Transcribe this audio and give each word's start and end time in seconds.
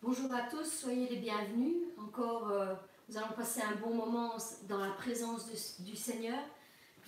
Bonjour 0.00 0.32
à 0.32 0.42
tous, 0.42 0.64
soyez 0.64 1.08
les 1.08 1.16
bienvenus. 1.16 1.74
Encore, 2.00 2.48
euh, 2.50 2.72
nous 3.08 3.16
allons 3.16 3.32
passer 3.36 3.60
un 3.62 3.74
bon 3.84 3.92
moment 3.92 4.36
dans 4.68 4.78
la 4.78 4.92
présence 4.92 5.50
du 5.80 5.96
Seigneur. 5.96 6.38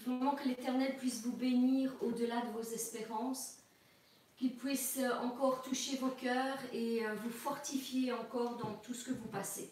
Vraiment 0.04 0.32
que 0.32 0.48
l'Éternel 0.48 0.96
puisse 0.96 1.22
vous 1.24 1.36
bénir 1.36 1.92
au-delà 2.00 2.40
de 2.40 2.50
vos 2.50 2.62
espérances, 2.62 3.58
qu'il 4.36 4.56
puisse 4.56 4.98
euh, 4.98 5.08
encore 5.22 5.62
toucher 5.62 5.98
vos 5.98 6.08
cœurs 6.08 6.58
et 6.72 7.06
euh, 7.06 7.14
vous 7.14 7.30
fortifier 7.30 8.12
encore 8.12 8.56
dans 8.56 8.74
tout 8.82 8.92
ce 8.92 9.04
que 9.04 9.12
vous 9.12 9.28
passez. 9.28 9.70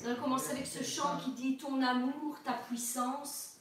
Nous 0.00 0.08
allons 0.08 0.20
commencer 0.20 0.50
avec 0.50 0.66
ce 0.66 0.82
chant 0.82 1.18
qui 1.24 1.30
dit 1.30 1.56
Ton 1.56 1.80
amour, 1.80 2.36
ta 2.42 2.54
puissance. 2.54 3.58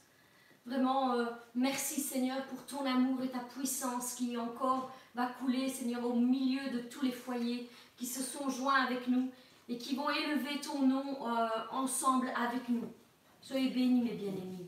Vraiment, 0.65 1.15
merci 1.55 2.01
Seigneur 2.01 2.45
pour 2.47 2.65
ton 2.65 2.85
amour 2.85 3.23
et 3.23 3.29
ta 3.29 3.39
puissance 3.39 4.15
qui 4.15 4.35
encore 4.37 4.91
va 5.15 5.27
couler, 5.27 5.69
Seigneur, 5.69 6.05
au 6.05 6.13
milieu 6.13 6.69
de 6.71 6.79
tous 6.79 7.03
les 7.03 7.11
foyers 7.11 7.69
qui 7.99 8.05
se 8.05 8.23
sont 8.23 8.49
joints 8.49 8.81
avec 8.85 9.09
nous 9.09 9.29
et 9.67 9.77
qui 9.77 9.95
vont 9.95 10.09
élever 10.09 10.61
ton 10.61 10.87
nom 10.87 11.27
euh, 11.27 11.47
ensemble 11.71 12.31
avec 12.35 12.69
nous. 12.69 12.87
Soyez 13.41 13.69
bénis, 13.69 14.01
mes 14.01 14.13
bien-aimés. 14.13 14.67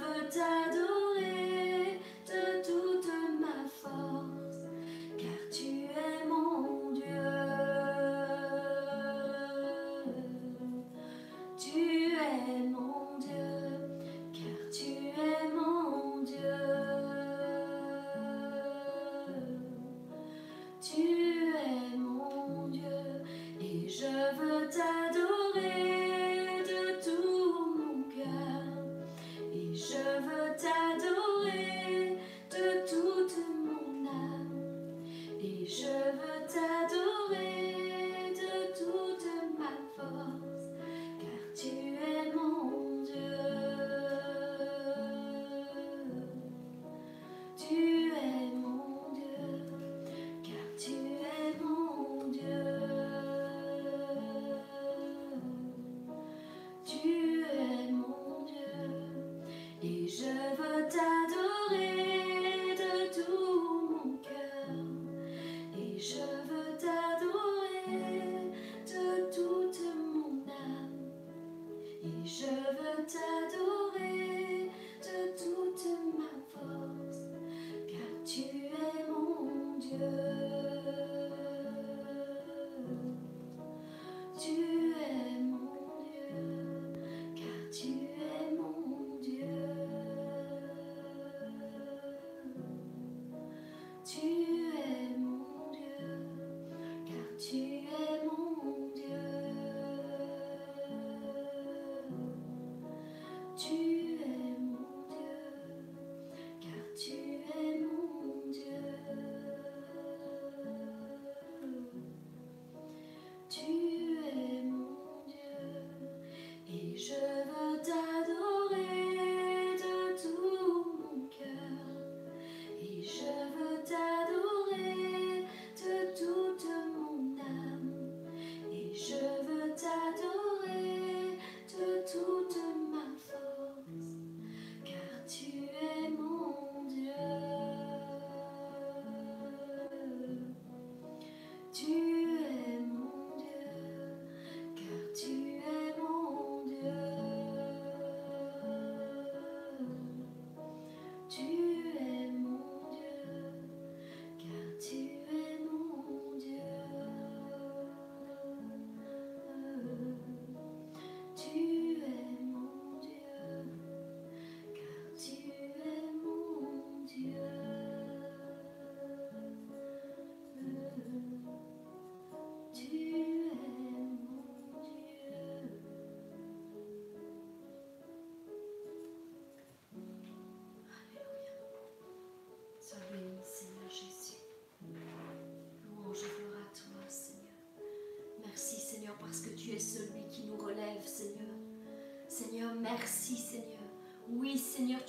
Je 0.00 0.78
veux 0.78 0.87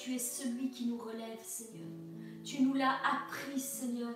tu 0.10 0.16
es 0.16 0.18
celui 0.18 0.72
qui 0.72 0.88
nous 0.88 0.98
relève 0.98 1.38
Seigneur. 1.44 1.88
Tu 2.44 2.64
nous 2.64 2.74
l'as 2.74 2.96
appris 2.96 3.60
Seigneur. 3.60 4.10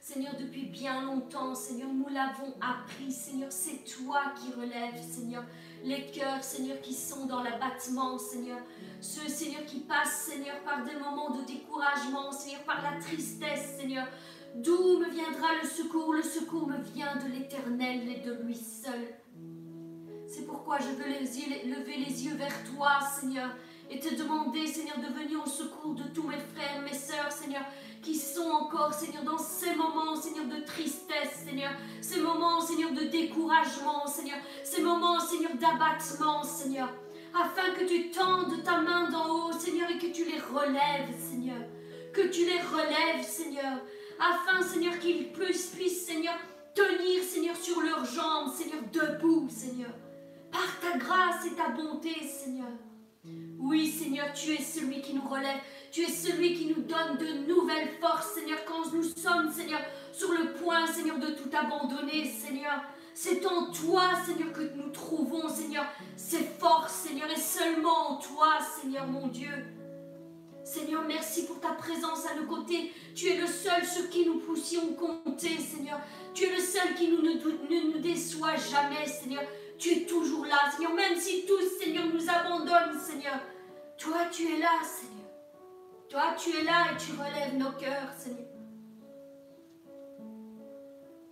Seigneur, 0.00 0.34
depuis 0.36 0.66
bien 0.66 1.02
longtemps, 1.02 1.54
Seigneur, 1.54 1.88
nous 1.92 2.08
l'avons 2.08 2.54
appris, 2.60 3.12
Seigneur, 3.12 3.50
c'est 3.52 3.84
toi 3.84 4.22
qui 4.36 4.52
relèves, 4.52 5.00
Seigneur, 5.00 5.44
les 5.84 6.06
cœurs, 6.10 6.42
Seigneur, 6.42 6.80
qui 6.80 6.94
sont 6.94 7.26
dans 7.26 7.42
l'abattement, 7.42 8.18
Seigneur, 8.18 8.58
ceux, 9.00 9.28
Seigneur, 9.28 9.64
qui 9.66 9.80
passent, 9.80 10.26
Seigneur, 10.30 10.60
par 10.64 10.84
des 10.84 10.96
moments 10.96 11.30
de 11.30 11.44
découragement, 11.44 12.32
Seigneur, 12.32 12.62
par 12.62 12.82
la 12.82 13.00
tristesse, 13.00 13.76
Seigneur. 13.78 14.06
D'où 14.56 14.98
me 14.98 15.10
viendra 15.10 15.48
le 15.62 15.68
secours? 15.68 16.12
Le 16.12 16.22
secours 16.22 16.66
me 16.66 16.78
vient 16.78 17.16
de 17.16 17.28
l'Éternel 17.28 18.08
et 18.08 18.20
de 18.20 18.32
lui 18.42 18.56
seul. 18.56 19.14
C'est 20.26 20.44
pourquoi 20.44 20.78
je 20.78 20.88
veux 20.88 21.08
lever 21.08 22.04
les 22.04 22.24
yeux 22.24 22.34
vers 22.34 22.64
toi, 22.64 22.98
Seigneur, 23.00 23.50
et 23.90 24.00
te 24.00 24.14
demander, 24.14 24.66
Seigneur, 24.66 24.98
de 24.98 25.12
venir 25.12 25.42
au 25.42 25.48
secours 25.48 25.94
de 25.94 26.02
tous 26.14 26.24
mes 26.24 26.38
frères, 26.54 26.82
mes 26.82 26.94
sœurs, 26.94 27.30
Seigneur, 27.30 27.62
qui 28.02 28.16
sont 28.16 28.50
encore, 28.50 28.92
Seigneur, 28.92 29.22
dans 29.22 29.38
ces 29.38 29.74
moments, 29.74 30.16
Seigneur, 30.16 30.46
de 30.46 30.64
tristesse, 30.64 31.44
Seigneur, 31.44 31.70
ces 32.00 32.20
moments, 32.20 32.60
Seigneur, 32.60 32.92
de 32.92 33.04
découragement, 33.04 34.06
Seigneur, 34.06 34.38
ces 34.64 34.82
moments, 34.82 35.20
Seigneur, 35.20 35.52
d'abattement, 35.54 36.42
Seigneur, 36.42 36.88
afin 37.34 37.74
que 37.74 37.84
tu 37.84 38.10
tendes 38.10 38.62
ta 38.64 38.80
main 38.80 39.08
d'en 39.10 39.28
haut, 39.28 39.52
Seigneur, 39.52 39.90
et 39.90 39.98
que 39.98 40.06
tu 40.06 40.24
les 40.24 40.40
relèves, 40.40 41.14
Seigneur, 41.18 41.62
que 42.12 42.28
tu 42.28 42.44
les 42.44 42.60
relèves, 42.60 43.24
Seigneur, 43.24 43.80
afin, 44.18 44.62
Seigneur, 44.62 44.98
qu'ils 44.98 45.32
puissent, 45.32 45.66
puissent, 45.66 46.06
Seigneur, 46.06 46.34
tenir, 46.74 47.22
Seigneur, 47.22 47.56
sur 47.56 47.80
leurs 47.80 48.04
jambes, 48.04 48.52
Seigneur, 48.52 48.82
debout, 48.92 49.48
Seigneur, 49.48 49.90
par 50.50 50.80
ta 50.80 50.98
grâce 50.98 51.46
et 51.46 51.54
ta 51.54 51.68
bonté, 51.68 52.14
Seigneur. 52.22 52.72
Oui, 53.68 53.90
Seigneur, 53.90 54.32
tu 54.32 54.52
es 54.52 54.62
celui 54.62 55.02
qui 55.02 55.12
nous 55.12 55.28
relève. 55.28 55.58
Tu 55.90 56.02
es 56.02 56.08
celui 56.08 56.54
qui 56.54 56.66
nous 56.66 56.82
donne 56.82 57.18
de 57.18 57.48
nouvelles 57.48 57.90
forces, 58.00 58.34
Seigneur, 58.34 58.64
quand 58.64 58.92
nous 58.92 59.02
sommes, 59.02 59.50
Seigneur, 59.52 59.80
sur 60.12 60.30
le 60.30 60.52
point, 60.52 60.86
Seigneur, 60.86 61.18
de 61.18 61.30
tout 61.30 61.50
abandonner, 61.52 62.30
Seigneur. 62.30 62.84
C'est 63.12 63.44
en 63.44 63.72
toi, 63.72 64.10
Seigneur, 64.24 64.52
que 64.52 64.62
nous 64.76 64.90
trouvons, 64.90 65.48
Seigneur, 65.48 65.84
ces 66.16 66.44
forces, 66.44 66.92
Seigneur, 66.92 67.28
et 67.28 67.40
seulement 67.40 68.10
en 68.10 68.16
toi, 68.16 68.58
Seigneur, 68.80 69.08
mon 69.08 69.26
Dieu. 69.26 69.50
Seigneur, 70.62 71.02
merci 71.04 71.46
pour 71.46 71.58
ta 71.58 71.70
présence 71.70 72.24
à 72.26 72.40
nos 72.40 72.46
côtés. 72.46 72.92
Tu 73.16 73.26
es 73.28 73.36
le 73.36 73.48
seul 73.48 73.84
sur 73.84 74.08
qui 74.10 74.26
nous 74.26 74.38
poussions 74.38 74.94
compter, 74.94 75.58
Seigneur. 75.58 75.98
Tu 76.34 76.44
es 76.44 76.54
le 76.54 76.62
seul 76.62 76.94
qui 76.94 77.08
nous, 77.08 77.22
ne, 77.22 77.32
ne 77.32 77.92
nous 77.92 77.98
déçoit 77.98 78.54
jamais, 78.56 79.06
Seigneur. 79.06 79.42
Tu 79.76 79.90
es 79.90 80.06
toujours 80.06 80.46
là, 80.46 80.70
Seigneur. 80.70 80.94
Même 80.94 81.18
si 81.18 81.44
tous, 81.46 81.82
Seigneur, 81.82 82.04
nous 82.06 82.30
abandonnent, 82.30 83.00
Seigneur. 83.00 83.40
Toi, 83.98 84.26
tu 84.30 84.42
es 84.44 84.58
là, 84.58 84.82
Seigneur. 84.84 85.16
Toi, 86.08 86.34
tu 86.38 86.50
es 86.50 86.64
là 86.64 86.92
et 86.92 86.96
tu 86.98 87.12
relèves 87.12 87.56
nos 87.56 87.72
cœurs, 87.72 88.12
Seigneur. 88.18 88.46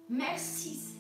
Merci, 0.09 0.75
Seigneur. 0.75 0.94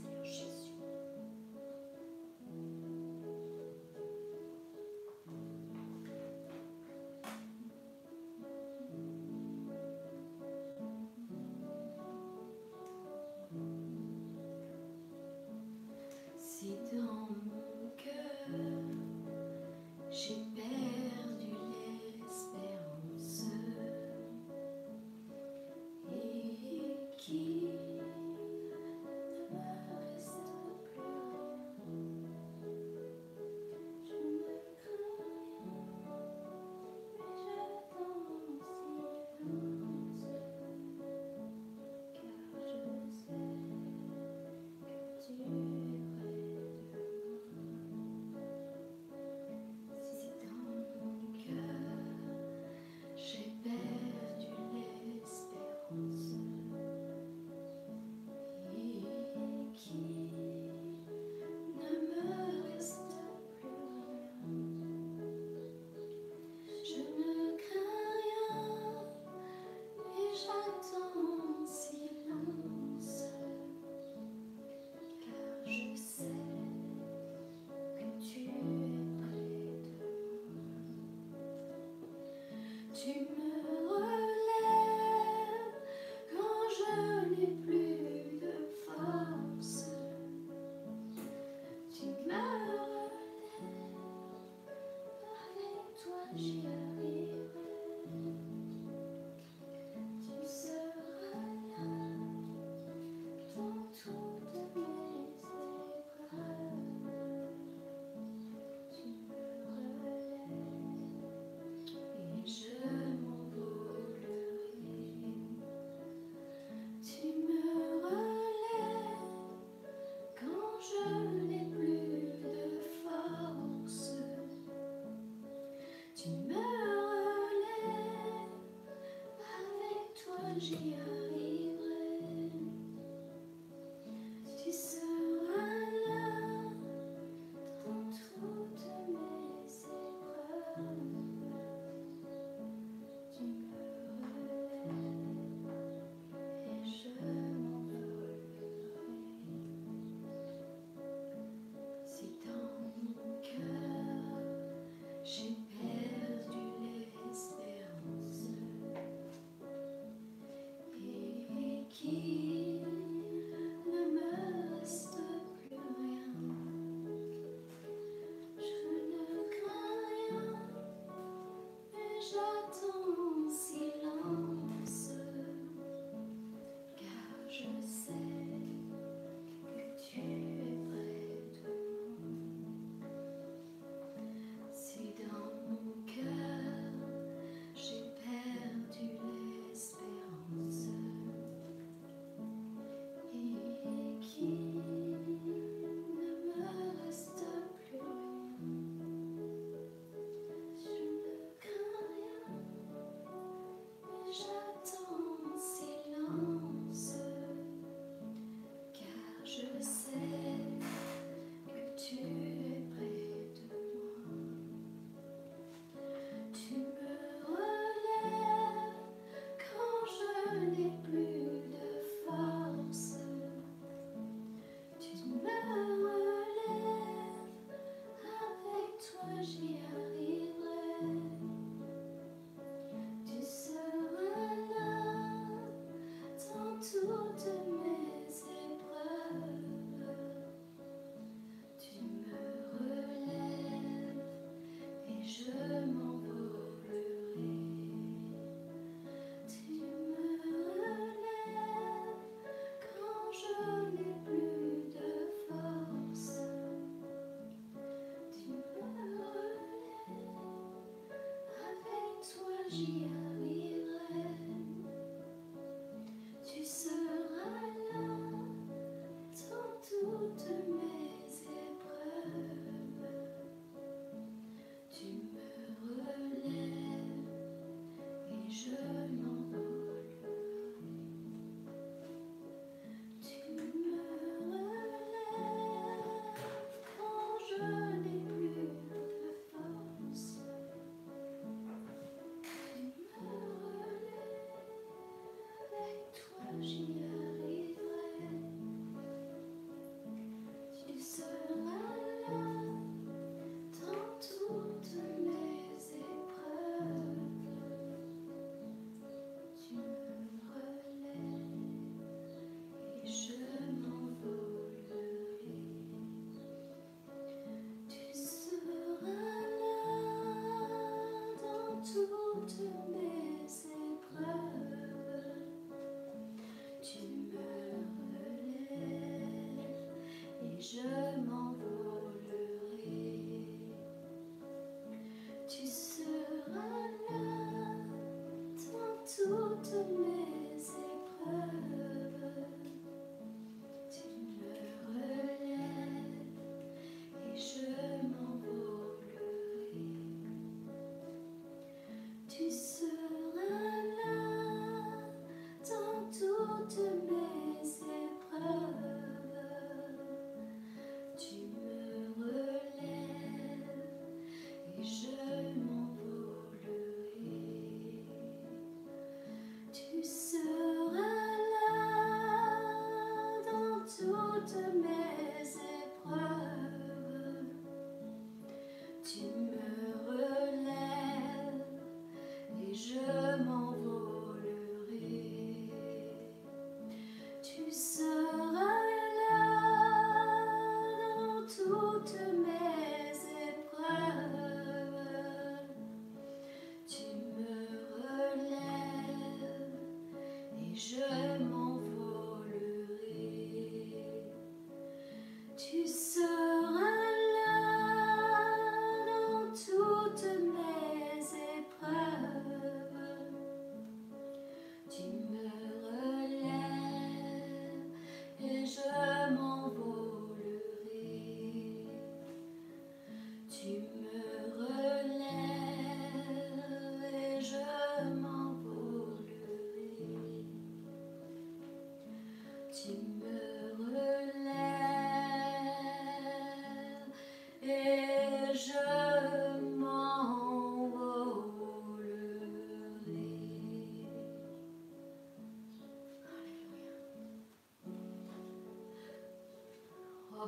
energia. 130.54 130.94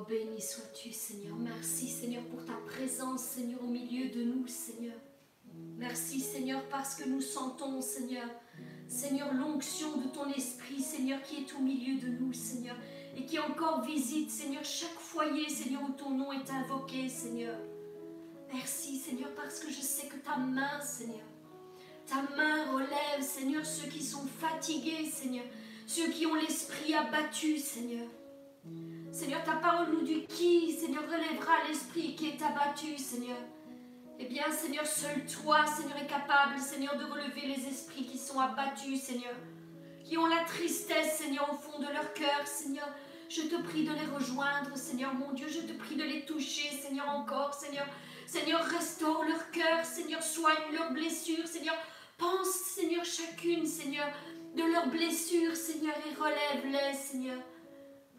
Béni 0.09 0.41
sois-tu, 0.41 0.93
Seigneur. 0.93 1.37
Merci, 1.37 1.89
Seigneur, 1.89 2.23
pour 2.25 2.45
ta 2.45 2.55
présence, 2.67 3.23
Seigneur, 3.23 3.63
au 3.63 3.67
milieu 3.67 4.09
de 4.09 4.23
nous, 4.23 4.47
Seigneur. 4.47 4.95
Merci, 5.79 6.21
Seigneur, 6.21 6.63
parce 6.69 6.95
que 6.95 7.09
nous 7.09 7.21
sentons, 7.21 7.81
Seigneur, 7.81 8.29
Seigneur, 8.89 9.33
l'onction 9.35 9.97
de 9.97 10.09
ton 10.09 10.31
esprit, 10.33 10.81
Seigneur, 10.81 11.21
qui 11.23 11.37
est 11.37 11.55
au 11.55 11.61
milieu 11.61 11.99
de 12.01 12.09
nous, 12.09 12.33
Seigneur, 12.33 12.77
et 13.17 13.25
qui 13.25 13.39
encore 13.39 13.83
visite, 13.83 14.31
Seigneur, 14.31 14.65
chaque 14.65 14.99
foyer, 14.99 15.49
Seigneur, 15.49 15.83
où 15.83 15.93
ton 15.93 16.11
nom 16.11 16.33
est 16.33 16.51
invoqué, 16.51 17.09
Seigneur. 17.09 17.59
Merci, 18.53 18.97
Seigneur, 18.99 19.35
parce 19.35 19.59
que 19.59 19.71
je 19.71 19.81
sais 19.81 20.07
que 20.07 20.17
ta 20.17 20.37
main, 20.37 20.81
Seigneur, 20.81 21.27
ta 22.07 22.23
main 22.37 22.71
relève, 22.73 23.23
Seigneur, 23.23 23.67
ceux 23.67 23.89
qui 23.89 24.03
sont 24.03 24.27
fatigués, 24.27 25.07
Seigneur, 25.07 25.45
ceux 25.87 26.11
qui 26.11 26.27
ont 26.27 26.35
l'esprit 26.35 26.95
abattu, 26.95 27.59
Seigneur. 27.59 28.07
Seigneur, 29.27 29.43
ta 29.43 29.57
parole 29.57 29.89
nous 29.91 30.03
dit 30.03 30.25
qui, 30.29 30.71
Seigneur, 30.71 31.03
relèvera 31.03 31.65
l'esprit 31.67 32.15
qui 32.15 32.29
est 32.29 32.41
abattu, 32.41 32.97
Seigneur. 32.97 33.39
Eh 34.21 34.27
bien, 34.27 34.45
Seigneur, 34.53 34.87
seul 34.87 35.27
toi, 35.27 35.67
Seigneur, 35.67 35.99
est 35.99 36.07
capable, 36.07 36.61
Seigneur, 36.61 36.97
de 36.97 37.03
relever 37.03 37.41
les 37.41 37.67
esprits 37.67 38.07
qui 38.07 38.19
sont 38.19 38.39
abattus, 38.39 39.01
Seigneur, 39.01 39.35
qui 40.05 40.17
ont 40.17 40.27
la 40.27 40.45
tristesse, 40.45 41.19
Seigneur, 41.19 41.53
au 41.53 41.57
fond 41.57 41.81
de 41.81 41.93
leur 41.93 42.13
cœur, 42.13 42.47
Seigneur. 42.47 42.89
Je 43.29 43.43
te 43.43 43.61
prie 43.63 43.83
de 43.83 43.93
les 43.95 44.07
rejoindre, 44.17 44.77
Seigneur, 44.77 45.13
mon 45.13 45.33
Dieu. 45.33 45.49
Je 45.49 45.59
te 45.59 45.73
prie 45.73 45.97
de 45.97 46.05
les 46.05 46.25
toucher, 46.25 46.71
Seigneur, 46.71 47.09
encore, 47.09 47.53
Seigneur. 47.53 47.87
Seigneur, 48.29 48.63
restaure 48.63 49.25
leur 49.25 49.51
cœur, 49.51 49.85
Seigneur, 49.85 50.23
soigne 50.23 50.73
leurs 50.73 50.93
blessures, 50.93 51.49
Seigneur. 51.49 51.75
Pense, 52.17 52.47
Seigneur, 52.47 53.05
chacune, 53.05 53.67
Seigneur, 53.67 54.07
de 54.55 54.63
leurs 54.63 54.87
blessures, 54.87 55.57
Seigneur, 55.57 55.97
et 56.09 56.15
relève-les, 56.15 56.95
Seigneur. 56.95 57.41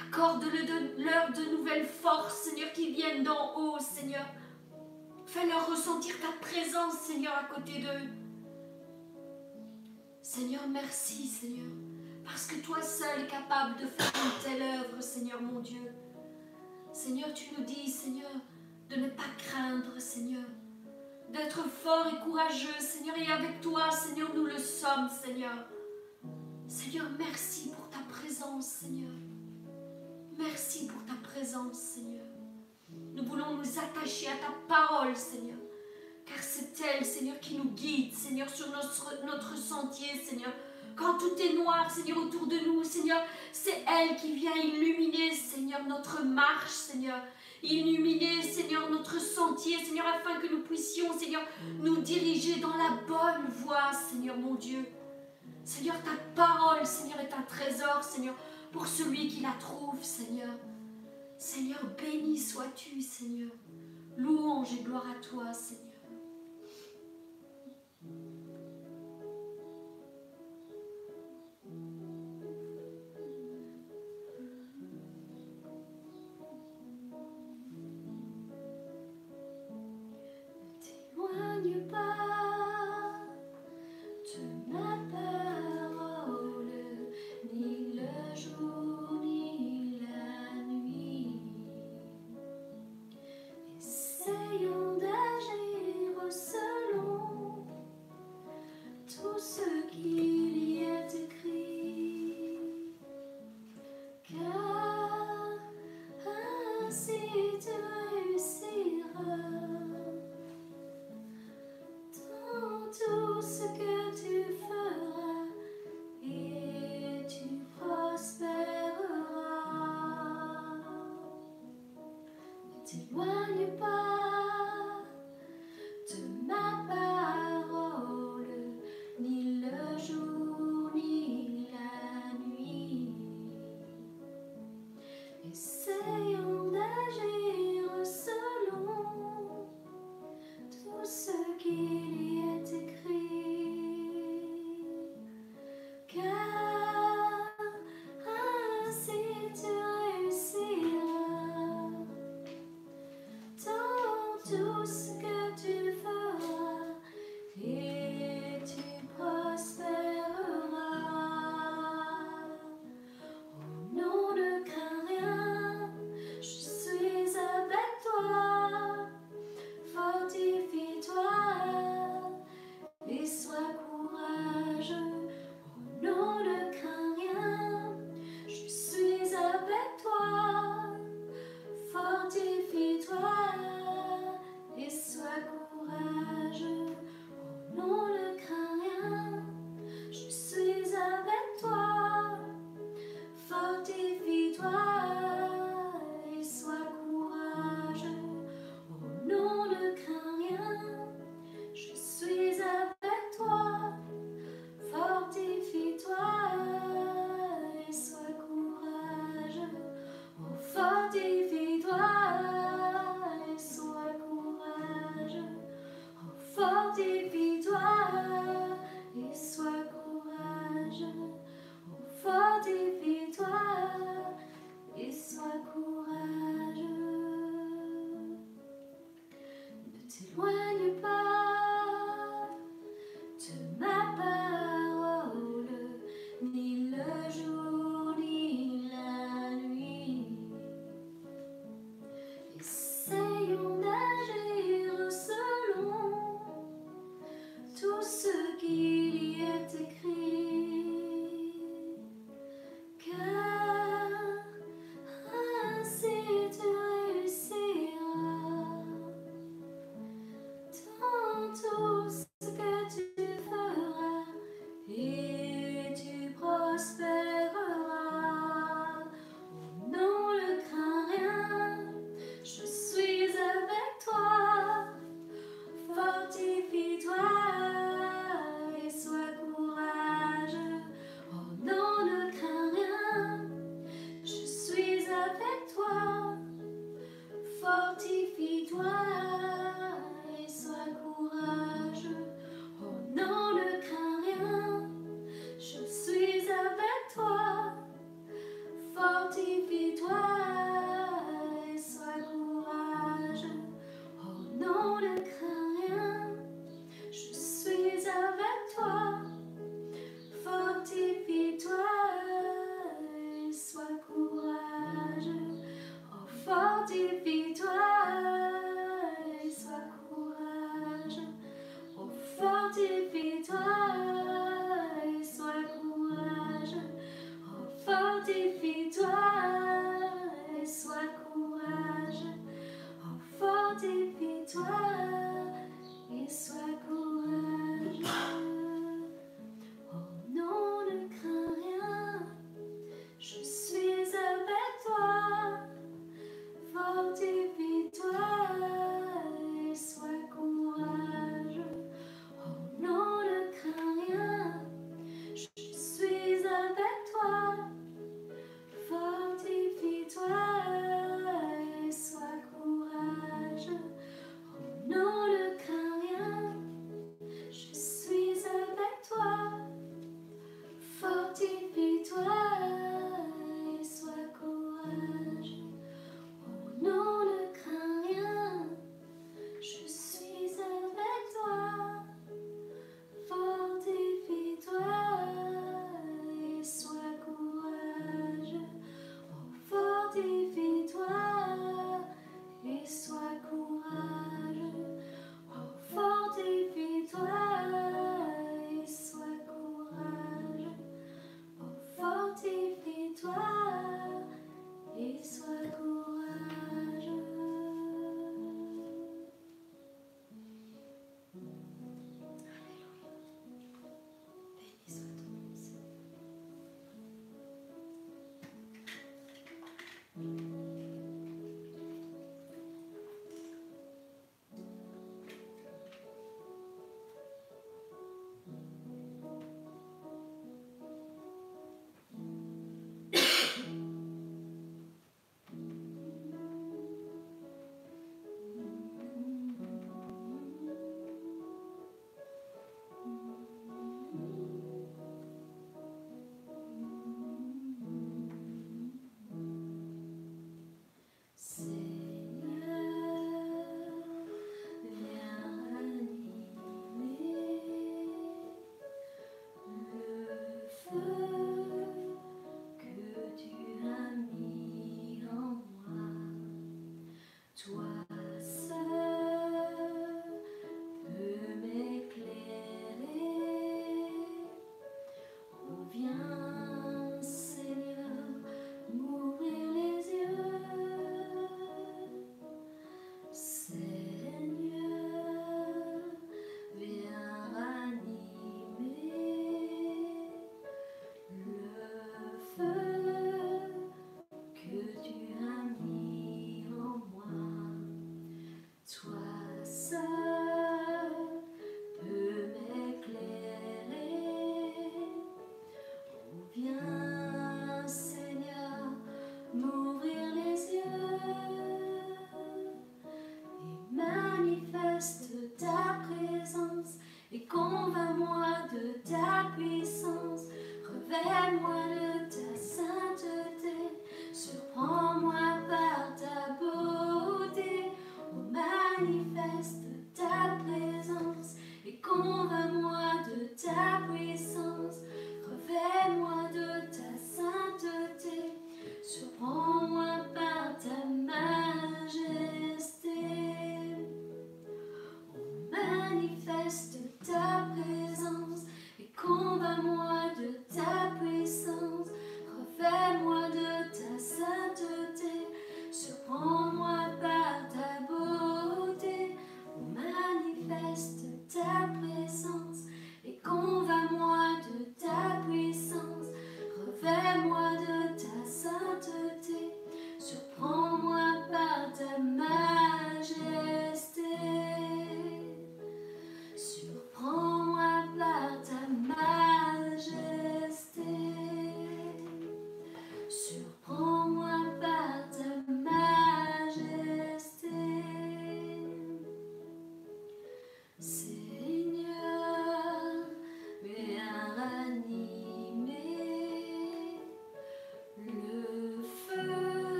Accorde-leur 0.00 1.32
de 1.32 1.56
nouvelles 1.56 1.86
forces, 1.86 2.44
Seigneur, 2.44 2.72
qui 2.72 2.92
viennent 2.92 3.24
d'en 3.24 3.56
haut, 3.56 3.78
Seigneur. 3.78 4.26
Fais-leur 5.26 5.68
ressentir 5.70 6.14
ta 6.20 6.32
présence, 6.40 6.94
Seigneur, 7.00 7.34
à 7.34 7.44
côté 7.44 7.80
d'eux. 7.80 8.08
Seigneur, 10.22 10.62
merci, 10.68 11.26
Seigneur, 11.26 11.70
parce 12.24 12.46
que 12.46 12.56
toi 12.56 12.80
seul 12.80 13.22
es 13.22 13.26
capable 13.26 13.80
de 13.80 13.86
faire 13.86 14.12
une 14.24 14.42
telle 14.42 14.62
œuvre, 14.62 15.02
Seigneur 15.02 15.40
mon 15.42 15.60
Dieu. 15.60 15.94
Seigneur, 16.92 17.32
tu 17.34 17.46
nous 17.56 17.64
dis, 17.64 17.88
Seigneur, 17.88 18.30
de 18.88 18.96
ne 18.96 19.08
pas 19.08 19.22
craindre, 19.38 19.98
Seigneur, 19.98 20.44
d'être 21.30 21.66
fort 21.68 22.06
et 22.06 22.24
courageux, 22.24 22.78
Seigneur, 22.78 23.16
et 23.16 23.30
avec 23.30 23.60
toi, 23.60 23.90
Seigneur, 23.90 24.34
nous 24.34 24.44
le 24.44 24.58
sommes, 24.58 25.08
Seigneur. 25.08 25.66
Seigneur, 26.68 27.06
merci 27.18 27.70
pour 27.70 27.88
ta 27.88 28.00
présence, 28.08 28.66
Seigneur. 28.66 29.10
Merci 30.42 30.88
pour 30.88 31.04
ta 31.04 31.14
présence, 31.22 31.76
Seigneur. 31.76 32.26
Nous 33.14 33.24
voulons 33.24 33.54
nous 33.54 33.78
attacher 33.78 34.26
à 34.26 34.34
ta 34.34 34.52
parole, 34.66 35.14
Seigneur. 35.14 35.58
Car 36.26 36.42
c'est 36.42 36.74
elle, 36.84 37.04
Seigneur, 37.04 37.38
qui 37.38 37.54
nous 37.54 37.70
guide, 37.70 38.12
Seigneur, 38.12 38.48
sur 38.50 38.66
notre, 38.68 39.56
sentier, 39.56 40.20
Seigneur. 40.24 40.52
Quand 40.96 41.16
tout 41.16 41.36
est 41.38 41.52
noir, 41.52 41.88
Seigneur, 41.88 42.18
autour 42.18 42.48
de 42.48 42.58
nous, 42.58 42.82
Seigneur, 42.82 43.22
c'est 43.52 43.84
elle 43.86 44.16
qui 44.16 44.32
vient 44.34 44.56
illuminer, 44.56 45.32
Seigneur, 45.32 45.84
notre 45.86 46.24
marche, 46.24 46.70
Seigneur. 46.70 47.22
Illuminer, 47.62 48.42
Seigneur, 48.42 48.90
notre 48.90 49.20
sentier, 49.20 49.76
Seigneur, 49.84 50.06
afin 50.06 50.40
que 50.40 50.52
nous 50.52 50.62
puissions, 50.62 51.16
Seigneur, 51.16 51.42
nous 51.78 51.98
diriger 51.98 52.56
dans 52.56 52.76
la 52.76 52.98
bonne 53.06 53.46
voie, 53.48 53.92
Seigneur, 54.10 54.36
mon 54.36 54.56
Dieu. 54.56 54.84
Seigneur, 55.64 55.94
ta 56.02 56.16
parole, 56.34 56.84
Seigneur, 56.84 57.20
est 57.20 57.32
un 57.32 57.42
trésor, 57.42 58.02
Seigneur 58.02 58.34
pour 58.72 58.86
celui 58.86 59.28
qui 59.28 59.40
la 59.40 59.52
trouve, 59.60 60.02
Seigneur. 60.02 60.54
Seigneur, 61.36 61.80
béni 61.96 62.38
sois-tu, 62.38 63.02
Seigneur. 63.02 63.50
Louange 64.16 64.72
et 64.74 64.82
gloire 64.82 65.06
à 65.10 65.20
toi, 65.20 65.52
Seigneur. 65.52 65.92
pas 81.90 81.98
de 84.24 84.72
ma 84.72 85.31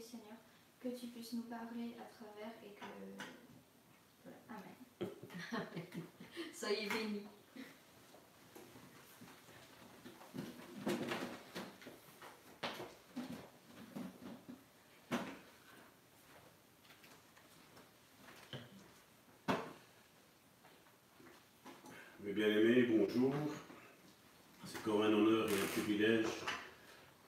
Seigneur, 0.00 0.36
que 0.80 0.88
tu 0.88 1.06
puisses 1.08 1.32
nous 1.34 1.42
parler 1.42 1.94
à 2.00 2.04
travers 2.14 2.52
et 2.64 2.74
que. 2.74 2.82
Amen. 4.48 4.70
Amen. 5.00 5.80
Soyez 6.54 6.88
bénis. 6.88 7.22
Mes 22.24 22.32
bien-aimés, 22.32 22.82
bonjour 22.82 23.34
encore 24.84 25.04
un 25.04 25.12
honneur 25.12 25.48
et 25.48 25.52
un 25.52 25.66
privilège 25.80 26.26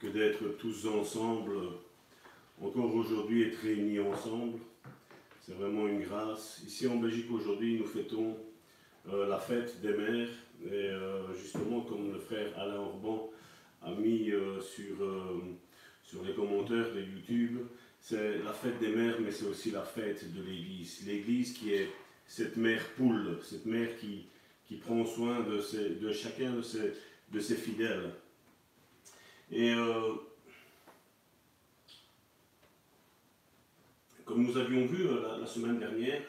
que 0.00 0.08
d'être 0.08 0.56
tous 0.58 0.86
ensemble, 0.86 1.52
encore 2.64 2.94
aujourd'hui, 2.94 3.42
être 3.42 3.60
réunis 3.62 4.00
ensemble. 4.00 4.58
C'est 5.40 5.52
vraiment 5.52 5.86
une 5.86 6.00
grâce. 6.00 6.62
Ici 6.66 6.86
en 6.86 6.96
Belgique 6.96 7.30
aujourd'hui, 7.30 7.78
nous 7.78 7.84
fêtons 7.84 8.36
euh, 9.12 9.28
la 9.28 9.38
fête 9.38 9.80
des 9.82 9.92
mères. 9.92 10.28
Et 10.64 10.88
euh, 10.88 11.34
justement, 11.34 11.82
comme 11.82 12.12
le 12.12 12.18
frère 12.18 12.58
Alain 12.58 12.76
Orban 12.76 13.30
a 13.82 13.92
mis 13.92 14.30
euh, 14.30 14.60
sur, 14.60 14.96
sur 16.02 16.24
les 16.24 16.32
commentaires 16.32 16.94
de 16.94 17.00
YouTube, 17.00 17.58
c'est 18.00 18.38
la 18.42 18.52
fête 18.52 18.78
des 18.80 18.88
mères, 18.88 19.16
mais 19.20 19.30
c'est 19.30 19.46
aussi 19.46 19.70
la 19.70 19.82
fête 19.82 20.32
de 20.34 20.42
l'Église. 20.42 21.06
L'Église 21.06 21.52
qui 21.52 21.74
est 21.74 21.90
cette 22.26 22.56
mère 22.56 22.82
poule, 22.96 23.38
cette 23.42 23.66
mère 23.66 23.96
qui, 23.98 24.26
qui 24.66 24.76
prend 24.76 25.04
soin 25.04 25.40
de, 25.40 25.98
de 26.00 26.12
chacun 26.12 26.52
de 26.52 26.62
ses 26.62 26.92
de 27.32 27.40
ses 27.40 27.56
fidèles. 27.56 28.10
Et 29.50 29.74
comme 34.24 34.44
nous 34.44 34.56
avions 34.56 34.86
vu 34.86 35.06
euh, 35.06 35.38
la, 35.40 35.46
semaine 35.46 35.78
dernière, 35.78 36.22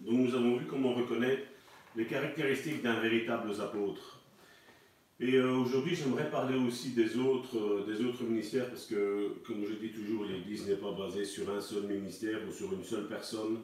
donc 0.00 0.18
nous 0.18 0.34
avons 0.34 0.56
vu 0.56 0.66
comment 0.66 0.90
on 0.90 0.94
reconnaît 0.94 1.44
les 1.96 2.06
caractéristiques 2.06 2.82
d'un 2.82 3.00
véritable 3.00 3.50
apôtre. 3.60 4.20
Et 5.20 5.34
euh, 5.34 5.52
aujourd'hui, 5.56 5.94
j'aimerais 5.94 6.30
parler 6.30 6.58
aussi 6.58 6.90
des 6.90 7.16
autres, 7.16 7.84
des 7.86 8.04
autres 8.04 8.24
ministères, 8.24 8.68
parce 8.68 8.86
que, 8.86 9.36
comme 9.46 9.64
je 9.64 9.74
dis 9.74 9.92
toujours, 9.92 10.24
l'Église 10.24 10.66
n'est 10.66 10.76
pas 10.76 10.92
basée 10.92 11.24
sur 11.24 11.48
un 11.54 11.60
seul 11.60 11.84
ministère 11.84 12.38
ou 12.48 12.52
sur 12.52 12.72
une 12.72 12.82
seule 12.82 13.06
personne. 13.06 13.58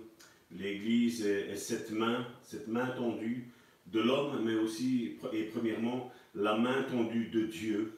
L'Église 0.56 1.26
est, 1.26 1.50
est, 1.50 1.56
cette 1.56 1.90
main, 1.90 2.26
cette 2.42 2.68
main 2.68 2.86
tendue 2.86 3.48
de 3.86 4.00
l'homme, 4.00 4.42
mais 4.44 4.54
aussi, 4.54 5.16
et 5.32 5.44
premièrement, 5.44 6.12
la 6.34 6.56
main 6.56 6.82
tendue 6.82 7.28
de 7.28 7.46
Dieu. 7.46 7.92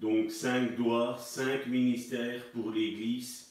Donc 0.00 0.30
cinq 0.30 0.76
doigts, 0.76 1.16
cinq 1.18 1.68
ministères 1.68 2.44
pour 2.50 2.70
l'Église, 2.70 3.46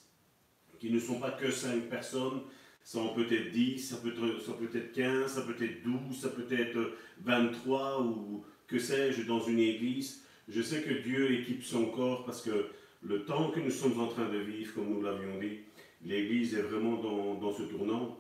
qui 0.86 0.94
ne 0.94 1.00
sont 1.00 1.20
pas 1.20 1.32
que 1.32 1.50
cinq 1.50 1.90
personnes, 1.90 2.42
ça 2.84 3.00
en 3.00 3.08
peut 3.08 3.26
être 3.32 3.52
10, 3.52 3.80
ça 3.80 3.98
peut 3.98 4.10
être, 4.10 4.40
ça 4.40 4.54
peut 4.54 4.70
être 4.78 4.92
15, 4.92 5.32
ça 5.34 5.42
peut 5.42 5.64
être 5.64 5.84
12, 5.84 6.16
ça 6.16 6.30
peut 6.30 6.46
être 6.52 6.92
23 7.24 8.04
ou 8.04 8.44
que 8.68 8.78
sais-je 8.78 9.24
dans 9.24 9.42
une 9.42 9.58
Église. 9.58 10.24
Je 10.48 10.62
sais 10.62 10.84
que 10.84 10.94
Dieu 10.94 11.32
équipe 11.34 11.64
son 11.64 11.88
corps 11.88 12.24
parce 12.24 12.44
que 12.44 12.68
le 13.02 13.26
temps 13.26 13.50
que 13.50 13.60
nous 13.60 13.72
sommes 13.72 14.00
en 14.00 14.08
train 14.08 14.30
de 14.30 14.38
vivre, 14.38 14.76
comme 14.76 14.90
nous 14.90 15.02
l'avions 15.02 15.40
dit, 15.40 15.62
l'Église 16.06 16.54
est 16.54 16.62
vraiment 16.62 17.02
dans, 17.02 17.34
dans 17.34 17.52
ce 17.52 17.64
tournant. 17.64 18.20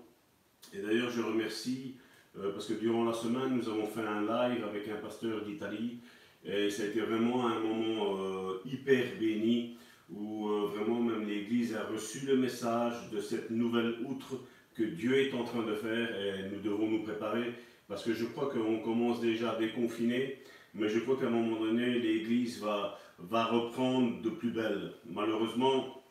Et 0.73 0.79
d'ailleurs, 0.79 1.11
je 1.11 1.21
remercie 1.21 1.97
euh, 2.39 2.51
parce 2.51 2.65
que 2.65 2.73
durant 2.73 3.03
la 3.03 3.13
semaine, 3.13 3.55
nous 3.55 3.69
avons 3.69 3.85
fait 3.85 4.01
un 4.01 4.21
live 4.21 4.63
avec 4.63 4.87
un 4.87 4.95
pasteur 4.95 5.45
d'Italie 5.45 5.99
et 6.43 6.71
ça 6.71 6.81
a 6.81 6.85
été 6.87 7.01
vraiment 7.01 7.47
un 7.47 7.59
moment 7.59 8.17
euh, 8.19 8.61
hyper 8.65 9.03
béni 9.19 9.77
où 10.09 10.47
euh, 10.47 10.67
vraiment 10.73 11.01
même 11.01 11.27
l'Église 11.27 11.75
a 11.75 11.83
reçu 11.85 12.25
le 12.25 12.37
message 12.37 13.09
de 13.11 13.19
cette 13.19 13.49
nouvelle 13.49 13.95
outre 14.05 14.39
que 14.75 14.83
Dieu 14.83 15.17
est 15.19 15.33
en 15.33 15.43
train 15.43 15.63
de 15.63 15.73
faire 15.73 16.09
et 16.19 16.49
nous 16.51 16.59
devons 16.59 16.87
nous 16.87 17.03
préparer 17.03 17.53
parce 17.87 18.03
que 18.03 18.13
je 18.13 18.25
crois 18.25 18.49
qu'on 18.49 18.79
commence 18.79 19.21
déjà 19.21 19.51
à 19.51 19.59
déconfiner, 19.59 20.39
mais 20.73 20.89
je 20.89 20.99
crois 20.99 21.17
qu'à 21.17 21.27
un 21.27 21.29
moment 21.29 21.59
donné, 21.59 21.99
l'Église 21.99 22.59
va, 22.61 22.99
va 23.19 23.45
reprendre 23.45 24.21
de 24.21 24.29
plus 24.29 24.49
belle. 24.49 24.93
Malheureusement, 25.05 26.01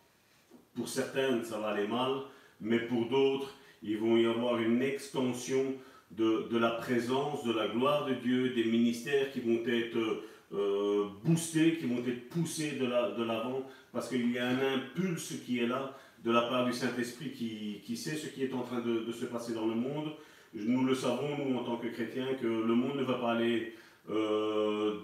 pour 0.75 0.89
certains, 0.89 1.43
ça 1.43 1.59
va 1.59 1.69
aller 1.69 1.87
mal, 1.87 2.13
mais 2.61 2.81
pour 2.81 3.07
d'autres, 3.07 3.55
il 3.83 3.99
va 3.99 4.19
y 4.19 4.27
avoir 4.27 4.59
une 4.61 4.83
extension 4.83 5.75
de, 6.13 6.57
la 6.57 6.71
présence, 6.71 7.45
de 7.45 7.53
la 7.53 7.69
gloire 7.69 8.07
de 8.07 8.15
Dieu, 8.15 8.51
des 8.51 8.65
ministères 8.65 9.33
qui 9.33 9.41
vont 9.41 9.63
être 9.67 10.23
euh, 10.53 11.04
boostés, 11.25 11.77
qui 11.77 11.87
vont 11.87 11.99
être 12.07 12.29
poussés 12.29 12.73
de 12.73 12.87
l'avant, 13.25 13.67
parce 13.93 14.09
qu'il 14.09 14.31
y 14.31 14.39
a 14.39 14.49
un 14.49 14.59
impulse 14.75 15.35
qui 15.45 15.61
est 15.61 15.67
là 15.67 15.97
de 16.25 16.31
la 16.31 16.43
part 16.43 16.65
du 16.65 16.73
Saint-Esprit 16.73 17.31
qui, 17.33 17.83
qui, 17.85 17.97
sait 17.97 18.17
ce 18.17 18.29
qui 18.29 18.43
est 18.43 18.53
en 18.55 18.63
train 18.63 18.81
de, 18.81 19.13
se 19.13 19.27
passer 19.27 19.53
dans 19.53 19.67
le 19.67 19.75
monde. 19.75 20.13
Nous 20.55 20.85
le 20.85 20.95
savons, 20.95 21.37
nous, 21.39 21.57
en 21.57 21.65
tant 21.65 21.77
que 21.77 21.89
chrétiens, 21.89 22.29
que 22.41 22.47
le 22.47 22.75
monde 22.75 22.97
ne 22.97 23.03
va 23.03 23.15
pas 23.15 23.33
aller 23.33 23.75
euh, 24.11 25.01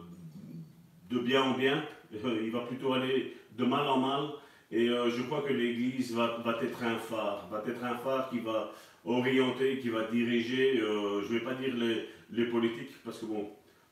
de 1.11 1.19
bien 1.19 1.43
en 1.43 1.57
bien, 1.57 1.85
il 2.13 2.51
va 2.51 2.61
plutôt 2.61 2.93
aller 2.93 3.37
de 3.59 3.65
mal 3.65 3.87
en 3.87 3.99
mal. 3.99 4.31
Et 4.71 4.89
euh, 4.89 5.11
je 5.11 5.23
crois 5.23 5.43
que 5.43 5.53
l'Église 5.53 6.15
va, 6.15 6.39
va, 6.45 6.59
être 6.63 6.83
un 6.85 6.97
phare, 6.97 7.49
va 7.51 7.63
être 7.67 7.85
un 7.85 7.97
phare 7.97 8.31
qui 8.31 8.39
va 8.39 8.73
orienter, 9.05 9.79
qui 9.79 9.89
va 9.89 10.05
diriger, 10.05 10.81
euh, 10.81 11.23
je 11.23 11.33
ne 11.33 11.39
vais 11.39 11.45
pas 11.45 11.55
dire 11.55 11.75
les, 11.77 12.45
politiques, 12.47 12.93
parce 13.05 13.19
que 13.19 13.27
bon, 13.27 13.51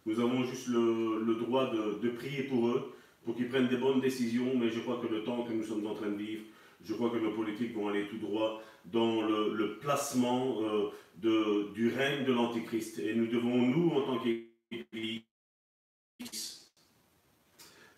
nous 0.08 0.20
avons 0.20 0.42
juste 0.42 0.68
le, 0.68 1.34
droit 1.34 1.70
de, 1.70 2.08
prier 2.08 2.44
pour 2.44 2.68
eux, 2.68 2.94
pour 3.24 3.36
qu'ils 3.36 3.48
prennent 3.48 3.68
des 3.68 3.76
bonnes 3.76 4.00
décisions, 4.00 4.56
mais 4.56 4.70
je 4.70 4.80
crois 4.80 4.98
que 5.02 5.06
le 5.06 5.22
temps 5.22 5.42
que 5.42 5.52
nous 5.52 5.64
sommes 5.64 5.86
en 5.86 5.94
train 5.94 6.08
de 6.08 6.16
vivre, 6.16 6.44
je 6.82 6.94
crois 6.94 7.10
que 7.10 7.18
nos 7.18 7.32
politiques 7.32 7.74
vont 7.74 7.88
aller 7.88 8.06
tout 8.06 8.16
droit 8.16 8.62
dans 8.86 9.20
le, 9.20 9.78
placement 9.80 10.62
euh, 10.62 11.70
du 11.74 11.92
règne 11.92 12.24
de 12.24 12.32
l'Antichrist. 12.32 12.98
Et 13.00 13.14
nous 13.14 13.26
devons, 13.26 13.58
nous, 13.58 13.90
en 13.90 14.00
tant 14.00 14.18
qu'Église, 14.18 15.20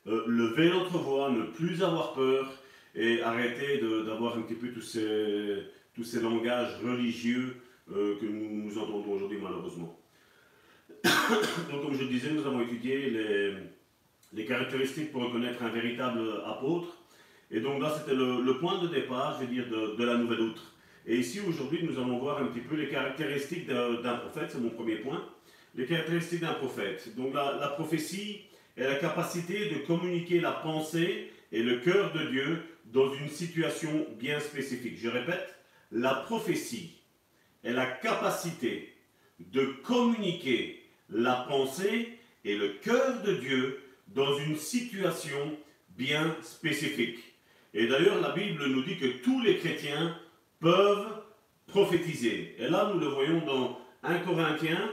euh, 0.09 0.25
lever 0.27 0.71
notre 0.71 0.99
voix, 0.99 1.31
ne 1.31 1.45
plus 1.45 1.85
avoir 1.85 2.15
peur 2.15 2.53
et 2.97 3.23
arrêter 3.23 3.79
d'avoir 3.79 4.37
un 4.37 4.43
petit 4.43 4.55
peu 4.55 4.73
tous 4.73 4.83
ces, 4.83 6.21
langages 6.21 6.77
religieux 6.83 7.57
euh, 7.93 8.19
que 8.19 8.27
nous 8.27 8.77
entendons 8.79 9.13
aujourd'hui 9.13 9.39
malheureusement. 9.41 10.00
Donc 11.71 11.83
comme 11.83 11.95
je 11.95 12.03
le 12.03 12.09
disais, 12.09 12.31
nous 12.31 12.47
avons 12.47 12.61
étudié 12.63 13.11
les, 14.33 14.45
caractéristiques 14.45 15.13
pour 15.13 15.23
reconnaître 15.23 15.63
un 15.63 15.71
véritable 15.71 16.21
apôtre. 16.47 16.97
Et 17.51 17.61
donc 17.61 17.83
là, 17.83 17.93
c'était 17.97 18.15
le, 18.15 18.59
point 18.59 18.83
de 18.83 18.89
départ, 18.89 19.39
je 19.39 19.47
veux 19.47 19.53
dire, 19.53 19.69
de, 19.69 20.05
la 20.05 20.17
nouvelle 20.17 20.41
outre. 20.41 20.75
Et 21.07 21.17
ici, 21.17 21.41
aujourd'hui, 21.41 21.83
nous 21.83 21.99
allons 21.99 22.19
voir 22.19 22.43
un 22.43 22.47
petit 22.47 22.61
peu 22.61 22.77
les 22.77 22.89
caractéristiques 22.89 23.67
d'un 23.67 24.15
prophète, 24.17 24.51
c'est 24.51 24.61
mon 24.61 24.71
premier 24.71 24.97
point. 24.97 25.25
Les 25.75 25.87
caractéristiques 25.87 26.41
d'un 26.41 26.55
prophète. 26.55 27.15
Donc 27.17 27.35
la 27.35 27.73
prophétie 27.77 28.43
est 28.77 28.85
la 28.85 28.97
capacité 28.97 29.71
de 29.71 29.87
communiquer 29.87 30.41
la 30.41 30.53
pensée 30.53 31.31
et 31.53 31.63
le 31.63 31.79
cœur 31.79 32.13
de 32.13 32.27
Dieu 32.31 32.63
dans 32.87 33.13
une 33.13 33.29
situation 33.29 34.07
bien 34.19 34.41
spécifique. 34.41 34.99
Je 34.99 35.09
répète, 35.09 35.55
la 35.93 36.15
prophétie 36.15 37.01
est 37.65 37.73
la 37.73 37.87
capacité 37.87 38.95
de 39.39 39.65
communiquer 39.85 40.80
la 41.11 41.47
pensée 41.49 42.19
et 42.45 42.57
le 42.57 42.71
cœur 42.83 43.23
de 43.23 43.35
Dieu 43.35 43.83
dans 44.09 44.39
une 44.39 44.57
situation 44.57 45.57
bien 45.91 46.37
spécifique. 46.43 47.19
Et 47.75 47.87
d'ailleurs, 47.87 48.21
la 48.21 48.31
Bible 48.31 48.67
nous 48.67 48.83
dit 48.83 48.99
que 48.99 49.23
tous 49.23 49.41
les 49.41 49.59
chrétiens 49.59 50.19
peuvent 50.59 51.23
prophétiser. 51.67 52.57
Et 52.59 52.69
là, 52.69 52.91
nous 52.93 53.01
le 53.01 53.07
voyons 53.07 53.45
dans 53.45 53.81
1 54.03 54.19
Corinthiens, 54.21 54.93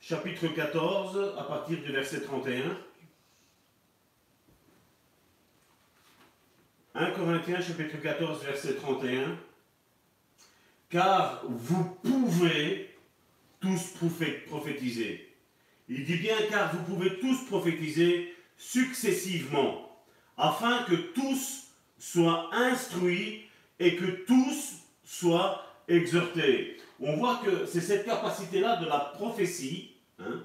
chapitre 0.00 0.48
14, 0.48 1.34
à 1.38 1.44
partir 1.44 1.78
du 1.78 1.92
verset 1.92 2.20
31. 2.20 2.76
1 6.94 7.10
Corinthiens, 7.12 7.60
chapitre 7.60 7.96
14, 8.02 8.44
verset 8.44 8.74
31. 8.74 9.38
Car 10.90 11.44
vous 11.46 11.84
pouvez 12.02 12.90
tous 13.60 13.94
prophétiser. 14.48 15.29
Il 15.92 16.04
dit 16.04 16.18
bien 16.18 16.36
car 16.48 16.72
vous 16.72 16.84
pouvez 16.84 17.18
tous 17.18 17.46
prophétiser 17.46 18.32
successivement, 18.56 19.90
afin 20.36 20.84
que 20.84 20.94
tous 20.94 21.66
soient 21.98 22.48
instruits 22.54 23.42
et 23.80 23.96
que 23.96 24.24
tous 24.24 24.84
soient 25.02 25.64
exhortés. 25.88 26.76
On 27.00 27.16
voit 27.16 27.40
que 27.44 27.66
c'est 27.66 27.80
cette 27.80 28.04
capacité-là 28.04 28.76
de 28.76 28.86
la 28.86 29.00
prophétie. 29.00 29.96
Hein. 30.20 30.44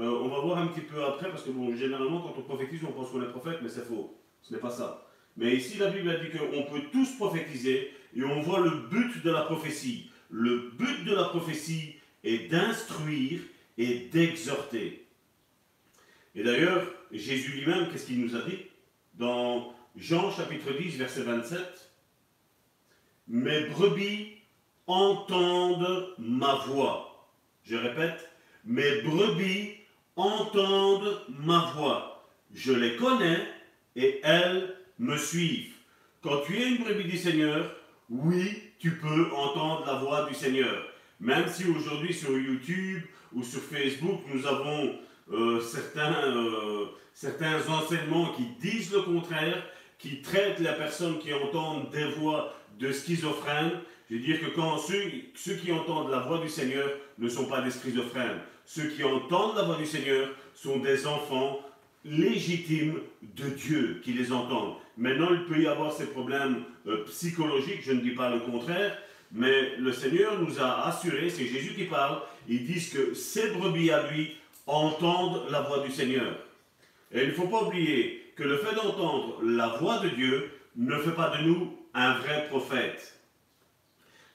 Euh, 0.00 0.20
on 0.20 0.28
va 0.28 0.40
voir 0.40 0.58
un 0.58 0.66
petit 0.66 0.80
peu 0.80 1.04
après, 1.04 1.30
parce 1.30 1.44
que 1.44 1.50
bon, 1.50 1.76
généralement, 1.76 2.20
quand 2.20 2.34
on 2.36 2.42
prophétise, 2.42 2.80
on 2.82 2.90
pense 2.90 3.10
qu'on 3.10 3.22
est 3.22 3.30
prophète, 3.30 3.58
mais 3.62 3.68
c'est 3.68 3.86
faux. 3.86 4.18
Ce 4.40 4.52
n'est 4.52 4.58
pas 4.60 4.70
ça. 4.70 5.06
Mais 5.36 5.54
ici, 5.54 5.78
la 5.78 5.90
Bible 5.90 6.10
a 6.10 6.16
dit 6.16 6.30
qu'on 6.30 6.64
peut 6.64 6.82
tous 6.90 7.14
prophétiser, 7.16 7.92
et 8.16 8.24
on 8.24 8.40
voit 8.40 8.60
le 8.60 8.88
but 8.90 9.22
de 9.22 9.30
la 9.30 9.42
prophétie. 9.42 10.10
Le 10.28 10.72
but 10.76 11.04
de 11.04 11.14
la 11.14 11.24
prophétie 11.24 11.94
est 12.24 12.50
d'instruire 12.50 13.40
et 13.78 14.08
d'exhorter. 14.12 15.06
Et 16.34 16.42
d'ailleurs, 16.42 16.86
Jésus 17.10 17.52
lui-même, 17.52 17.90
qu'est-ce 17.90 18.06
qu'il 18.06 18.20
nous 18.20 18.36
a 18.36 18.42
dit 18.42 18.58
Dans 19.14 19.74
Jean 19.96 20.30
chapitre 20.30 20.72
10, 20.72 20.96
verset 20.96 21.22
27, 21.22 21.60
Mes 23.28 23.66
brebis 23.66 24.38
entendent 24.86 26.14
ma 26.18 26.54
voix. 26.66 27.28
Je 27.64 27.76
répète, 27.76 28.28
mes 28.64 29.02
brebis 29.02 29.74
entendent 30.16 31.24
ma 31.28 31.72
voix. 31.74 32.28
Je 32.54 32.72
les 32.72 32.96
connais 32.96 33.46
et 33.96 34.20
elles 34.22 34.76
me 34.98 35.16
suivent. 35.16 35.74
Quand 36.22 36.40
tu 36.46 36.56
es 36.56 36.68
une 36.68 36.84
brebis 36.84 37.04
du 37.04 37.18
Seigneur, 37.18 37.74
oui, 38.08 38.62
tu 38.78 38.96
peux 38.96 39.32
entendre 39.32 39.86
la 39.86 39.94
voix 39.94 40.28
du 40.28 40.34
Seigneur. 40.34 40.86
Même 41.20 41.48
si 41.48 41.64
aujourd'hui 41.66 42.12
sur 42.12 42.36
YouTube 42.36 43.02
ou 43.34 43.42
sur 43.42 43.60
Facebook, 43.60 44.20
nous 44.32 44.46
avons 44.46 44.96
euh, 45.32 45.60
certains, 45.60 46.14
euh, 46.24 46.86
certains 47.14 47.68
enseignements 47.68 48.32
qui 48.32 48.44
disent 48.60 48.92
le 48.92 49.02
contraire, 49.02 49.62
qui 49.98 50.20
traitent 50.20 50.60
la 50.60 50.72
personne 50.72 51.18
qui 51.18 51.32
entendent 51.32 51.90
des 51.90 52.04
voix 52.12 52.54
de 52.78 52.92
schizophrène. 52.92 53.72
Je 54.10 54.16
veux 54.16 54.20
dire 54.22 54.40
que 54.40 54.46
quand 54.54 54.78
ceux, 54.78 55.02
ceux 55.34 55.54
qui 55.54 55.72
entendent 55.72 56.10
la 56.10 56.20
voix 56.20 56.38
du 56.38 56.48
Seigneur 56.48 56.88
ne 57.18 57.28
sont 57.28 57.46
pas 57.46 57.62
des 57.62 57.70
schizophrènes. 57.70 58.40
Ceux 58.64 58.88
qui 58.88 59.04
entendent 59.04 59.56
la 59.56 59.62
voix 59.62 59.76
du 59.76 59.86
Seigneur 59.86 60.30
sont 60.54 60.78
des 60.78 61.06
enfants 61.06 61.60
légitimes 62.04 62.98
de 63.22 63.48
Dieu 63.50 64.00
qui 64.02 64.12
les 64.12 64.32
entendent. 64.32 64.74
Maintenant, 64.96 65.28
il 65.30 65.44
peut 65.44 65.60
y 65.60 65.66
avoir 65.66 65.92
ces 65.92 66.06
problèmes 66.06 66.64
euh, 66.86 67.04
psychologiques, 67.04 67.82
je 67.82 67.92
ne 67.92 68.00
dis 68.00 68.10
pas 68.10 68.30
le 68.30 68.40
contraire, 68.40 68.98
mais 69.32 69.76
le 69.76 69.92
Seigneur 69.92 70.38
nous 70.38 70.60
a 70.60 70.86
assuré, 70.88 71.30
c'est 71.30 71.46
Jésus 71.46 71.74
qui 71.74 71.84
parle, 71.84 72.20
ils 72.48 72.66
disent 72.66 72.90
que 72.90 73.14
ces 73.14 73.50
brebis 73.50 73.90
à 73.90 74.10
lui 74.10 74.36
entendent 74.66 75.46
la 75.50 75.62
voix 75.62 75.80
du 75.80 75.90
Seigneur. 75.90 76.36
Et 77.10 77.22
il 77.22 77.28
ne 77.28 77.34
faut 77.34 77.48
pas 77.48 77.62
oublier 77.62 78.32
que 78.36 78.42
le 78.42 78.58
fait 78.58 78.74
d'entendre 78.74 79.38
la 79.42 79.68
voix 79.68 79.98
de 79.98 80.10
Dieu 80.10 80.50
ne 80.76 80.96
fait 80.98 81.12
pas 81.12 81.36
de 81.36 81.44
nous 81.44 81.76
un 81.94 82.14
vrai 82.18 82.46
prophète. 82.48 83.18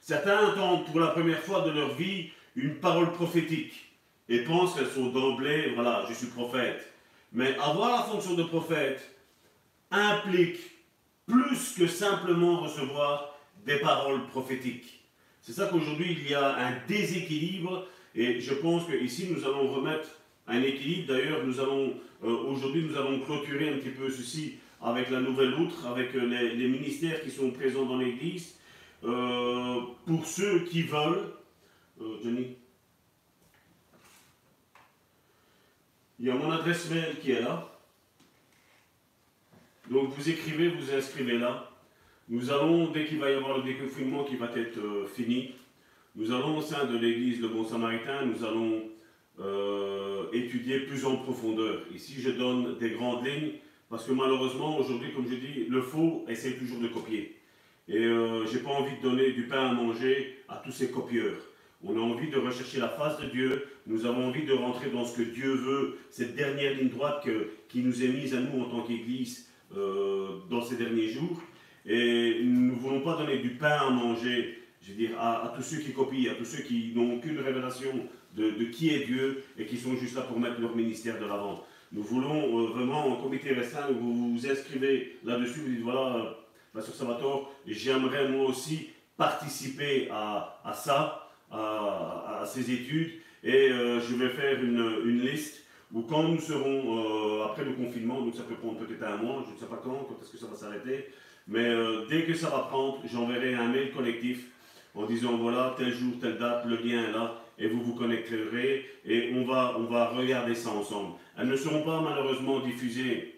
Certains 0.00 0.48
entendent 0.48 0.86
pour 0.86 1.00
la 1.00 1.08
première 1.08 1.42
fois 1.42 1.62
de 1.62 1.70
leur 1.70 1.94
vie 1.94 2.30
une 2.56 2.76
parole 2.76 3.12
prophétique 3.12 3.92
et 4.28 4.40
pensent 4.40 4.74
qu'elles 4.74 4.90
sont 4.90 5.10
d'emblée, 5.10 5.72
voilà, 5.74 6.04
je 6.08 6.14
suis 6.14 6.26
prophète. 6.26 6.92
Mais 7.32 7.56
avoir 7.58 7.90
la 7.92 8.02
fonction 8.02 8.34
de 8.34 8.42
prophète 8.42 9.14
implique 9.90 10.58
plus 11.26 11.74
que 11.78 11.86
simplement 11.86 12.60
recevoir 12.60 13.37
des 13.68 13.78
paroles 13.78 14.26
prophétiques. 14.26 15.00
C'est 15.42 15.52
ça 15.52 15.66
qu'aujourd'hui 15.66 16.16
il 16.20 16.30
y 16.30 16.34
a 16.34 16.56
un 16.56 16.72
déséquilibre 16.88 17.86
et 18.14 18.40
je 18.40 18.54
pense 18.54 18.86
qu'ici 18.86 19.28
nous 19.30 19.44
allons 19.44 19.68
remettre 19.72 20.08
un 20.48 20.62
équilibre. 20.62 21.12
D'ailleurs, 21.12 21.44
nous 21.46 21.60
allons 21.60 21.94
euh, 22.24 22.36
aujourd'hui 22.48 22.82
nous 22.82 22.96
allons 22.96 23.20
clôturer 23.20 23.68
un 23.68 23.78
petit 23.78 23.90
peu 23.90 24.10
ceci 24.10 24.56
avec 24.80 25.10
la 25.10 25.20
nouvelle 25.20 25.54
outre, 25.54 25.86
avec 25.86 26.14
euh, 26.14 26.24
les, 26.26 26.68
ministères 26.68 27.22
qui 27.22 27.30
sont 27.30 27.50
présents 27.50 27.84
dans 27.84 27.98
l'Église. 27.98 28.56
Euh, 29.04 29.80
pour 30.06 30.26
ceux 30.26 30.64
qui 30.64 30.82
veulent, 30.82 31.32
Johnny, 32.00 32.56
il 36.18 36.26
y 36.26 36.30
a 36.30 36.34
mon 36.34 36.50
adresse 36.50 36.90
mail 36.90 37.16
qui 37.20 37.32
est 37.32 37.42
là. 37.42 37.68
Donc 39.90 40.08
vous 40.14 40.28
écrivez, 40.28 40.68
vous 40.68 40.92
inscrivez 40.92 41.38
là. 41.38 41.67
Nous 42.30 42.50
allons, 42.50 42.88
dès 42.88 43.06
qu'il 43.06 43.18
va 43.18 43.30
y 43.30 43.34
avoir 43.34 43.56
le 43.56 43.64
déconfinement 43.64 44.22
qui 44.22 44.36
va 44.36 44.50
être 44.54 44.78
euh, 44.78 45.06
fini, 45.06 45.54
nous 46.14 46.30
allons 46.30 46.58
au 46.58 46.60
sein 46.60 46.84
de 46.84 46.98
l'église 46.98 47.40
Le 47.40 47.48
Bon 47.48 47.64
Samaritain, 47.64 48.26
nous 48.26 48.44
allons 48.44 48.82
euh, 49.40 50.24
étudier 50.34 50.80
plus 50.80 51.06
en 51.06 51.16
profondeur. 51.16 51.80
Ici, 51.94 52.16
je 52.18 52.30
donne 52.30 52.76
des 52.76 52.90
grandes 52.90 53.24
lignes, 53.24 53.52
parce 53.88 54.04
que 54.04 54.12
malheureusement, 54.12 54.76
aujourd'hui, 54.76 55.10
comme 55.14 55.26
je 55.26 55.36
dis, 55.36 55.64
le 55.70 55.80
faux 55.80 56.26
essaie 56.28 56.52
toujours 56.52 56.80
de 56.80 56.88
copier. 56.88 57.36
Et 57.88 58.04
euh, 58.04 58.44
je 58.44 58.58
n'ai 58.58 58.62
pas 58.62 58.72
envie 58.72 58.96
de 58.98 59.02
donner 59.02 59.32
du 59.32 59.44
pain 59.44 59.70
à 59.70 59.72
manger 59.72 60.36
à 60.50 60.56
tous 60.62 60.72
ces 60.72 60.90
copieurs. 60.90 61.38
On 61.82 61.96
a 61.96 62.00
envie 62.00 62.28
de 62.28 62.36
rechercher 62.36 62.78
la 62.78 62.90
face 62.90 63.18
de 63.20 63.26
Dieu. 63.28 63.68
Nous 63.86 64.04
avons 64.04 64.26
envie 64.26 64.44
de 64.44 64.52
rentrer 64.52 64.90
dans 64.90 65.06
ce 65.06 65.16
que 65.16 65.22
Dieu 65.22 65.54
veut, 65.54 65.96
cette 66.10 66.36
dernière 66.36 66.74
ligne 66.74 66.90
droite 66.90 67.26
qui 67.70 67.80
nous 67.80 68.04
est 68.04 68.08
mise 68.08 68.34
à 68.34 68.40
nous 68.40 68.60
en 68.60 68.64
tant 68.66 68.82
qu'Église 68.82 69.48
dans 69.70 70.60
ces 70.60 70.76
derniers 70.76 71.08
jours. 71.08 71.40
Et 71.88 72.42
nous 72.44 72.74
ne 72.74 72.78
voulons 72.78 73.00
pas 73.00 73.16
donner 73.16 73.38
du 73.38 73.50
pain 73.50 73.78
à 73.78 73.90
manger, 73.90 74.58
je 74.82 74.90
veux 74.90 74.98
dire, 74.98 75.18
à, 75.18 75.54
tous 75.56 75.62
ceux 75.62 75.78
qui 75.78 75.92
copient, 75.92 76.30
à 76.30 76.34
tous 76.34 76.44
ceux 76.44 76.62
qui 76.62 76.92
n'ont 76.94 77.16
aucune 77.16 77.38
révélation 77.40 77.90
de, 78.36 78.50
qui 78.64 78.90
est 78.90 79.06
Dieu 79.06 79.42
et 79.58 79.64
qui 79.64 79.78
sont 79.78 79.96
juste 79.96 80.14
là 80.14 80.22
pour 80.22 80.38
mettre 80.38 80.60
leur 80.60 80.76
ministère 80.76 81.18
de 81.18 81.24
l'avant. 81.24 81.64
Nous 81.90 82.02
voulons 82.02 82.60
euh, 82.60 82.66
vraiment, 82.66 83.06
en 83.06 83.16
comité 83.16 83.54
restreint, 83.54 83.86
vous 83.90 84.34
vous 84.34 84.46
inscrivez 84.46 85.16
là-dessus, 85.24 85.60
vous 85.60 85.70
dites, 85.70 85.80
voilà, 85.80 86.16
euh, 86.16 86.30
Pasteur 86.74 86.94
Salvatore, 86.94 87.50
j'aimerais 87.66 88.28
moi 88.28 88.44
aussi 88.44 88.90
participer 89.16 90.08
à, 90.12 90.60
ça, 90.74 91.30
à, 91.50 92.44
ces 92.46 92.70
études, 92.70 93.12
et 93.42 93.70
euh, 93.70 94.00
je 94.00 94.14
vais 94.14 94.28
faire 94.28 94.62
une, 94.62 95.00
une 95.06 95.22
liste 95.22 95.64
où 95.92 96.02
quand 96.02 96.24
nous 96.24 96.38
serons 96.38 97.42
après 97.46 97.64
le 97.64 97.72
confinement, 97.72 98.20
donc 98.20 98.34
ça 98.34 98.42
peut 98.42 98.56
prendre 98.56 98.76
peut-être 98.76 99.02
un 99.02 99.16
mois, 99.16 99.42
je 99.48 99.54
ne 99.54 99.58
sais 99.58 99.64
pas 99.64 99.80
quand, 99.82 100.06
quand 100.06 100.18
est-ce 100.22 100.32
que 100.32 100.36
ça 100.36 100.46
va 100.46 100.54
s'arrêter, 100.54 101.06
mais 101.48 101.64
euh, 101.64 102.04
dès 102.08 102.24
que 102.24 102.34
ça 102.34 102.50
va 102.50 102.58
prendre, 102.70 103.00
j'enverrai 103.10 103.54
un 103.54 103.68
mail 103.68 103.90
collectif 103.90 104.46
en 104.94 105.06
disant 105.06 105.36
voilà, 105.36 105.74
tel 105.78 105.92
jour, 105.92 106.14
telle 106.20 106.38
date, 106.38 106.66
le 106.66 106.76
lien 106.76 107.08
est 107.08 107.12
là, 107.12 107.42
et 107.58 107.68
vous 107.68 107.82
vous 107.82 107.94
connecterez, 107.94 108.86
et 109.04 109.32
on 109.34 109.44
va, 109.44 109.76
on 109.78 109.84
va 109.84 110.08
regarder 110.10 110.54
ça 110.54 110.70
ensemble. 110.70 111.14
Elles 111.36 111.48
ne 111.48 111.56
seront 111.56 111.82
pas 111.82 112.00
malheureusement 112.00 112.60
diffusées 112.60 113.36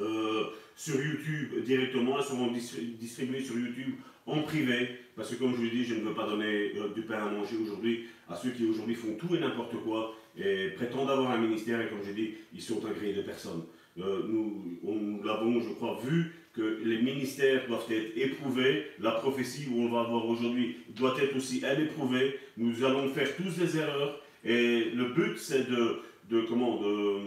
euh, 0.00 0.44
sur 0.76 0.96
YouTube 0.96 1.64
directement, 1.64 2.18
elles 2.18 2.24
seront 2.24 2.52
distribuées 2.52 3.42
sur 3.42 3.56
YouTube 3.56 3.94
en 4.26 4.42
privé, 4.42 4.88
parce 5.16 5.30
que 5.30 5.36
comme 5.36 5.52
je 5.52 5.62
vous 5.62 5.70
dis, 5.70 5.84
je 5.84 5.94
ne 5.94 6.00
veux 6.00 6.14
pas 6.14 6.26
donner 6.26 6.72
euh, 6.76 6.88
du 6.94 7.02
pain 7.02 7.24
à 7.24 7.30
manger 7.30 7.56
aujourd'hui 7.56 8.06
à 8.28 8.36
ceux 8.36 8.50
qui 8.50 8.66
aujourd'hui 8.66 8.94
font 8.94 9.14
tout 9.14 9.34
et 9.34 9.40
n'importe 9.40 9.76
quoi 9.82 10.14
et 10.36 10.68
prétendent 10.76 11.10
avoir 11.10 11.30
un 11.30 11.38
ministère, 11.38 11.80
et 11.80 11.88
comme 11.88 12.02
je 12.06 12.12
dis, 12.12 12.34
ils 12.52 12.62
sont 12.62 12.84
agréés 12.84 13.14
de 13.14 13.22
personne. 13.22 13.64
Euh, 13.98 14.22
nous, 14.28 14.78
nous 14.82 15.22
l'avons, 15.24 15.60
je 15.60 15.70
crois, 15.70 15.98
vu 16.04 16.34
que 16.58 16.80
les 16.84 17.00
ministères 17.00 17.68
doivent 17.68 17.86
être 17.88 18.16
éprouvés. 18.16 18.86
La 18.98 19.12
prophétie 19.12 19.68
où 19.70 19.82
on 19.82 19.88
va 19.88 20.02
voir 20.02 20.26
aujourd'hui 20.26 20.78
doit 20.88 21.14
être 21.22 21.36
aussi, 21.36 21.62
elle, 21.64 21.84
éprouvée. 21.84 22.36
Nous 22.56 22.84
allons 22.84 23.08
faire 23.10 23.28
tous 23.36 23.56
des 23.56 23.78
erreurs. 23.78 24.20
Et 24.44 24.90
le 24.92 25.12
but, 25.14 25.38
c'est 25.38 25.70
de, 25.70 26.00
de, 26.28 26.40
comment, 26.48 26.80
de, 26.80 27.20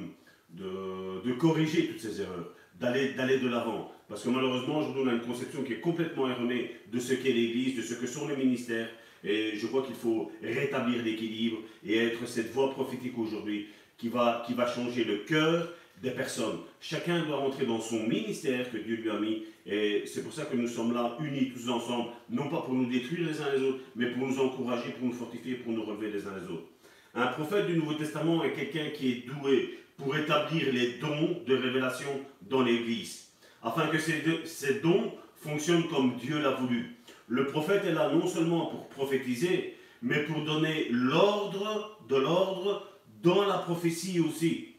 de, 0.50 1.22
de, 1.26 1.34
corriger 1.34 1.88
toutes 1.88 2.02
ces 2.02 2.22
erreurs, 2.22 2.54
d'aller, 2.78 3.38
de 3.38 3.48
l'avant. 3.48 3.94
Parce 4.10 4.24
que 4.24 4.30
malheureusement, 4.30 4.80
aujourd'hui, 4.80 5.04
on 5.06 5.08
a 5.08 5.14
une 5.14 5.22
conception 5.22 5.64
qui 5.64 5.74
est 5.74 5.80
complètement 5.80 6.30
erronée 6.30 6.72
de 6.92 7.00
ce 7.00 7.14
qu'est 7.14 7.32
l'Église, 7.32 7.78
de 7.78 7.84
ce 7.84 7.94
que 7.94 8.08
sont 8.08 8.28
les 8.28 8.36
ministères. 8.36 8.90
Et 9.24 9.56
je 9.56 9.66
crois 9.68 9.84
qu'il 9.84 9.96
faut 9.96 10.30
rétablir 10.44 11.04
l'équilibre 11.04 11.60
et 11.86 11.98
être 11.98 12.28
cette 12.28 12.52
voix 12.52 12.72
prophétique 12.72 13.18
aujourd'hui 13.18 13.68
qui 13.98 14.10
va, 14.10 14.44
qui 14.46 14.54
va 14.56 14.68
changer 14.68 15.06
le 15.06 15.18
cœur 15.20 15.72
des 16.02 16.12
personnes. 16.12 16.60
Chacun 16.80 17.24
doit 17.26 17.38
rentrer 17.38 17.66
dans 17.66 17.80
son 17.80 18.04
ministère 18.04 18.72
que 18.72 18.78
Dieu 18.78 18.96
lui 18.96 19.10
a 19.10 19.20
mis. 19.20 19.44
Et 19.66 20.04
c'est 20.06 20.24
pour 20.24 20.34
ça 20.34 20.46
que 20.46 20.56
nous 20.56 20.68
sommes 20.68 20.94
là, 20.94 21.18
unis 21.22 21.52
tous 21.52 21.70
ensemble, 21.70 22.10
non 22.30 22.50
pas 22.50 22.62
pour 22.62 22.74
nous 22.74 22.88
détruire 22.88 23.30
les 23.30 23.42
uns 23.42 23.54
les 23.56 23.62
autres, 23.62 23.80
mais 23.96 24.08
pour 24.08 24.28
nous 24.28 24.40
encourager, 24.40 24.92
pour 24.92 25.08
nous 25.08 25.14
fortifier, 25.14 25.56
pour 25.56 25.74
nous 25.74 25.84
relever 25.84 26.10
les 26.12 26.26
uns 26.26 26.36
les 26.42 26.52
autres. 26.52 26.68
Un 27.14 27.28
prophète 27.28 27.68
du 27.68 27.78
Nouveau 27.78 27.94
Testament 27.94 28.44
est 28.44 28.54
quelqu'un 28.54 28.90
qui 28.96 29.12
est 29.12 29.26
doué 29.28 29.78
pour 29.98 30.18
établir 30.18 30.74
les 30.74 30.94
dons 30.94 31.42
de 31.46 31.56
révélation 31.56 32.10
dans 32.50 32.64
l'Église, 32.64 33.28
afin 33.62 33.88
que 33.88 34.00
ces, 34.00 34.24
ces 34.46 34.80
dons 34.80 35.12
fonctionnent 35.36 35.88
comme 35.88 36.16
Dieu 36.16 36.42
l'a 36.42 36.52
voulu. 36.52 36.96
Le 37.28 37.46
prophète 37.48 37.86
est 37.86 37.94
là 37.94 38.12
non 38.12 38.26
seulement 38.28 38.68
pour 38.68 38.88
prophétiser, 38.90 39.76
mais 40.02 40.24
pour 40.24 40.44
donner 40.44 40.88
l'ordre 40.90 42.00
de 42.10 42.16
l'ordre 42.16 42.88
dans 43.22 43.46
la 43.46 43.60
prophétie 43.60 44.20
aussi. 44.20 44.71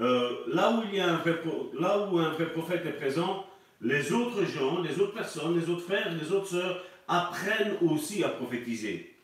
Euh, 0.00 0.30
là, 0.48 0.72
où 0.72 0.82
il 0.90 0.96
y 0.96 1.00
a 1.00 1.08
un 1.08 1.16
vrai, 1.18 1.40
là 1.78 2.08
où 2.10 2.18
un 2.18 2.30
vrai 2.30 2.52
prophète 2.52 2.84
est 2.84 2.92
présent, 2.92 3.46
les 3.80 4.12
autres 4.12 4.44
gens, 4.44 4.80
les 4.82 4.98
autres 5.00 5.14
personnes, 5.14 5.58
les 5.58 5.68
autres 5.68 5.82
frères, 5.82 6.12
les 6.12 6.32
autres 6.32 6.48
sœurs 6.48 6.82
apprennent 7.06 7.76
aussi 7.82 8.24
à 8.24 8.28
prophétiser. 8.28 9.14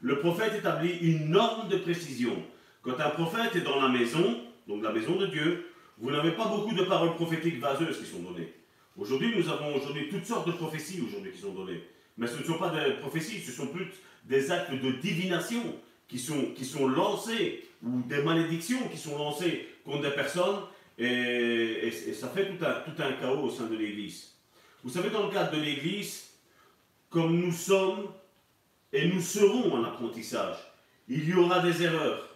Le 0.00 0.18
prophète 0.18 0.54
établit 0.54 0.98
une 1.00 1.30
norme 1.30 1.68
de 1.68 1.78
précision. 1.78 2.36
Quand 2.82 3.00
un 3.00 3.10
prophète 3.10 3.56
est 3.56 3.62
dans 3.62 3.80
la 3.80 3.88
maison, 3.88 4.40
donc 4.68 4.82
la 4.82 4.92
maison 4.92 5.16
de 5.16 5.26
Dieu, 5.26 5.66
vous 5.98 6.10
n'avez 6.10 6.32
pas 6.32 6.46
beaucoup 6.46 6.74
de 6.74 6.84
paroles 6.84 7.14
prophétiques 7.14 7.58
vaseuses 7.58 7.98
qui 7.98 8.06
sont 8.06 8.20
données. 8.20 8.52
Aujourd'hui, 8.96 9.34
nous 9.36 9.48
avons 9.48 9.74
aujourd'hui 9.74 10.08
toutes 10.08 10.26
sortes 10.26 10.46
de 10.46 10.52
prophéties 10.52 11.02
aujourd'hui 11.06 11.32
qui 11.32 11.40
sont 11.40 11.52
données. 11.52 11.82
Mais 12.18 12.26
ce 12.26 12.38
ne 12.38 12.44
sont 12.44 12.58
pas 12.58 12.70
des 12.70 12.92
prophéties, 12.94 13.40
ce 13.40 13.52
sont 13.52 13.66
plus 13.66 13.86
des 14.24 14.50
actes 14.50 14.72
de 14.72 14.92
divination 14.92 15.62
qui 16.08 16.18
sont, 16.18 16.52
qui 16.54 16.64
sont 16.64 16.88
lancés 16.88 17.65
ou 17.82 18.02
des 18.02 18.22
malédictions 18.22 18.88
qui 18.88 18.96
sont 18.96 19.18
lancées 19.18 19.68
contre 19.84 20.02
des 20.02 20.14
personnes 20.14 20.60
et, 20.98 21.90
ça 22.14 22.28
fait 22.28 22.46
tout 22.46 22.64
un, 22.64 22.72
tout 22.80 23.02
un 23.02 23.12
chaos 23.12 23.44
au 23.44 23.50
sein 23.50 23.66
de 23.66 23.76
l'Église. 23.76 24.32
Vous 24.82 24.90
savez, 24.90 25.10
dans 25.10 25.26
le 25.26 25.32
cadre 25.32 25.52
de 25.52 25.60
l'Église, 25.60 26.30
comme 27.10 27.38
nous 27.38 27.52
sommes 27.52 28.08
et 28.92 29.08
nous 29.08 29.20
serons 29.20 29.72
en 29.74 29.84
apprentissage, 29.84 30.56
il 31.08 31.28
y 31.28 31.34
aura 31.34 31.60
des 31.60 31.82
erreurs. 31.82 32.28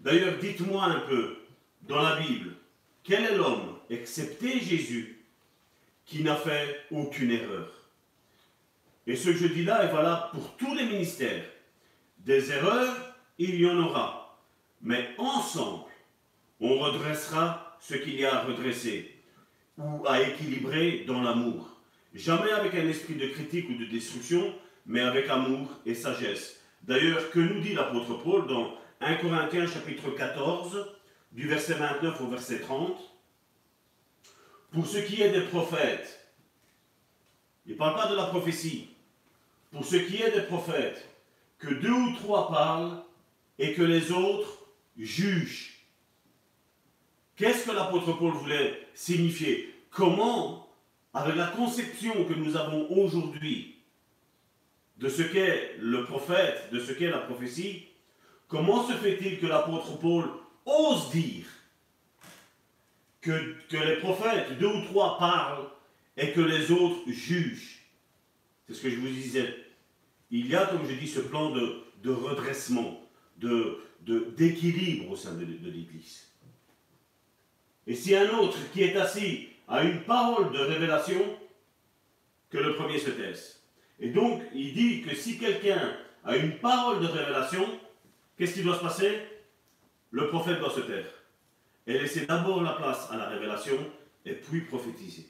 D'ailleurs, 0.00 0.38
dites-moi 0.38 0.84
un 0.84 1.00
peu, 1.00 1.36
dans 1.82 2.02
la 2.02 2.16
Bible, 2.16 2.52
quel 3.02 3.24
est 3.24 3.36
l'homme, 3.36 3.78
excepté 3.90 4.60
Jésus, 4.60 5.24
qui 6.06 6.22
n'a 6.22 6.36
fait 6.36 6.80
aucune 6.90 7.32
erreur? 7.32 7.70
Et 9.06 9.16
ce 9.16 9.30
que 9.30 9.36
je 9.36 9.46
dis 9.48 9.64
là 9.64 9.84
est 9.84 9.92
valable 9.92 10.30
pour 10.32 10.56
tous 10.56 10.74
les 10.74 10.86
ministères. 10.86 11.44
Des 12.18 12.50
erreurs, 12.50 13.14
il 13.38 13.60
y 13.60 13.66
en 13.68 13.78
aura. 13.78 14.23
Mais 14.84 15.08
ensemble, 15.16 15.84
on 16.60 16.78
redressera 16.78 17.78
ce 17.80 17.94
qu'il 17.94 18.20
y 18.20 18.24
a 18.26 18.36
à 18.36 18.44
redresser 18.44 19.18
ou 19.78 20.06
à 20.06 20.20
équilibrer 20.20 21.04
dans 21.06 21.22
l'amour. 21.22 21.70
Jamais 22.12 22.52
avec 22.52 22.74
un 22.74 22.86
esprit 22.86 23.14
de 23.14 23.28
critique 23.28 23.68
ou 23.70 23.78
de 23.78 23.86
destruction, 23.86 24.54
mais 24.84 25.00
avec 25.00 25.30
amour 25.30 25.70
et 25.86 25.94
sagesse. 25.94 26.60
D'ailleurs, 26.82 27.30
que 27.30 27.40
nous 27.40 27.60
dit 27.60 27.72
l'apôtre 27.72 28.22
Paul 28.22 28.46
dans 28.46 28.74
1 29.00 29.16
Corinthiens 29.16 29.66
chapitre 29.66 30.10
14, 30.10 30.86
du 31.32 31.48
verset 31.48 31.74
29 31.74 32.20
au 32.20 32.28
verset 32.28 32.60
30 32.60 32.94
Pour 34.70 34.86
ce 34.86 34.98
qui 34.98 35.22
est 35.22 35.30
des 35.30 35.46
prophètes, 35.46 36.20
il 37.64 37.72
ne 37.72 37.78
parle 37.78 37.96
pas 37.96 38.08
de 38.08 38.16
la 38.16 38.26
prophétie, 38.26 38.90
pour 39.72 39.86
ce 39.86 39.96
qui 39.96 40.22
est 40.22 40.30
des 40.30 40.46
prophètes, 40.46 41.08
que 41.58 41.72
deux 41.72 41.90
ou 41.90 42.14
trois 42.16 42.50
parlent 42.50 43.02
et 43.58 43.72
que 43.72 43.82
les 43.82 44.12
autres 44.12 44.63
juge. 44.98 45.86
Qu'est-ce 47.36 47.66
que 47.66 47.72
l'apôtre 47.72 48.12
Paul 48.12 48.32
voulait 48.32 48.86
signifier? 48.94 49.74
Comment, 49.90 50.68
avec 51.12 51.36
la 51.36 51.48
conception 51.48 52.24
que 52.24 52.34
nous 52.34 52.56
avons 52.56 52.88
aujourd'hui 52.90 53.76
de 54.98 55.08
ce 55.08 55.22
qu'est 55.22 55.76
le 55.80 56.04
prophète, 56.04 56.70
de 56.72 56.78
ce 56.78 56.92
qu'est 56.92 57.10
la 57.10 57.18
prophétie, 57.18 57.88
comment 58.46 58.86
se 58.86 58.92
fait-il 58.92 59.40
que 59.40 59.46
l'apôtre 59.46 59.98
Paul 59.98 60.28
ose 60.64 61.10
dire 61.10 61.46
que, 63.20 63.56
les 63.72 63.96
prophètes, 63.96 64.58
deux 64.58 64.68
ou 64.68 64.84
trois, 64.84 65.18
parlent 65.18 65.68
et 66.16 66.32
que 66.32 66.40
les 66.40 66.70
autres 66.70 67.00
jugent? 67.08 67.80
C'est 68.66 68.74
ce 68.74 68.82
que 68.82 68.90
je 68.90 68.96
vous 68.96 69.08
disais. 69.08 69.56
Il 70.30 70.46
y 70.46 70.54
a, 70.54 70.66
comme 70.66 70.88
je 70.88 70.94
dis, 70.94 71.08
ce 71.08 71.20
plan 71.20 71.50
de, 71.50 71.82
de 72.02 72.12
redressement, 72.12 73.00
de, 73.38 73.80
d'équilibre 74.06 75.10
au 75.10 75.16
sein 75.16 75.34
de, 75.34 75.44
l'Église. 75.44 76.28
Et 77.86 77.94
si 77.94 78.14
un 78.14 78.30
autre 78.38 78.58
qui 78.72 78.82
est 78.82 78.96
assis 78.96 79.48
a 79.68 79.82
une 79.82 80.02
parole 80.02 80.52
de 80.52 80.58
révélation, 80.58 81.38
que 82.54 82.58
le 82.58 82.76
premier 82.76 82.98
se 82.98 83.10
taise. 83.10 83.60
Et 83.98 84.10
donc, 84.10 84.40
il 84.54 84.74
dit 84.74 85.02
que 85.02 85.14
si 85.14 85.38
quelqu'un 85.38 85.96
a 86.24 86.36
une 86.36 86.58
parole 86.58 87.00
de 87.00 87.06
révélation, 87.06 87.66
qu'est-ce 88.38 88.54
qui 88.54 88.62
doit 88.62 88.76
se 88.76 88.82
passer? 88.82 89.20
Le 90.12 90.28
prophète 90.28 90.60
doit 90.60 90.70
se 90.70 90.80
taire. 90.80 91.06
Et 91.86 91.94
laisser 91.94 92.26
d'abord 92.26 92.62
la 92.62 92.74
place 92.74 93.08
à 93.10 93.16
la 93.16 93.28
révélation 93.28 93.76
et 94.24 94.34
puis 94.34 94.60
prophétiser. 94.62 95.26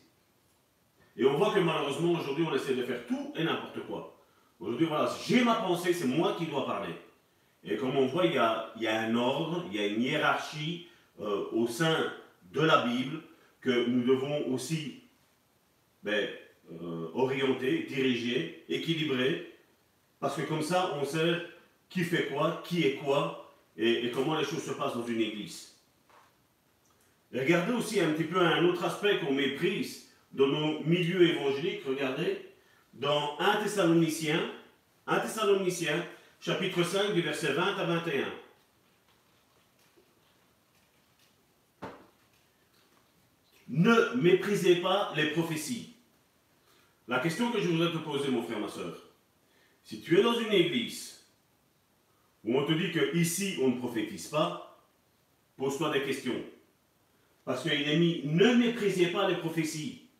Et 1.16 1.24
on 1.24 1.38
voit 1.38 1.54
que 1.54 1.60
malheureusement, 1.60 2.12
aujourd'hui, 2.12 2.44
on 2.48 2.54
essaie 2.54 2.74
de 2.74 2.84
faire 2.84 3.06
tout 3.06 3.32
et 3.36 3.44
n'importe 3.44 3.80
quoi. 3.86 4.20
Aujourd'hui, 4.60 4.86
voilà, 4.86 5.10
j'ai 5.26 5.42
ma 5.42 5.54
pensée, 5.54 5.94
c'est 5.94 6.06
moi 6.06 6.36
qui 6.38 6.46
dois 6.46 6.66
parler. 6.66 6.94
Et 7.64 7.76
comme 7.76 7.96
on 7.96 8.06
voit, 8.06 8.26
il 8.26 8.34
y 8.34 8.38
a, 8.38 9.00
un 9.00 9.14
ordre, 9.14 9.64
il 9.70 9.76
y 9.76 9.82
a 9.82 9.86
une 9.86 10.02
hiérarchie 10.02 10.88
euh, 11.20 11.46
au 11.52 11.66
sein 11.66 12.12
de 12.52 12.60
la 12.60 12.84
Bible 12.86 13.20
que 13.60 13.86
nous 13.86 14.04
devons 14.04 14.46
aussi 14.52 15.02
ben, 16.02 16.28
euh, 16.72 17.08
orienter, 17.14 17.84
diriger, 17.84 18.64
équilibrer, 18.68 19.54
parce 20.20 20.36
que 20.36 20.42
comme 20.42 20.62
ça, 20.62 20.94
on 21.00 21.04
sait 21.04 21.42
qui 21.88 22.04
fait 22.04 22.26
quoi, 22.26 22.62
qui 22.64 22.82
est 22.82 22.94
quoi, 22.96 23.54
et, 23.76 24.10
comment 24.10 24.36
les 24.38 24.44
choses 24.44 24.62
se 24.62 24.72
passent 24.72 24.94
dans 24.94 25.06
une 25.06 25.20
église. 25.20 25.74
regardez 27.32 27.72
aussi 27.72 28.00
un 28.00 28.12
petit 28.12 28.24
peu 28.24 28.40
un 28.40 28.64
autre 28.64 28.84
aspect 28.84 29.18
qu'on 29.18 29.32
méprise 29.32 30.12
dans 30.32 30.46
nos 30.46 30.80
milieux 30.84 31.28
évangéliques. 31.28 31.82
Regardez, 31.86 32.46
dans 32.92 33.38
1 33.38 33.62
Thessaloniciens, 33.62 34.50
1 35.06 35.18
Thessaloniciens, 35.20 36.04
chapitre 36.44 36.82
5 36.82 37.14
du 37.14 37.22
verset 37.22 37.54
20 37.54 37.78
à 37.78 37.84
21. 37.84 38.26
Ne 43.68 44.14
méprisez 44.16 44.76
pas 44.76 45.14
les 45.16 45.30
prophéties. 45.30 45.94
La 47.08 47.20
question 47.20 47.50
que 47.50 47.62
je 47.62 47.68
voudrais 47.68 47.92
te 47.92 47.96
poser, 47.96 48.28
mon 48.28 48.42
frère, 48.42 48.60
ma 48.60 48.68
soeur, 48.68 48.94
si 49.84 50.02
tu 50.02 50.18
es 50.18 50.22
dans 50.22 50.38
une 50.38 50.52
église 50.52 51.24
où 52.44 52.58
on 52.58 52.66
te 52.66 52.72
dit 52.72 52.92
que 52.92 53.16
ici 53.16 53.56
on 53.62 53.68
ne 53.68 53.78
prophétise 53.78 54.28
pas, 54.28 54.84
pose-toi 55.56 55.92
des 55.92 56.02
questions. 56.02 56.42
Parce 57.46 57.62
qu'il 57.62 57.88
est 57.88 57.98
mis 57.98 58.20
ne 58.24 58.52
méprisez 58.52 59.06
pas 59.06 59.28
les 59.30 59.36
prophéties. 59.36 60.10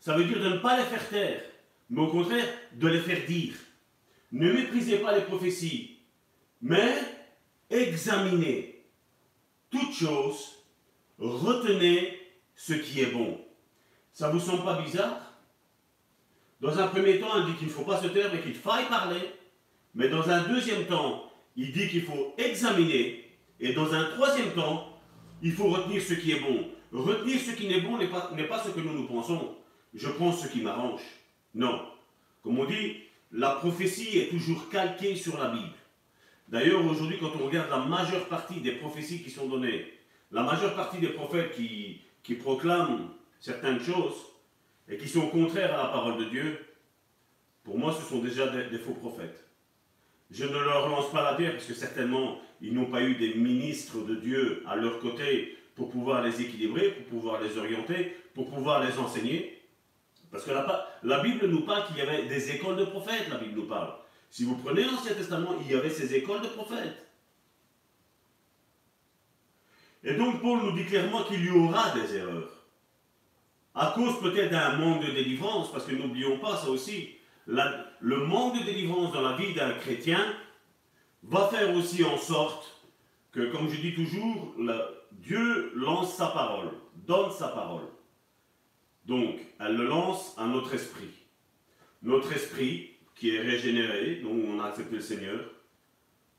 Ça 0.00 0.16
veut 0.16 0.24
dire 0.24 0.40
de 0.40 0.48
ne 0.48 0.58
pas 0.58 0.78
les 0.78 0.86
faire 0.86 1.06
taire, 1.10 1.42
mais 1.90 2.00
au 2.00 2.08
contraire 2.08 2.48
de 2.72 2.88
les 2.88 3.00
faire 3.00 3.26
dire. 3.26 3.54
Ne 4.32 4.52
méprisez 4.52 4.98
pas 4.98 5.16
les 5.16 5.24
prophéties, 5.24 5.98
mais 6.62 6.94
examinez 7.68 8.84
toutes 9.70 9.92
choses, 9.92 10.64
retenez 11.18 12.18
ce 12.54 12.74
qui 12.74 13.00
est 13.00 13.12
bon. 13.12 13.40
Ça 14.12 14.30
vous 14.30 14.40
semble 14.40 14.64
pas 14.64 14.80
bizarre? 14.82 15.30
Dans 16.60 16.78
un 16.78 16.88
premier 16.88 17.18
temps, 17.18 17.38
il 17.38 17.52
dit 17.52 17.58
qu'il 17.58 17.68
ne 17.68 17.72
faut 17.72 17.84
pas 17.84 18.02
se 18.02 18.08
taire 18.08 18.30
mais 18.32 18.40
qu'il 18.42 18.54
faille 18.54 18.88
parler. 18.88 19.32
Mais 19.94 20.08
dans 20.08 20.28
un 20.28 20.46
deuxième 20.46 20.86
temps, 20.86 21.30
il 21.56 21.72
dit 21.72 21.88
qu'il 21.88 22.02
faut 22.02 22.34
examiner. 22.36 23.24
Et 23.58 23.72
dans 23.72 23.92
un 23.92 24.10
troisième 24.10 24.52
temps, 24.52 24.98
il 25.42 25.52
faut 25.52 25.68
retenir 25.68 26.02
ce 26.02 26.14
qui 26.14 26.32
est 26.32 26.40
bon. 26.40 26.68
retenir 26.92 27.40
ce 27.40 27.52
qui 27.52 27.66
n'est 27.66 27.80
bon 27.80 27.98
n'est 27.98 28.08
pas, 28.08 28.30
pas 28.48 28.62
ce 28.62 28.70
que 28.70 28.80
nous 28.80 28.92
nous 28.92 29.06
pensons. 29.06 29.56
Je 29.94 30.08
pense 30.08 30.42
ce 30.42 30.48
qui 30.48 30.60
m'arrange. 30.60 31.00
Non. 31.54 31.86
Comme 32.42 32.58
on 32.58 32.64
dit, 32.64 32.96
la 33.32 33.50
prophétie 33.50 34.18
est 34.18 34.28
toujours 34.28 34.68
calquée 34.68 35.16
sur 35.16 35.38
la 35.38 35.50
Bible. 35.50 35.74
D'ailleurs, 36.48 36.84
aujourd'hui, 36.84 37.18
quand 37.18 37.30
on 37.40 37.46
regarde 37.46 37.70
la 37.70 37.78
majeure 37.78 38.26
partie 38.26 38.60
des 38.60 38.72
prophéties 38.72 39.22
qui 39.22 39.30
sont 39.30 39.46
données, 39.46 39.86
la 40.32 40.42
majeure 40.42 40.74
partie 40.74 40.98
des 40.98 41.10
prophètes 41.10 41.52
qui, 41.52 42.00
qui 42.22 42.34
proclament 42.34 43.08
certaines 43.38 43.80
choses 43.80 44.26
et 44.88 44.96
qui 44.96 45.08
sont 45.08 45.28
contraires 45.28 45.74
à 45.74 45.84
la 45.84 45.88
parole 45.88 46.18
de 46.18 46.24
Dieu, 46.24 46.58
pour 47.62 47.78
moi, 47.78 47.92
ce 47.92 48.02
sont 48.02 48.20
déjà 48.20 48.48
des, 48.48 48.78
faux 48.78 48.94
prophètes. 48.94 49.44
Je 50.30 50.44
ne 50.44 50.52
leur 50.52 50.88
lance 50.88 51.10
pas 51.12 51.22
la 51.22 51.36
pierre 51.36 51.52
parce 51.52 51.66
que 51.66 51.74
certainement, 51.74 52.40
ils 52.60 52.74
n'ont 52.74 52.86
pas 52.86 53.02
eu 53.02 53.14
des 53.14 53.34
ministres 53.34 54.04
de 54.04 54.16
Dieu 54.16 54.64
à 54.66 54.76
leur 54.76 54.98
côté 54.98 55.56
pour 55.76 55.90
pouvoir 55.90 56.22
les 56.22 56.40
équilibrer, 56.40 56.90
pour 56.90 57.04
pouvoir 57.06 57.40
les 57.40 57.58
orienter, 57.58 58.16
pour 58.34 58.50
pouvoir 58.50 58.84
les 58.84 58.98
enseigner. 58.98 59.59
Parce 60.30 60.44
que 60.44 60.50
la, 61.02 61.20
Bible 61.20 61.46
nous 61.46 61.62
parle 61.62 61.86
qu'il 61.86 61.96
y 61.96 62.00
avait 62.00 62.26
des 62.26 62.50
écoles 62.52 62.76
de 62.76 62.84
prophètes, 62.84 63.28
la 63.28 63.38
Bible 63.38 63.60
nous 63.60 63.66
parle. 63.66 63.92
Si 64.30 64.44
vous 64.44 64.56
prenez 64.56 64.84
l'Ancien 64.84 65.14
Testament, 65.14 65.56
il 65.60 65.72
y 65.72 65.74
avait 65.74 65.90
ces 65.90 66.14
écoles 66.14 66.42
de 66.42 66.46
prophètes. 66.48 67.06
Et 70.04 70.14
donc 70.14 70.40
Paul 70.40 70.62
nous 70.62 70.72
dit 70.72 70.86
clairement 70.86 71.24
qu'il 71.24 71.44
y 71.44 71.50
aura 71.50 71.90
des 71.90 72.16
erreurs. 72.16 72.48
À 73.74 73.92
cause 73.94 74.20
peut-être 74.20 74.50
d'un 74.50 74.76
manque 74.76 75.04
de 75.04 75.10
délivrance, 75.10 75.70
parce 75.72 75.84
que 75.84 75.94
n'oublions 75.94 76.38
pas 76.38 76.56
ça 76.56 76.70
aussi, 76.70 77.16
le 77.46 78.16
manque 78.26 78.58
de 78.58 78.64
délivrance 78.64 79.12
dans 79.12 79.22
la 79.22 79.36
vie 79.36 79.52
d'un 79.54 79.72
chrétien 79.72 80.24
va 81.24 81.48
faire 81.48 81.74
aussi 81.76 82.04
en 82.04 82.16
sorte 82.16 82.80
que, 83.32 83.50
comme 83.52 83.68
je 83.68 83.80
dis 83.80 83.94
toujours, 83.94 84.54
Dieu 85.12 85.72
lance 85.74 86.14
sa 86.14 86.28
parole, 86.28 86.70
donne 87.06 87.30
sa 87.32 87.48
parole. 87.48 87.84
Donc, 89.06 89.36
elle 89.58 89.76
le 89.76 89.86
lance 89.86 90.34
à 90.38 90.46
notre 90.46 90.74
esprit. 90.74 91.10
Notre 92.02 92.32
esprit, 92.32 92.90
qui 93.14 93.34
est 93.34 93.40
régénéré, 93.40 94.16
donc 94.16 94.44
on 94.48 94.60
a 94.60 94.68
accepté 94.68 94.96
le 94.96 95.02
Seigneur, 95.02 95.50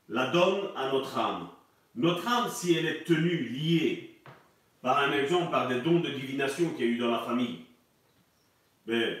la 0.08 0.30
donne 0.30 0.70
à 0.76 0.90
notre 0.90 1.16
âme. 1.16 1.48
Notre 1.94 2.26
âme, 2.26 2.50
si 2.50 2.74
elle 2.74 2.86
est 2.86 3.04
tenue, 3.04 3.48
liée, 3.48 4.20
par 4.80 4.98
un 4.98 5.12
exemple, 5.12 5.50
par 5.50 5.68
des 5.68 5.80
dons 5.80 6.00
de 6.00 6.10
divination 6.10 6.70
qu'il 6.70 6.86
y 6.86 6.88
a 6.88 6.92
eu 6.92 6.98
dans 6.98 7.10
la 7.10 7.20
famille, 7.20 7.60
mais 8.86 9.16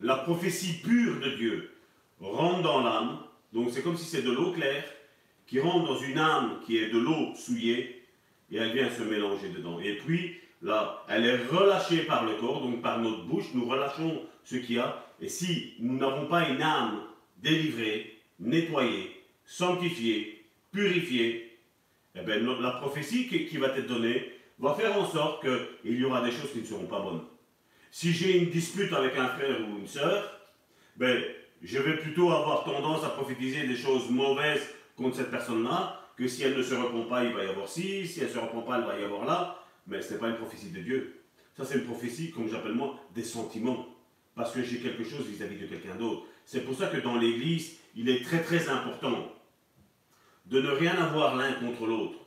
la 0.00 0.16
prophétie 0.16 0.80
pure 0.82 1.20
de 1.20 1.30
Dieu 1.36 1.76
rentre 2.20 2.62
dans 2.62 2.82
l'âme, 2.82 3.22
donc 3.52 3.70
c'est 3.70 3.82
comme 3.82 3.96
si 3.96 4.04
c'est 4.06 4.22
de 4.22 4.32
l'eau 4.32 4.52
claire 4.52 4.84
qui 5.46 5.60
rentre 5.60 5.86
dans 5.86 5.98
une 5.98 6.18
âme 6.18 6.60
qui 6.64 6.78
est 6.78 6.90
de 6.90 6.98
l'eau 6.98 7.34
souillée, 7.34 8.04
et 8.50 8.56
elle 8.56 8.72
vient 8.72 8.90
se 8.90 9.02
mélanger 9.02 9.50
dedans. 9.50 9.78
Et 9.78 9.96
puis, 9.98 10.40
là, 10.62 11.04
elle 11.08 11.24
est 11.24 11.36
relâchée 11.46 12.02
par 12.02 12.24
le 12.24 12.34
corps, 12.34 12.60
donc 12.62 12.82
par 12.82 12.98
notre 12.98 13.24
bouche, 13.24 13.46
nous 13.54 13.68
relâchons 13.68 14.22
ce 14.44 14.56
qu'il 14.56 14.76
y 14.76 14.78
a, 14.78 15.04
et 15.20 15.28
si 15.28 15.74
nous 15.80 15.96
n'avons 15.96 16.26
pas 16.26 16.48
une 16.48 16.62
âme 16.62 17.02
délivrée, 17.38 18.18
nettoyée, 18.38 19.22
sanctifiée, 19.44 20.44
purifiée, 20.72 21.58
eh 22.14 22.22
bien, 22.22 22.38
la 22.60 22.70
prophétie 22.72 23.28
qui, 23.28 23.56
va 23.56 23.68
être 23.68 23.86
donnée 23.86 24.32
va 24.58 24.74
faire 24.74 24.96
en 24.98 25.06
sorte 25.06 25.44
qu'il 25.44 25.98
y 25.98 26.04
aura 26.04 26.22
des 26.22 26.32
choses 26.32 26.52
qui 26.52 26.60
ne 26.60 26.64
seront 26.64 26.86
pas 26.86 27.00
bonnes. 27.00 27.22
Si 27.90 28.12
j'ai 28.12 28.38
une 28.38 28.50
dispute 28.50 28.92
avec 28.92 29.16
un 29.16 29.28
frère 29.28 29.60
ou 29.60 29.78
une 29.78 29.86
sœur, 29.86 30.40
ben, 30.96 31.22
je 31.62 31.78
vais 31.78 31.96
plutôt 31.96 32.30
avoir 32.30 32.64
tendance 32.64 33.04
à 33.04 33.10
prophétiser 33.10 33.66
des 33.66 33.76
choses 33.76 34.10
mauvaises 34.10 34.74
contre 34.96 35.16
cette 35.16 35.30
personne-là, 35.30 36.00
que 36.16 36.28
si 36.28 36.42
elle 36.42 36.56
ne 36.56 36.62
se 36.62 36.74
répond 36.74 37.04
pas, 37.04 37.24
il 37.24 37.32
va 37.32 37.44
y 37.44 37.48
avoir 37.48 37.68
ci, 37.68 38.06
si 38.06 38.20
elle 38.20 38.28
ne 38.28 38.32
se 38.32 38.38
répond 38.38 38.62
pas, 38.62 38.78
il 38.78 38.84
va 38.84 38.98
y 38.98 39.04
avoir 39.04 39.24
là, 39.24 39.59
mais 39.86 40.02
ce 40.02 40.12
n'est 40.12 40.20
pas 40.20 40.28
une 40.28 40.36
prophétie 40.36 40.70
de 40.70 40.80
Dieu. 40.80 41.22
Ça, 41.56 41.64
c'est 41.64 41.78
une 41.78 41.84
prophétie, 41.84 42.30
comme 42.30 42.48
j'appelle 42.48 42.72
moi, 42.72 42.98
des 43.14 43.22
sentiments, 43.24 43.86
parce 44.34 44.52
que 44.52 44.62
j'ai 44.62 44.78
quelque 44.78 45.04
chose 45.04 45.26
vis-à-vis 45.26 45.56
-vis 45.56 45.62
de 45.62 45.66
quelqu'un 45.66 45.96
d'autre. 45.96 46.26
C'est 46.46 46.64
pour 46.64 46.74
ça 46.74 46.86
que 46.86 46.98
dans 46.98 47.16
l'Église, 47.16 47.76
il 47.96 48.08
est 48.08 48.24
très 48.24 48.42
très 48.42 48.68
important 48.68 49.32
de 50.46 50.60
ne 50.60 50.70
rien 50.70 50.94
avoir 50.96 51.36
l'un 51.36 51.52
contre 51.54 51.86
l'autre, 51.86 52.18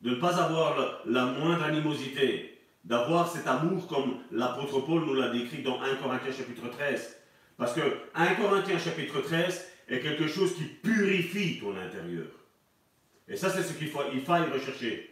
de 0.00 0.10
ne 0.10 0.14
pas 0.16 0.40
avoir 0.40 1.02
la 1.06 1.26
moindre 1.26 1.64
animosité, 1.64 2.58
d'avoir 2.84 3.30
cet 3.30 3.46
amour 3.46 3.86
comme 3.86 4.18
l'apôtre 4.30 4.80
Paul 4.80 5.04
nous 5.04 5.14
l'a 5.14 5.30
décrit 5.30 5.62
dans 5.62 5.80
1 5.80 5.96
Corinthiens 5.96 6.32
chapitre 6.32 6.68
13. 6.68 7.16
Parce 7.56 7.74
que 7.74 7.80
1 8.14 8.34
Corinthiens 8.34 8.78
chapitre 8.78 9.20
13 9.20 9.68
est 9.88 10.00
quelque 10.00 10.26
chose 10.26 10.54
qui 10.54 10.64
purifie 10.64 11.60
ton 11.60 11.76
intérieur. 11.76 12.26
Et 13.28 13.36
ça, 13.36 13.50
c'est 13.50 13.62
ce 13.62 13.72
qu'il 13.74 13.88
faut, 13.88 14.02
il 14.12 14.20
faille 14.20 14.50
rechercher. 14.50 15.11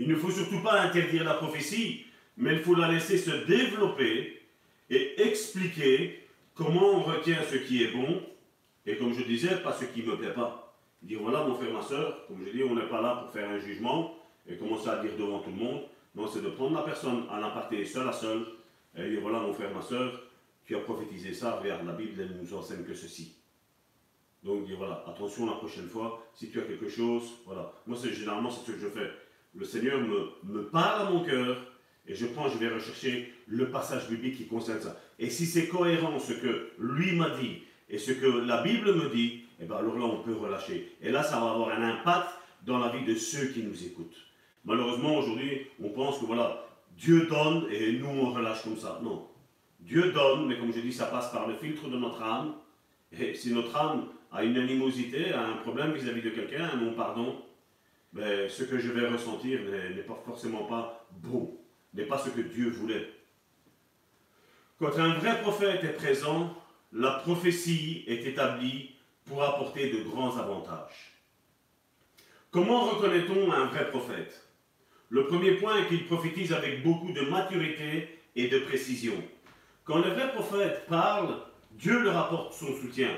Il 0.00 0.08
ne 0.08 0.16
faut 0.16 0.30
surtout 0.30 0.60
pas 0.60 0.80
interdire 0.80 1.24
la 1.24 1.34
prophétie, 1.34 2.06
mais 2.38 2.54
il 2.54 2.60
faut 2.60 2.74
la 2.74 2.90
laisser 2.90 3.18
se 3.18 3.44
développer 3.44 4.40
et 4.88 5.20
expliquer 5.20 6.26
comment 6.54 6.94
on 6.94 7.02
retient 7.02 7.42
ce 7.44 7.56
qui 7.56 7.84
est 7.84 7.92
bon 7.92 8.22
et 8.86 8.96
comme 8.96 9.12
je 9.12 9.22
disais, 9.22 9.56
pas 9.56 9.74
ce 9.74 9.84
qui 9.84 10.02
ne 10.02 10.12
me 10.12 10.16
plaît 10.16 10.32
pas. 10.32 10.74
Dire 11.02 11.18
voilà 11.20 11.44
mon 11.44 11.54
frère, 11.54 11.74
ma 11.74 11.82
soeur, 11.82 12.26
comme 12.26 12.42
je 12.42 12.50
dis, 12.50 12.62
on 12.62 12.74
n'est 12.74 12.88
pas 12.88 13.02
là 13.02 13.16
pour 13.16 13.30
faire 13.30 13.50
un 13.50 13.58
jugement 13.58 14.14
et 14.48 14.56
commencer 14.56 14.88
à 14.88 15.02
dire 15.02 15.14
devant 15.18 15.40
tout 15.40 15.50
le 15.50 15.56
monde. 15.56 15.82
Non, 16.14 16.26
c'est 16.26 16.42
de 16.42 16.48
prendre 16.48 16.76
la 16.76 16.82
personne 16.82 17.24
à 17.30 17.38
l'aparté, 17.38 17.84
seul 17.84 18.08
à 18.08 18.12
seul, 18.12 18.46
et 18.96 19.06
dire 19.06 19.20
voilà 19.20 19.40
mon 19.40 19.52
frère, 19.52 19.74
ma 19.74 19.82
soeur, 19.82 20.18
tu 20.64 20.74
as 20.76 20.80
prophétisé 20.80 21.34
ça, 21.34 21.56
regarde, 21.56 21.86
la 21.86 21.92
Bible, 21.92 22.18
elle 22.22 22.38
nous 22.40 22.54
enseigne 22.54 22.84
que 22.84 22.94
ceci. 22.94 23.36
Donc 24.42 24.64
dire 24.64 24.78
voilà, 24.78 25.04
attention 25.06 25.44
la 25.44 25.56
prochaine 25.56 25.90
fois, 25.90 26.26
si 26.32 26.50
tu 26.50 26.58
as 26.58 26.64
quelque 26.64 26.88
chose, 26.88 27.34
voilà. 27.44 27.70
Moi, 27.86 27.98
c'est 28.00 28.14
généralement 28.14 28.50
c'est 28.50 28.64
ce 28.64 28.72
que 28.72 28.80
je 28.80 28.88
fais. 28.88 29.10
Le 29.54 29.64
Seigneur 29.64 30.00
me, 30.00 30.62
parle 30.64 31.08
à 31.08 31.10
mon 31.10 31.24
cœur, 31.24 31.56
et 32.06 32.14
je 32.14 32.26
pense, 32.26 32.52
je 32.52 32.58
vais 32.58 32.68
rechercher 32.68 33.32
le 33.46 33.68
passage 33.70 34.08
biblique 34.08 34.36
qui 34.36 34.46
concerne 34.46 34.80
ça. 34.80 34.96
Et 35.18 35.28
si 35.28 35.46
c'est 35.46 35.68
cohérent 35.68 36.18
ce 36.18 36.32
que 36.32 36.70
lui 36.78 37.16
m'a 37.16 37.30
dit 37.30 37.62
et 37.88 37.98
ce 37.98 38.12
que 38.12 38.26
la 38.26 38.62
Bible 38.62 38.94
me 38.94 39.08
dit, 39.10 39.42
eh 39.60 39.64
bien 39.64 39.76
alors 39.76 39.98
là, 39.98 40.04
on 40.04 40.22
peut 40.22 40.34
relâcher. 40.34 40.96
Et 41.02 41.10
là, 41.10 41.22
ça 41.22 41.40
va 41.40 41.50
avoir 41.50 41.70
un 41.70 41.82
impact 41.82 42.28
dans 42.64 42.78
la 42.78 42.88
vie 42.90 43.04
de 43.04 43.14
ceux 43.14 43.46
qui 43.48 43.62
nous 43.62 43.84
écoutent. 43.84 44.16
Malheureusement, 44.64 45.16
aujourd'hui, 45.18 45.66
on 45.82 45.88
pense 45.90 46.18
que 46.18 46.26
voilà, 46.26 46.64
Dieu 46.96 47.26
donne 47.26 47.66
et 47.70 47.92
nous, 47.92 48.08
on 48.08 48.32
relâche 48.32 48.62
comme 48.62 48.76
ça. 48.76 49.00
Non. 49.02 49.26
Dieu 49.80 50.12
donne, 50.12 50.46
mais 50.46 50.58
comme 50.58 50.72
je 50.72 50.80
dis, 50.80 50.92
ça 50.92 51.06
passe 51.06 51.32
par 51.32 51.48
le 51.48 51.54
filtre 51.54 51.88
de 51.88 51.96
notre 51.96 52.22
âme. 52.22 52.54
Et 53.18 53.34
si 53.34 53.52
notre 53.52 53.74
âme 53.76 54.06
a 54.30 54.44
une 54.44 54.56
animosité, 54.56 55.32
a 55.32 55.46
un 55.46 55.56
problème 55.56 55.92
vis-à-vis 55.92 56.22
de 56.22 56.30
quelqu'un, 56.30 56.70
un 56.72 56.76
non-pardon, 56.76 57.42
ce 58.14 58.62
que 58.64 58.78
je 58.78 58.90
vais 58.90 59.06
ressentir 59.06 59.60
n'est 59.62 60.02
pas 60.02 60.20
forcément 60.24 60.64
pas 60.64 61.06
bon, 61.12 61.58
n'est 61.94 62.06
pas 62.06 62.18
ce 62.18 62.30
que 62.30 62.40
Dieu 62.40 62.70
voulait. 62.70 63.08
Quand 64.78 64.98
un 64.98 65.14
vrai 65.14 65.40
prophète 65.42 65.84
est 65.84 65.92
présent, 65.92 66.56
la 66.92 67.10
prophétie 67.10 68.04
est 68.06 68.26
établie 68.26 68.96
pour 69.26 69.42
apporter 69.42 69.90
de 69.90 70.02
grands 70.02 70.36
avantages. 70.36 71.12
Comment 72.50 72.86
reconnaît-on 72.86 73.52
un 73.52 73.66
vrai 73.66 73.90
prophète? 73.90 74.48
Le 75.08 75.26
premier 75.26 75.52
point 75.52 75.76
est 75.76 75.86
qu'il 75.86 76.06
prophétise 76.06 76.52
avec 76.52 76.82
beaucoup 76.82 77.12
de 77.12 77.20
maturité 77.22 78.18
et 78.34 78.48
de 78.48 78.60
précision. 78.60 79.14
Quand 79.84 79.98
le 79.98 80.10
vrai 80.10 80.32
prophète 80.32 80.86
parle, 80.88 81.36
Dieu 81.72 82.00
leur 82.02 82.16
apporte 82.16 82.54
son 82.54 82.74
soutien. 82.76 83.10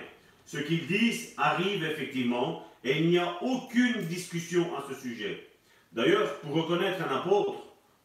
Ce 0.45 0.59
qu'ils 0.59 0.87
disent 0.87 1.35
arrive 1.39 1.85
effectivement 1.85 2.67
et 2.85 2.99
il 2.99 3.11
n'y 3.11 3.19
a 3.19 3.43
aucune 3.43 4.03
discussion 4.03 4.77
à 4.77 4.85
ce 4.89 4.95
sujet. 4.95 5.49
D'ailleurs, 5.93 6.39
pour 6.41 6.55
reconnaître 6.55 7.03
un 7.03 7.17
apôtre, 7.17 7.55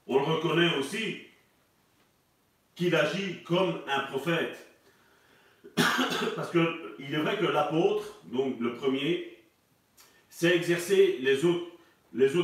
on 0.08 0.18
le 0.18 0.24
reconnaît 0.24 0.78
aussi 0.78 1.18
qu'il 2.76 2.96
agit 2.96 3.44
comme 3.44 3.80
un 3.88 4.02
prophète. 4.02 4.68
Parce 6.36 6.52
qu'il 6.52 7.14
est 7.14 7.18
vrai 7.18 7.38
que 7.38 7.46
l'apôtre, 7.46 8.22
donc 8.26 8.60
le 8.60 8.74
premier, 8.74 9.38
sait 10.30 10.56
exercer 10.56 11.18
les 11.22 11.44
autres, 11.46 11.72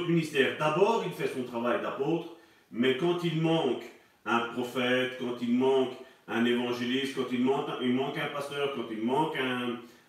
ministères. 0.07 0.57
D'abord, 0.57 1.03
il 1.05 1.11
fait 1.11 1.31
son 1.33 1.43
travail 1.43 1.81
d'apôtre, 1.81 2.35
mais 2.71 2.97
quand 2.97 3.23
il 3.23 3.41
manque 3.41 3.83
un 4.25 4.39
prophète, 4.39 5.17
quand 5.19 5.35
il 5.41 5.53
manque 5.55 5.93
un 6.27 6.45
évangéliste, 6.45 7.15
quand 7.15 7.31
il 7.31 7.43
manque, 7.43 8.17
un 8.17 8.27
pasteur, 8.27 8.73
quand 8.75 8.85
il 8.91 9.01
manque 9.03 9.35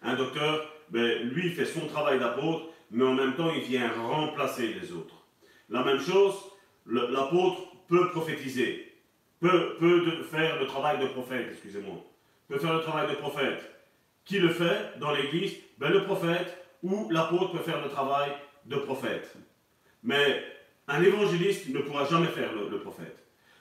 un 0.02 0.14
docteur, 0.14 0.73
ben, 0.90 1.28
lui, 1.28 1.50
fait 1.50 1.64
son 1.64 1.86
travail 1.86 2.18
d'apôtre, 2.18 2.66
mais 2.90 3.04
en 3.04 3.14
même 3.14 3.34
temps, 3.34 3.52
il 3.52 3.62
vient 3.62 3.90
remplacer 3.92 4.68
les 4.68 4.92
autres. 4.92 5.14
La 5.70 5.82
même 5.82 6.00
chose, 6.00 6.34
l'apôtre 6.86 7.62
peut 7.88 8.10
prophétiser, 8.10 8.92
peut, 9.40 9.76
peut 9.78 10.22
faire 10.30 10.60
le 10.60 10.66
travail 10.66 10.98
de 10.98 11.06
prophète, 11.06 11.48
excusez-moi 11.50 12.02
peut 12.48 12.58
faire 12.58 12.74
le 12.74 12.80
travail 12.80 13.08
de 13.08 13.14
prophète. 13.14 13.70
Qui 14.24 14.38
le 14.38 14.48
fait 14.48 14.98
dans 14.98 15.12
l'Église? 15.12 15.54
Ben, 15.78 15.90
Le 15.90 16.04
prophète 16.04 16.66
ou 16.82 17.08
l'apôtre 17.10 17.52
peut 17.52 17.62
faire 17.62 17.82
le 17.82 17.90
travail 17.90 18.32
de 18.66 18.76
prophète. 18.76 19.34
Mais 20.02 20.44
un 20.88 21.02
évangéliste 21.02 21.68
ne 21.68 21.80
pourra 21.80 22.04
jamais 22.06 22.28
faire 22.28 22.50
le, 22.52 22.78
prophète. 22.78 23.18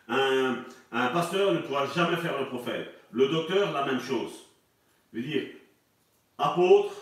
Un, 0.08 0.58
un, 0.92 1.08
pasteur 1.08 1.54
ne 1.54 1.60
pourra 1.60 1.88
jamais 1.88 2.18
faire 2.18 2.40
le 2.40 2.48
prophète. 2.48 2.90
Le 3.12 3.30
docteur, 3.30 3.72
la 3.72 3.86
même 3.86 4.02
chose. 4.02 4.32
Je 5.14 5.20
veux 5.20 5.26
dire, 5.26 5.44
apôtre, 6.38 6.94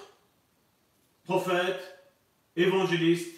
prophète, 1.24 1.80
évangéliste, 2.56 3.36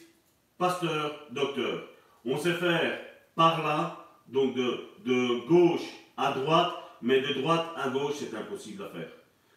pasteur, 0.58 1.28
docteur. 1.32 1.88
On 2.26 2.38
sait 2.38 2.54
faire 2.54 3.00
par 3.36 3.64
là, 3.64 4.06
donc 4.28 4.56
de, 4.56 4.80
de 5.06 5.48
gauche 5.48 5.88
à 6.18 6.32
droite, 6.32 6.74
mais 7.02 7.22
de 7.22 7.34
droite 7.34 7.68
à 7.76 7.90
gauche, 7.90 8.16
c'est 8.20 8.36
impossible 8.36 8.84
à 8.84 8.90
faire. 8.90 9.10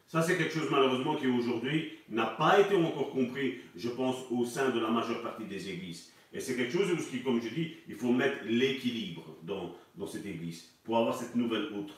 Ça, 0.08 0.22
c'est 0.22 0.36
quelque 0.36 0.54
chose 0.54 0.68
malheureusement 0.70 1.16
qui 1.16 1.26
aujourd'hui 1.26 1.92
n'a 2.08 2.26
pas 2.26 2.60
été 2.60 2.76
encore 2.76 3.10
compris, 3.10 3.58
je 3.76 3.88
pense, 3.88 4.16
au 4.30 4.44
sein 4.44 4.70
de 4.70 4.80
la 4.80 4.88
majeure 4.88 5.20
partie 5.22 5.44
des 5.44 5.68
églises. 5.68 6.12
Et 6.32 6.40
c'est 6.40 6.56
quelque 6.56 6.72
chose 6.72 6.90
où, 6.90 7.24
comme 7.24 7.40
je 7.40 7.48
dis, 7.48 7.74
il 7.88 7.94
faut 7.94 8.12
mettre 8.12 8.38
l'équilibre 8.44 9.24
dans, 9.42 9.74
dans 9.94 10.06
cette 10.06 10.26
église 10.26 10.70
pour 10.84 10.98
avoir 10.98 11.14
cette 11.16 11.34
nouvelle 11.34 11.72
outre. 11.72 11.94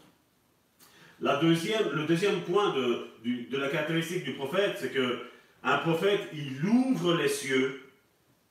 La 1.21 1.37
deuxième, 1.37 1.91
le 1.93 2.07
deuxième 2.07 2.41
point 2.43 2.75
de, 2.75 3.09
de 3.51 3.57
la 3.57 3.69
caractéristique 3.69 4.25
du 4.25 4.35
prophète, 4.35 4.77
c'est 4.79 4.93
que 4.93 5.19
un 5.63 5.79
prophète, 5.79 6.29
il 6.33 6.65
ouvre 6.65 7.15
les 7.15 7.29
cieux 7.29 7.83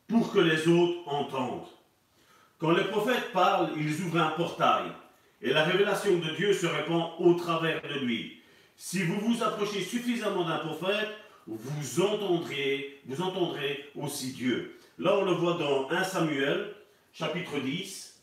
pour 0.08 0.32
que 0.32 0.40
les 0.40 0.68
autres 0.68 1.08
entendent. 1.08 1.68
Quand 2.60 2.72
les 2.72 2.86
prophètes 2.86 3.32
parlent, 3.34 3.72
ils 3.78 4.02
ouvrent 4.02 4.22
un 4.22 4.32
portail 4.32 4.92
et 5.42 5.54
la 5.54 5.64
révélation 5.64 6.18
de 6.18 6.36
Dieu 6.36 6.54
se 6.54 6.66
répand 6.66 7.12
au 7.20 7.36
travers 7.36 7.82
de 7.82 8.00
lui. 8.00 8.42
Si 8.76 9.04
vous 9.04 9.20
vous 9.20 9.44
approchez 9.44 9.82
suffisamment 9.82 10.46
d'un 10.46 10.60
prophète, 10.60 11.10
vous 11.46 12.02
entendrez, 12.02 13.02
vous 13.06 13.22
entendrez 13.22 13.90
aussi 13.96 14.34
Dieu. 14.34 14.78
Là, 14.98 15.16
on 15.18 15.26
le 15.26 15.32
voit 15.32 15.58
dans 15.58 15.90
1 15.90 16.04
Samuel, 16.04 16.76
chapitre 17.14 17.60
10. 17.60 18.22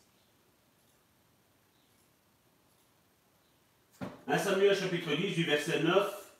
1 4.27 4.37
Samuel, 4.37 4.75
chapitre 4.75 5.15
10, 5.15 5.35
du 5.35 5.43
verset 5.43 5.81
9 5.81 6.33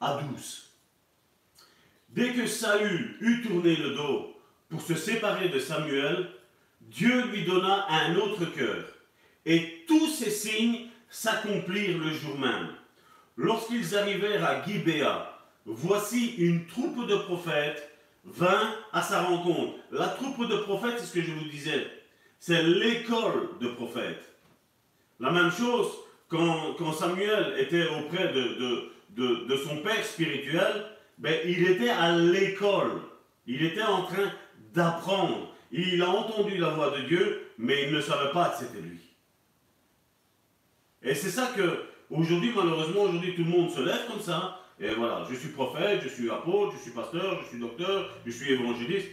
à 0.00 0.22
12. 0.22 0.71
Dès 2.12 2.32
que 2.32 2.46
Saül 2.46 3.16
eut 3.20 3.42
tourné 3.42 3.76
le 3.76 3.94
dos 3.94 4.34
pour 4.68 4.80
se 4.82 4.94
séparer 4.94 5.48
de 5.48 5.58
Samuel, 5.58 6.28
Dieu 6.82 7.26
lui 7.26 7.44
donna 7.44 7.86
un 7.88 8.16
autre 8.16 8.44
cœur. 8.54 8.84
Et 9.46 9.84
tous 9.86 10.08
ces 10.08 10.30
signes 10.30 10.88
s'accomplirent 11.08 11.98
le 11.98 12.12
jour 12.12 12.38
même. 12.38 12.68
Lorsqu'ils 13.36 13.96
arrivèrent 13.96 14.44
à 14.44 14.64
Gibéa, 14.64 15.38
voici 15.64 16.34
une 16.36 16.66
troupe 16.66 17.06
de 17.06 17.16
prophètes 17.16 17.90
vint 18.24 18.74
à 18.92 19.02
sa 19.02 19.22
rencontre. 19.22 19.74
La 19.90 20.08
troupe 20.08 20.46
de 20.48 20.56
prophètes, 20.56 20.98
c'est 20.98 21.06
ce 21.06 21.14
que 21.14 21.22
je 21.22 21.32
vous 21.32 21.48
disais, 21.48 21.86
c'est 22.38 22.62
l'école 22.62 23.48
de 23.60 23.68
prophètes. 23.68 24.32
La 25.18 25.30
même 25.30 25.50
chose 25.50 25.88
quand, 26.28 26.92
Samuel 26.92 27.54
était 27.58 27.86
auprès 27.88 28.32
de, 28.32 28.90
de, 29.10 29.56
son 29.56 29.78
père 29.78 30.04
spirituel, 30.04 30.86
ben, 31.18 31.34
il 31.44 31.68
était 31.68 31.90
à 31.90 32.16
l'école. 32.16 33.00
Il 33.46 33.64
était 33.64 33.82
en 33.82 34.02
train 34.02 34.32
d'apprendre. 34.74 35.54
Il 35.70 36.02
a 36.02 36.10
entendu 36.10 36.58
la 36.58 36.70
voix 36.70 36.90
de 36.90 37.02
Dieu, 37.06 37.50
mais 37.58 37.84
il 37.84 37.94
ne 37.94 38.00
savait 38.00 38.32
pas 38.32 38.50
que 38.50 38.64
c'était 38.64 38.82
lui. 38.82 39.00
Et 41.02 41.14
c'est 41.14 41.30
ça 41.30 41.52
que, 41.56 41.84
aujourd'hui, 42.10 42.52
malheureusement, 42.54 43.02
aujourd'hui, 43.02 43.34
tout 43.34 43.44
le 43.44 43.50
monde 43.50 43.70
se 43.70 43.80
lève 43.80 44.06
comme 44.08 44.20
ça. 44.20 44.60
Et 44.80 44.90
voilà, 44.94 45.26
je 45.30 45.34
suis 45.34 45.48
prophète, 45.48 46.00
je 46.02 46.08
suis 46.08 46.30
apôtre, 46.30 46.74
je 46.76 46.82
suis 46.82 46.90
pasteur, 46.90 47.40
je 47.42 47.48
suis 47.48 47.58
docteur, 47.58 48.10
je 48.26 48.30
suis 48.30 48.52
évangéliste. 48.52 49.08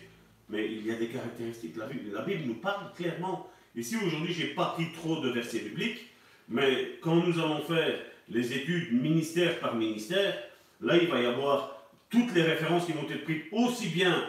Mais 0.50 0.66
il 0.66 0.86
y 0.86 0.92
a 0.92 0.96
des 0.96 1.08
caractéristiques. 1.08 1.76
La 1.78 1.86
Bible, 1.86 2.12
la 2.14 2.22
Bible 2.22 2.44
nous 2.46 2.56
parle 2.56 2.92
clairement. 2.96 3.50
Ici, 3.76 3.96
aujourd'hui, 3.96 4.34
je 4.34 4.44
n'ai 4.44 4.50
pas 4.54 4.74
pris 4.76 4.92
trop 4.92 5.22
de 5.22 5.30
versets 5.30 5.60
bibliques, 5.60 6.08
mais 6.48 6.98
quand 7.02 7.16
nous 7.16 7.40
allons 7.40 7.62
faire 7.62 8.00
les 8.30 8.54
études 8.54 8.92
ministère 8.92 9.60
par 9.60 9.76
ministère, 9.76 10.36
là, 10.82 10.98
il 10.98 11.08
va 11.08 11.22
y 11.22 11.26
avoir 11.26 11.79
toutes 12.10 12.34
les 12.34 12.44
références 12.44 12.86
qui 12.86 12.94
vont 12.94 13.08
être 13.10 13.24
prises 13.24 13.44
aussi 13.52 13.88
bien 13.90 14.24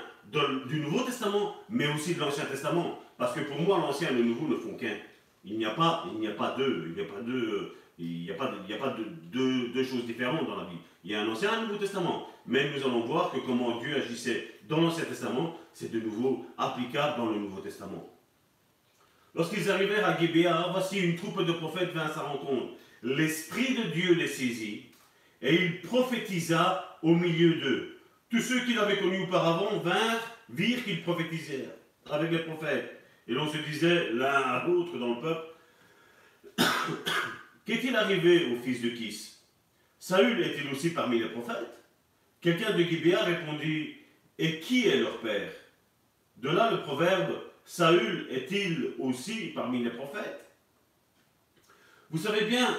du 0.68 0.80
Nouveau 0.80 1.00
Testament, 1.00 1.56
mais 1.68 1.88
aussi 1.92 2.14
de 2.14 2.20
l'Ancien 2.20 2.44
Testament. 2.44 2.98
Parce 3.18 3.34
que 3.34 3.40
pour 3.40 3.60
moi, 3.60 3.78
l'Ancien 3.78 4.10
et 4.10 4.14
le 4.14 4.22
Nouveau 4.22 4.46
ne 4.48 4.56
font 4.56 4.76
qu'un. 4.76 4.96
Il 5.44 5.58
n'y 5.58 5.64
a 5.64 5.70
pas, 5.70 6.04
il 6.12 6.20
n'y 6.20 6.28
a 6.28 6.32
pas 6.32 6.54
deux, 6.56 6.86
il 6.88 6.94
n'y 6.94 7.00
a 7.00 7.12
pas 7.12 7.20
deux, 7.22 7.76
il 7.98 8.22
n'y 8.22 8.30
a 8.30 8.34
pas, 8.34 8.52
il 8.68 8.74
a 8.74 8.78
pas 8.78 8.90
de, 8.90 9.72
deux, 9.72 9.84
choses 9.84 10.04
différentes 10.04 10.46
dans 10.46 10.56
la 10.56 10.64
Bible. 10.64 10.80
Il 11.04 11.10
y 11.10 11.14
a 11.14 11.22
un 11.22 11.28
Ancien 11.28 11.50
et 11.52 11.56
un 11.56 11.62
Nouveau 11.62 11.78
Testament. 11.78 12.26
Mais 12.46 12.70
nous 12.70 12.84
allons 12.84 13.00
voir 13.00 13.30
que 13.32 13.38
comment 13.38 13.78
Dieu 13.80 13.96
agissait 13.96 14.54
dans 14.68 14.80
l'Ancien 14.80 15.04
Testament, 15.04 15.56
c'est 15.72 15.90
de 15.90 16.00
nouveau 16.00 16.46
applicable 16.58 17.16
dans 17.16 17.26
le 17.26 17.38
Nouveau 17.38 17.60
Testament. 17.60 18.08
Lorsqu'ils 19.34 19.70
arrivèrent 19.70 20.06
à 20.06 20.18
Gébéa, 20.18 20.68
voici 20.72 21.00
une 21.00 21.16
troupe 21.16 21.44
de 21.44 21.52
prophètes 21.52 21.92
vint 21.92 22.06
à 22.06 22.10
sa 22.10 22.22
rencontre. 22.22 22.74
L'Esprit 23.02 23.74
de 23.74 23.82
Dieu 23.90 24.14
les 24.14 24.26
saisit 24.26 24.86
et 25.42 25.54
il 25.54 25.80
prophétisa 25.80 26.89
au 27.02 27.14
milieu 27.14 27.54
d'eux. 27.60 27.98
Tous 28.30 28.40
ceux 28.40 28.60
qui 28.64 28.74
l'avaient 28.74 28.98
connu 28.98 29.22
auparavant 29.22 29.78
vinrent, 29.78 30.36
virent 30.48 30.84
qu'il 30.84 31.02
prophétisait 31.02 31.68
avec 32.10 32.30
les 32.30 32.40
prophètes. 32.40 33.00
Et 33.26 33.32
l'on 33.32 33.50
se 33.50 33.58
disait 33.58 34.10
l'un 34.12 34.32
à 34.32 34.66
l'autre 34.66 34.96
dans 34.98 35.14
le 35.14 35.20
peuple, 35.20 35.46
qu'est-il 37.66 37.94
arrivé 37.96 38.52
au 38.52 38.56
fils 38.62 38.82
de 38.82 38.90
Kis? 38.90 39.36
Saül 39.98 40.42
est-il 40.42 40.72
aussi 40.72 40.90
parmi 40.90 41.18
les 41.18 41.28
prophètes? 41.28 41.76
Quelqu'un 42.40 42.72
de 42.72 42.82
Gibéa 42.82 43.22
répondit, 43.22 43.96
et 44.38 44.60
qui 44.60 44.88
est 44.88 44.96
leur 44.96 45.18
père? 45.20 45.52
De 46.38 46.48
là 46.48 46.70
le 46.70 46.80
proverbe, 46.80 47.34
Saül 47.64 48.26
est-il 48.30 48.94
aussi 48.98 49.52
parmi 49.54 49.84
les 49.84 49.90
prophètes? 49.90 50.46
Vous 52.10 52.18
savez 52.18 52.46
bien, 52.46 52.76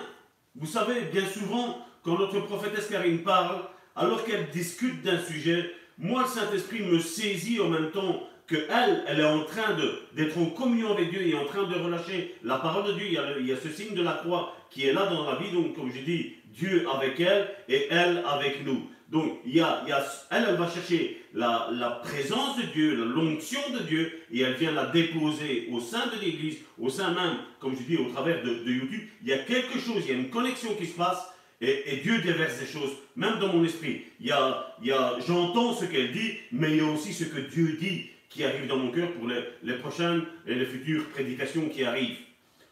vous 0.55 0.65
savez 0.65 1.01
bien 1.01 1.25
souvent 1.25 1.85
quand 2.03 2.17
notre 2.17 2.39
prophétesse 2.41 2.89
Karine 2.89 3.23
parle, 3.23 3.63
alors 3.95 4.23
qu'elle 4.25 4.49
discute 4.49 5.01
d'un 5.03 5.19
sujet, 5.19 5.71
moi, 5.97 6.23
le 6.23 6.27
Saint-Esprit 6.27 6.81
me 6.81 6.99
saisit 6.99 7.59
en 7.59 7.69
même 7.69 7.91
temps 7.91 8.23
que 8.47 8.55
elle, 8.55 9.03
elle 9.07 9.19
est 9.19 9.25
en 9.25 9.43
train 9.43 9.77
d'être 10.13 10.37
en 10.37 10.47
communion 10.47 10.91
avec 10.91 11.09
Dieu 11.09 11.21
et 11.21 11.35
en 11.35 11.45
train 11.45 11.63
de 11.63 11.75
relâcher 11.75 12.35
la 12.43 12.57
parole 12.57 12.85
de 12.85 12.93
Dieu. 12.93 13.05
Il 13.39 13.47
y, 13.47 13.53
a, 13.53 13.55
ce 13.55 13.69
signe 13.69 13.95
de 13.95 14.01
la 14.01 14.13
croix 14.13 14.55
qui 14.69 14.85
est 14.85 14.93
là 14.93 15.05
dans 15.05 15.29
la 15.29 15.37
vie. 15.37 15.51
Donc, 15.51 15.75
comme 15.75 15.91
je 15.91 16.01
dis, 16.01 16.33
Dieu 16.53 16.85
avec 16.93 17.19
elle 17.19 17.49
et 17.69 17.87
elle 17.89 18.23
avec 18.27 18.65
nous. 18.65 18.89
Donc, 19.09 19.39
il 19.45 19.55
y 19.55 19.61
a, 19.61 19.83
il 19.85 19.89
y 19.89 19.91
a 19.91 20.03
elle, 20.31 20.45
elle 20.49 20.55
va 20.55 20.69
chercher 20.69 21.21
la, 21.33 21.99
présence 22.03 22.57
de 22.57 22.63
Dieu, 22.63 22.95
l'onction 22.95 23.59
de 23.73 23.79
Dieu, 23.79 24.11
et 24.31 24.41
elle 24.41 24.53
vient 24.53 24.71
la 24.71 24.85
déposer 24.85 25.69
au 25.71 25.79
sein 25.79 26.07
de 26.07 26.19
l'Église, 26.19 26.57
au 26.79 26.89
sein 26.89 27.13
même, 27.13 27.37
comme 27.59 27.75
je 27.75 27.83
dis, 27.83 27.97
au 27.97 28.09
travers 28.09 28.41
de 28.43 28.71
YouTube. 28.71 29.01
Il 29.21 29.29
y 29.29 29.33
a 29.33 29.39
quelque 29.39 29.79
chose, 29.79 30.03
il 30.05 30.07
y 30.07 30.11
a 30.11 30.17
une 30.17 30.29
connexion 30.29 30.73
qui 30.75 30.85
se 30.85 30.95
passe 30.95 31.31
et, 31.61 31.97
Dieu 32.03 32.19
déverse 32.21 32.59
des 32.59 32.65
choses, 32.65 32.91
même 33.15 33.39
dans 33.39 33.53
mon 33.53 33.63
esprit. 33.63 34.03
Il 34.19 34.27
y 34.27 34.31
a, 34.31 34.75
il 34.81 34.87
y 34.87 34.91
a, 34.91 35.17
j'entends 35.25 35.73
ce 35.73 35.85
qu'elle 35.85 36.11
dit, 36.11 36.33
mais 36.51 36.71
il 36.71 36.77
y 36.77 36.79
a 36.79 36.85
aussi 36.85 37.13
ce 37.13 37.25
que 37.25 37.39
Dieu 37.39 37.77
dit 37.79 38.07
qui 38.29 38.43
arrive 38.43 38.67
dans 38.67 38.77
mon 38.77 38.91
cœur 38.91 39.11
pour 39.11 39.27
les, 39.27 39.41
les 39.63 39.75
prochaines 39.75 40.23
et 40.47 40.55
les 40.55 40.65
futures 40.65 41.07
prédications 41.09 41.69
qui 41.69 41.83
arrivent. 41.83 42.17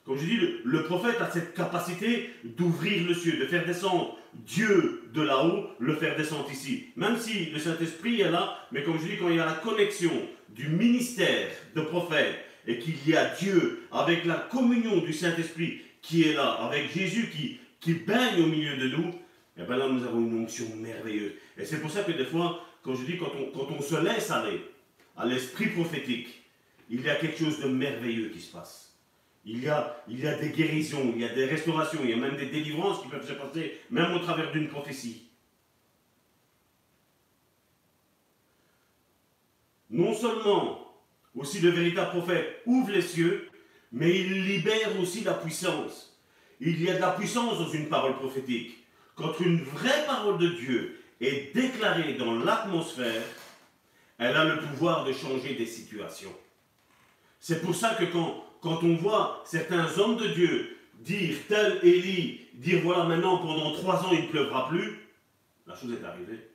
Comme 0.06 0.18
je 0.18 0.26
dis, 0.26 0.38
le, 0.38 0.62
le 0.64 0.84
prophète 0.84 1.22
a 1.22 1.30
cette 1.30 1.54
capacité 1.54 2.32
d'ouvrir 2.44 3.08
le 3.08 3.14
ciel, 3.14 3.38
de 3.38 3.46
faire 3.46 3.66
descendre 3.66 4.18
Dieu 4.34 5.04
de 5.14 5.22
là-haut, 5.22 5.68
le 5.80 5.96
faire 5.96 6.16
descendre 6.16 6.50
ici. 6.52 6.88
Même 6.96 7.18
si 7.18 7.48
le 7.48 7.60
Saint-Esprit 7.60 8.22
est 8.22 8.32
là, 8.32 8.58
mais 8.72 8.84
comme 8.84 9.00
je 9.00 9.08
dis, 9.08 9.18
quand 9.18 9.30
il 9.30 9.36
y 9.36 9.40
a 9.40 9.46
la 9.46 9.54
connexion 9.54 10.12
du 10.50 10.68
ministère 10.70 11.50
de 11.76 11.82
prophète 11.82 12.44
et 12.66 12.80
qu'il 12.80 12.96
y 13.08 13.16
a 13.16 13.36
Dieu 13.36 13.84
avec 13.92 14.26
la 14.26 14.36
communion 14.36 14.98
du 14.98 15.14
Saint-Esprit 15.14 15.82
qui 16.02 16.24
est 16.24 16.34
là, 16.34 16.52
avec 16.54 16.92
Jésus 16.92 17.30
qui 17.30 17.60
qui 17.80 17.94
baigne 17.94 18.44
au 18.44 18.48
milieu 18.48 18.78
de 18.78 18.90
nous, 18.90 19.10
et 19.10 19.62
eh 19.62 19.64
bien 19.64 19.78
là, 19.78 19.88
nous 19.88 20.04
avons 20.06 20.20
une 20.20 20.44
onction 20.44 20.74
merveilleuse. 20.78 21.34
Et 21.58 21.66
c'est 21.66 21.82
pour 21.82 21.92
ça 21.92 22.04
que 22.04 22.12
des 22.12 22.26
fois, 22.26 22.66
quand 22.82 22.96
je 22.96 23.06
dis, 23.06 23.18
quand 23.18 23.32
on, 23.38 23.52
quand 23.52 23.72
on 23.74 23.82
se 23.82 23.96
laisse 24.02 24.32
aller 24.32 24.62
à 25.18 25.26
l'esprit 25.26 25.68
prophétique, 25.68 26.44
il 26.90 27.02
y 27.02 27.10
a 27.10 27.16
quelque 27.16 27.40
chose 27.40 27.60
de 27.60 27.68
merveilleux 27.68 28.30
qui 28.30 28.40
se 28.40 28.52
passe. 28.52 28.94
Il 29.46 29.64
y, 29.64 29.68
a, 29.68 30.04
il 30.08 30.20
y 30.20 30.28
a 30.28 30.36
des 30.36 30.50
guérisons, 30.50 31.14
il 31.16 31.22
y 31.22 31.26
a 31.26 31.34
des 31.34 31.46
restaurations, 31.46 32.02
il 32.04 32.10
y 32.10 32.14
a 32.14 32.18
même 32.18 32.36
des 32.36 32.48
délivrances 32.48 33.02
qui 33.02 33.08
peuvent 33.08 33.28
se 33.28 33.34
passer, 33.34 33.80
même 33.90 34.14
au 34.14 34.20
travers 34.20 34.52
d'une 34.52 34.68
prophétie. 34.68 35.30
Non 39.90 40.14
seulement 40.14 40.94
aussi 41.36 41.60
le 41.60 41.70
véritable 41.70 42.12
prophète 42.12 42.62
ouvre 42.66 42.92
les 42.92 43.02
cieux, 43.02 43.50
mais 43.92 44.20
il 44.20 44.46
libère 44.46 45.00
aussi 45.00 45.24
la 45.24 45.34
puissance. 45.34 46.09
Il 46.60 46.82
y 46.84 46.90
a 46.90 46.96
de 46.96 47.00
la 47.00 47.12
puissance 47.12 47.58
dans 47.58 47.70
une 47.70 47.88
parole 47.88 48.18
prophétique. 48.18 48.78
Quand 49.16 49.40
une 49.40 49.62
vraie 49.62 50.06
parole 50.06 50.38
de 50.38 50.50
Dieu 50.50 51.00
est 51.22 51.54
déclarée 51.56 52.14
dans 52.16 52.36
l'atmosphère, 52.40 53.24
elle 54.18 54.36
a 54.36 54.44
le 54.44 54.60
pouvoir 54.60 55.06
de 55.06 55.14
changer 55.14 55.56
des 55.56 55.66
situations. 55.66 56.34
C'est 57.40 57.62
pour 57.62 57.76
ça 57.76 57.96
que 57.96 58.06
quand, 58.06 58.46
quand 58.62 58.84
on 58.84 58.96
voit 58.96 59.42
certains 59.46 59.98
hommes 59.98 60.18
de 60.18 60.28
Dieu 60.28 60.78
dire 61.00 61.38
tel 61.48 61.80
Élie, 61.82 62.48
dire 62.56 62.82
voilà 62.84 63.06
maintenant 63.06 63.38
pendant 63.38 63.72
trois 63.74 64.04
ans 64.06 64.12
il 64.12 64.24
ne 64.24 64.28
pleuvra 64.28 64.68
plus, 64.68 65.00
la 65.66 65.76
chose 65.76 65.94
est 65.94 66.06
arrivée. 66.06 66.50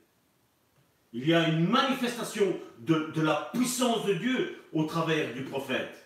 Il 1.13 1.27
y 1.27 1.33
a 1.33 1.47
une 1.47 1.67
manifestation 1.67 2.59
de, 2.79 3.11
de 3.15 3.21
la 3.21 3.49
puissance 3.53 4.05
de 4.05 4.13
Dieu 4.13 4.61
au 4.73 4.83
travers 4.83 5.33
du 5.33 5.43
prophète 5.43 6.04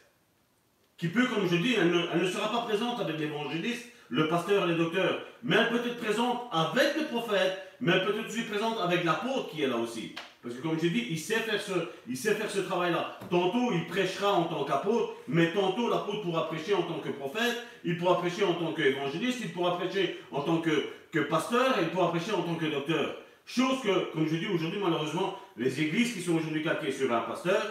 qui 0.99 1.07
peut, 1.07 1.25
comme 1.27 1.47
je 1.49 1.55
dis, 1.55 1.75
elle 1.75 1.91
ne, 1.91 2.27
sera 2.29 2.51
pas 2.51 2.67
présente 2.67 2.99
avec 2.99 3.17
l'évangéliste, 3.17 3.87
le 4.09 4.27
pasteur 4.27 4.65
et 4.65 4.73
les 4.73 4.77
docteurs, 4.77 5.21
mais 5.43 5.55
elle 5.55 5.69
peut 5.69 5.87
être 5.87 5.97
présente 5.97 6.49
avec 6.51 6.97
le 6.97 7.05
prophète, 7.05 7.57
mais 7.79 7.93
elle 7.93 8.05
peut 8.05 8.19
être 8.19 8.27
aussi 8.27 8.41
présente 8.41 8.77
avec 8.79 9.05
l'apôtre 9.05 9.49
qui 9.49 9.61
est 9.61 9.67
là 9.67 9.77
aussi. 9.77 10.13
Parce 10.43 10.55
que 10.55 10.61
comme 10.61 10.77
j'ai 10.79 10.89
dit, 10.89 11.07
il 11.09 11.17
sait 11.17 11.39
faire 11.39 11.61
ce, 11.61 11.71
il 12.07 12.17
sait 12.17 12.33
faire 12.33 12.49
ce 12.49 12.59
travail-là. 12.59 13.17
Tantôt, 13.29 13.71
il 13.71 13.87
prêchera 13.87 14.33
en 14.33 14.43
tant 14.43 14.65
qu'apôtre, 14.65 15.13
mais 15.29 15.53
tantôt, 15.53 15.89
l'apôtre 15.89 16.21
pourra 16.21 16.49
prêcher 16.49 16.73
en 16.73 16.83
tant 16.83 16.99
que 16.99 17.09
prophète, 17.09 17.63
il 17.85 17.97
pourra 17.97 18.19
prêcher 18.19 18.43
en 18.43 18.55
tant 18.55 18.73
qu'évangéliste, 18.73 19.39
il 19.41 19.53
pourra 19.53 19.77
prêcher 19.77 20.19
en 20.31 20.41
tant 20.41 20.57
que, 20.57 20.89
que 21.11 21.19
pasteur, 21.19 21.79
et 21.79 21.83
il 21.83 21.89
pourra 21.89 22.09
prêcher 22.09 22.33
en 22.33 22.41
tant 22.41 22.55
que 22.55 22.65
docteur. 22.65 23.15
Chose 23.45 23.81
que, 23.81 24.11
comme 24.11 24.27
je 24.27 24.35
dis 24.35 24.47
aujourd'hui, 24.47 24.79
malheureusement, 24.83 25.39
les 25.55 25.81
églises 25.81 26.13
qui 26.13 26.21
sont 26.21 26.35
aujourd'hui 26.35 26.61
calquées 26.61 26.91
sur 26.91 27.11
un 27.13 27.21
pasteur, 27.21 27.63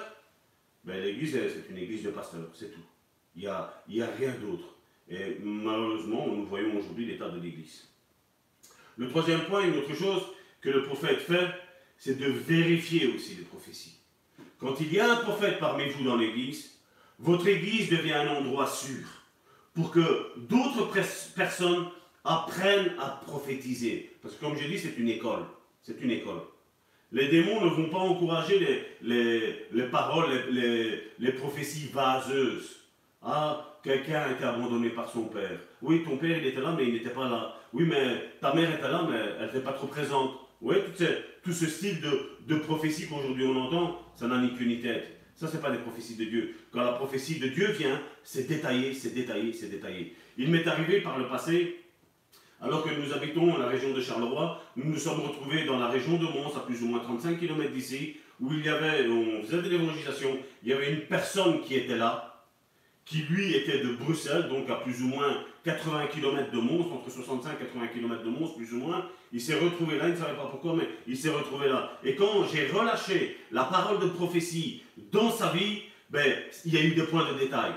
ben, 0.85 0.99
l'église, 1.03 1.33
c'est 1.33 1.71
une 1.71 1.79
église 1.79 2.05
de 2.05 2.11
pasteurs, 2.11 2.49
c'est 2.55 2.73
tout. 2.73 2.81
Il 3.35 3.43
n'y 3.43 3.47
a, 3.47 3.83
il 3.89 4.03
a 4.03 4.09
rien 4.19 4.33
d'autre. 4.33 4.75
Et 5.09 5.39
malheureusement, 5.43 6.27
nous 6.27 6.45
voyons 6.47 6.77
aujourd'hui 6.79 7.07
l'état 7.07 7.29
de 7.29 7.41
l'église. 7.41 7.89
Le 8.97 9.09
troisième 9.09 9.45
point, 9.45 9.65
une 9.65 9.79
autre 9.79 9.95
chose 9.95 10.23
que 10.61 10.71
le 10.71 10.83
prophète 10.83 11.21
fait, 11.21 11.49
c'est 11.97 12.19
de 12.19 12.27
vérifier 12.27 13.07
aussi 13.07 13.37
les 13.37 13.45
prophéties. 13.45 13.99
Quand 14.59 14.81
il 14.81 14.93
y 14.93 15.01
a 15.01 15.13
un 15.13 15.17
prophète 15.17 15.59
parmi 15.61 15.89
vous 15.89 16.05
dans 16.05 16.17
l'église, 16.17 16.79
votre 17.19 17.47
église 17.47 17.91
devient 17.91 18.13
un 18.13 18.37
endroit 18.37 18.67
sûr 18.67 19.07
pour 19.75 19.91
que 19.93 20.33
d'autres 20.37 20.91
personnes 21.35 21.87
apprennent 22.25 22.93
à 23.01 23.23
prophétiser. 23.25 24.17
Parce 24.23 24.35
que 24.35 24.45
comme 24.45 24.57
j'ai 24.57 24.69
dit, 24.69 24.79
c'est 24.79 24.99
une 24.99 25.09
école. 25.09 25.45
C'est 25.83 26.01
une 26.01 26.11
école. 26.11 26.43
Les 27.13 27.29
démons 27.29 27.65
ne 27.65 27.71
vont 27.71 27.89
pas 27.89 27.99
encourager 27.99 28.87
les, 29.01 29.67
les, 29.73 29.85
paroles, 29.85 30.31
les, 30.51 31.05
les, 31.19 31.33
prophéties 31.33 31.89
vaseuses. 31.93 32.78
Ah, 33.23 33.79
quelqu'un 33.83 34.21
a 34.21 34.33
été 34.33 34.45
abandonné 34.45 34.91
par 34.91 35.11
son 35.11 35.25
père. 35.25 35.59
Oui, 35.83 36.05
ton 36.05 36.17
père, 36.17 36.39
il 36.39 36.47
était 36.47 36.61
là, 36.61 36.75
mais 36.77 36.87
il 36.87 36.95
n'était 36.95 37.11
pas 37.11 37.29
là. 37.29 37.55
Oui, 37.73 37.85
mais 37.85 38.33
ta 38.41 38.55
mère 38.55 38.73
était 38.73 38.89
là, 38.89 39.07
mais 39.09 39.19
elle 39.39 39.47
n'était 39.47 39.61
pas 39.61 39.73
trop 39.73 39.89
présente. 39.89 40.33
Oui, 40.61 40.77
tout, 40.97 41.05
tout 41.43 41.53
ce 41.53 41.67
style 41.67 42.01
de, 42.01 42.31
de 42.47 42.61
prophétie 42.61 43.07
qu'aujourd'hui 43.07 43.47
on 43.47 43.57
entend, 43.57 44.01
ça 44.15 44.27
n'a 44.27 44.39
ni 44.39 44.55
queue 44.55 44.65
ni 44.65 44.81
tête. 44.81 45.19
Ça, 45.35 45.47
ce 45.47 45.55
n'est 45.55 45.63
pas 45.63 45.71
des 45.71 45.79
prophéties 45.79 46.17
de 46.17 46.25
Dieu. 46.25 46.55
Quand 46.73 46.83
la 46.83 46.93
prophétie 46.93 47.39
de 47.39 47.47
Dieu 47.49 47.71
vient, 47.71 48.01
c'est 48.25 48.49
détaillé, 48.49 48.93
c'est 48.93 49.15
détaillé, 49.15 49.53
c'est 49.53 49.69
détaillé. 49.69 50.17
Il 50.37 50.51
m'est 50.51 50.67
arrivé 50.67 51.01
par 51.01 51.17
le 51.17 51.29
passé, 51.29 51.77
alors 52.61 52.83
que 52.83 52.91
nous 52.91 53.13
habitons 53.13 53.57
la 53.57 53.69
région 53.69 53.93
de 53.93 54.01
Charleroi, 54.01 54.61
nous 54.75 54.91
nous 54.91 54.99
sommes 54.99 55.21
retrouvés 55.21 55.65
dans 55.65 55.79
la 55.79 55.89
région 55.89 56.19
de 56.19 56.25
Mons, 56.25 56.57
à 56.57 56.61
plus 56.67 56.83
ou 56.83 56.89
moins 56.89 56.99
35 56.99 57.39
km 57.39 57.71
d'ici, 57.71 58.17
où 58.41 58.53
il 58.53 58.65
y 58.65 58.69
avait, 58.69 59.09
on 59.09 59.43
faisait 59.43 59.63
de 59.63 59.69
l'évangélisation, 59.69 60.37
il 60.65 60.71
y 60.71 60.73
avait 60.73 60.93
une 60.93 61.03
personne 61.03 61.61
qui 61.61 61.77
était 61.77 61.97
là, 61.97 62.28
qui 63.09 63.23
lui 63.31 63.55
était 63.55 63.79
de 63.79 63.93
Bruxelles, 63.93 64.49
donc 64.49 64.69
à 64.69 64.77
plus 64.77 65.03
ou 65.03 65.07
moins 65.07 65.43
80 65.65 66.09
km 66.09 66.51
de 66.51 66.59
Mons, 66.59 66.93
entre 66.93 67.11
65 67.11 67.53
et 67.53 67.65
80 67.65 67.87
km 67.89 68.23
de 68.23 68.29
Mons, 68.29 68.55
plus 68.55 68.73
ou 68.75 68.79
moins. 68.79 69.07
Il 69.33 69.41
s'est 69.41 69.59
retrouvé 69.59 69.97
là, 69.97 70.09
il 70.09 70.13
ne 70.13 70.17
savait 70.17 70.37
pas 70.37 70.49
pourquoi, 70.51 70.75
mais 70.77 70.89
il 71.07 71.17
s'est 71.17 71.31
retrouvé 71.31 71.69
là. 71.69 71.93
Et 72.05 72.15
quand 72.15 72.45
j'ai 72.53 72.67
relâché 72.67 73.39
la 73.51 73.65
parole 73.65 74.01
de 74.01 74.09
prophétie 74.09 74.83
dans 75.11 75.31
sa 75.31 75.53
vie, 75.53 75.83
ben, 76.11 76.35
il 76.67 76.75
y 76.75 76.77
a 76.77 76.83
eu 76.83 76.95
des 76.95 77.05
points 77.05 77.31
de 77.33 77.39
détail. 77.39 77.73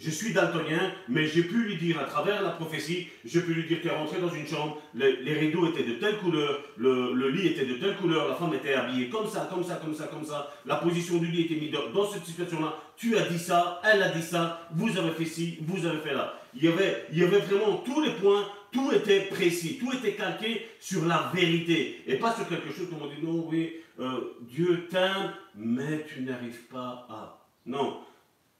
Je 0.00 0.10
suis 0.10 0.32
daltonien, 0.32 0.92
mais 1.08 1.26
j'ai 1.26 1.42
pu 1.42 1.56
lui 1.64 1.76
dire 1.76 1.98
à 1.98 2.04
travers 2.04 2.40
la 2.40 2.50
prophétie, 2.50 3.08
j'ai 3.24 3.40
pu 3.40 3.52
lui 3.52 3.66
dire, 3.66 3.78
tu 3.82 3.88
es 3.88 3.90
rentré 3.90 4.20
dans 4.20 4.32
une 4.32 4.46
chambre, 4.46 4.80
les, 4.94 5.34
rideaux 5.34 5.66
étaient 5.66 5.82
de 5.82 5.94
telle 5.94 6.18
couleur, 6.18 6.60
le, 6.76 7.28
lit 7.30 7.48
était 7.48 7.66
de 7.66 7.74
telle 7.74 7.96
couleur, 7.96 8.28
la 8.28 8.36
femme 8.36 8.54
était 8.54 8.74
habillée 8.74 9.08
comme 9.08 9.26
ça, 9.26 9.48
comme 9.52 9.64
ça, 9.64 9.74
comme 9.74 9.94
ça, 9.94 10.06
comme 10.06 10.24
ça, 10.24 10.52
la 10.66 10.76
position 10.76 11.16
du 11.18 11.26
lit 11.26 11.46
était 11.46 11.56
mise 11.56 11.72
dans, 11.92 12.08
cette 12.08 12.24
situation-là, 12.24 12.76
tu 12.96 13.16
as 13.16 13.22
dit 13.22 13.40
ça, 13.40 13.80
elle 13.82 14.00
a 14.04 14.10
dit 14.10 14.22
ça, 14.22 14.68
vous 14.70 14.96
avez 14.96 15.10
fait 15.10 15.24
ci, 15.24 15.58
vous 15.62 15.84
avez 15.84 15.98
fait 15.98 16.14
là. 16.14 16.34
Il 16.54 16.62
y 16.62 16.68
avait, 16.68 17.06
il 17.10 17.18
y 17.18 17.24
avait 17.24 17.40
vraiment 17.40 17.78
tous 17.78 18.00
les 18.00 18.12
points, 18.12 18.46
tout 18.70 18.92
était 18.92 19.22
précis, 19.22 19.78
tout 19.80 19.92
était 19.92 20.14
calqué 20.14 20.68
sur 20.78 21.06
la 21.06 21.32
vérité, 21.34 22.04
et 22.06 22.18
pas 22.18 22.32
sur 22.36 22.48
quelque 22.48 22.70
chose 22.72 22.88
comme 22.88 23.02
on 23.02 23.08
dit, 23.08 23.20
non, 23.20 23.48
oui, 23.50 23.72
euh, 23.98 24.36
Dieu 24.42 24.86
t'aime, 24.88 25.32
mais 25.56 26.06
tu 26.08 26.22
n'arrives 26.22 26.66
pas 26.70 27.04
à... 27.10 27.44
Non, 27.66 27.98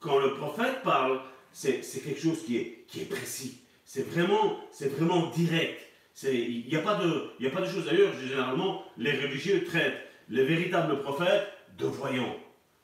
quand 0.00 0.18
le 0.18 0.34
prophète 0.34 0.82
parle, 0.82 1.20
c'est 1.52 1.80
quelque 2.04 2.20
chose 2.20 2.44
qui 2.44 2.56
est, 2.56 3.08
précis. 3.08 3.62
C'est 3.84 4.08
vraiment, 4.08 4.58
vraiment 4.96 5.30
direct. 5.30 5.80
Il 6.24 6.66
n'y 6.68 6.76
a, 6.76 6.80
pas 6.80 6.96
de, 6.96 7.46
a 7.46 7.50
pas 7.50 7.60
de 7.60 7.70
choses. 7.70 7.86
D'ailleurs, 7.86 8.12
généralement, 8.12 8.82
les 8.96 9.12
religieux 9.12 9.64
traitent 9.64 10.06
les 10.28 10.44
véritables 10.44 11.00
prophètes 11.00 11.46
de 11.78 11.86
voyants. 11.86 12.36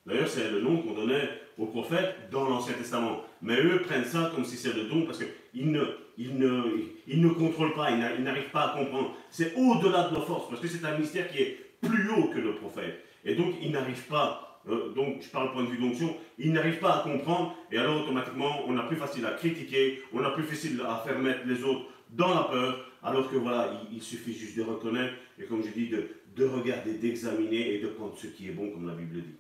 D'ailleurs, 0.07 0.29
c'est 0.29 0.51
le 0.51 0.61
nom 0.61 0.83
qu'on 0.83 0.95
donnait 0.95 1.29
aux 1.59 1.67
prophètes 1.67 2.31
dans 2.31 2.49
l'Ancien 2.49 2.75
Testament. 2.75 3.23
Mais 3.43 3.57
eux 3.57 3.83
prennent 3.83 4.05
ça 4.05 4.33
comme 4.35 4.45
si 4.45 4.57
c'était 4.57 4.77
le 4.77 4.85
don 4.85 5.05
parce 5.05 5.19
qu'ils 5.19 5.71
ne, 5.71 5.85
ils 6.17 6.37
ne, 6.37 6.63
ils 7.07 7.21
ne 7.21 7.29
contrôlent 7.29 7.75
pas, 7.75 7.91
ils 7.91 8.23
n'arrivent 8.23 8.51
pas 8.51 8.73
à 8.73 8.79
comprendre. 8.79 9.17
C'est 9.31 9.55
au-delà 9.57 10.09
de 10.09 10.15
nos 10.15 10.23
forces 10.23 10.49
parce 10.49 10.61
que 10.61 10.69
c'est 10.69 10.85
un 10.85 10.99
mystère 10.99 11.29
qui 11.29 11.39
est 11.39 11.59
plus 11.81 12.11
haut 12.11 12.29
que 12.29 12.39
le 12.39 12.55
prophète. 12.57 13.05
Et 13.25 13.35
donc, 13.35 13.55
ils 13.63 13.71
n'arrivent 13.71 14.07
pas 14.07 14.54
euh, 14.69 14.93
donc 14.95 15.23
je 15.23 15.29
parle 15.29 15.53
point 15.53 15.65
de 15.65 15.69
vue 15.69 15.79
d'onction, 15.79 16.17
ils 16.39 16.53
n'arrivent 16.53 16.79
pas 16.79 17.01
à 17.01 17.03
comprendre, 17.03 17.55
et 17.71 17.79
alors 17.79 18.03
automatiquement, 18.03 18.63
on 18.67 18.77
a 18.79 18.85
plus 18.85 18.97
facile 18.97 19.27
à 19.27 19.33
critiquer, 19.33 20.03
on 20.13 20.25
a 20.25 20.31
plus 20.31 20.45
facile 20.45 20.81
à 20.87 21.03
faire 21.07 21.19
mettre 21.19 21.47
les 21.47 21.63
autres 21.65 21.87
dans 22.11 22.35
la 22.35 22.45
peur, 22.45 22.91
alors 23.03 23.31
que 23.31 23.37
voilà, 23.37 23.83
il, 23.93 24.03
suffit 24.03 24.33
juste 24.33 24.57
de 24.57 24.63
reconnaître, 24.63 25.15
et 25.39 25.45
comme 25.45 25.63
je 25.63 25.71
dis, 25.71 25.89
de, 25.89 26.09
de 26.37 26.47
regarder, 26.47 26.95
d'examiner 26.95 27.75
et 27.75 27.79
de 27.79 27.89
prendre 27.89 28.17
ce 28.17 28.27
qui 28.27 28.49
est 28.49 28.53
bon, 28.53 28.71
comme 28.71 28.87
la 28.87 28.95
Bible 28.95 29.21
dit. 29.21 29.35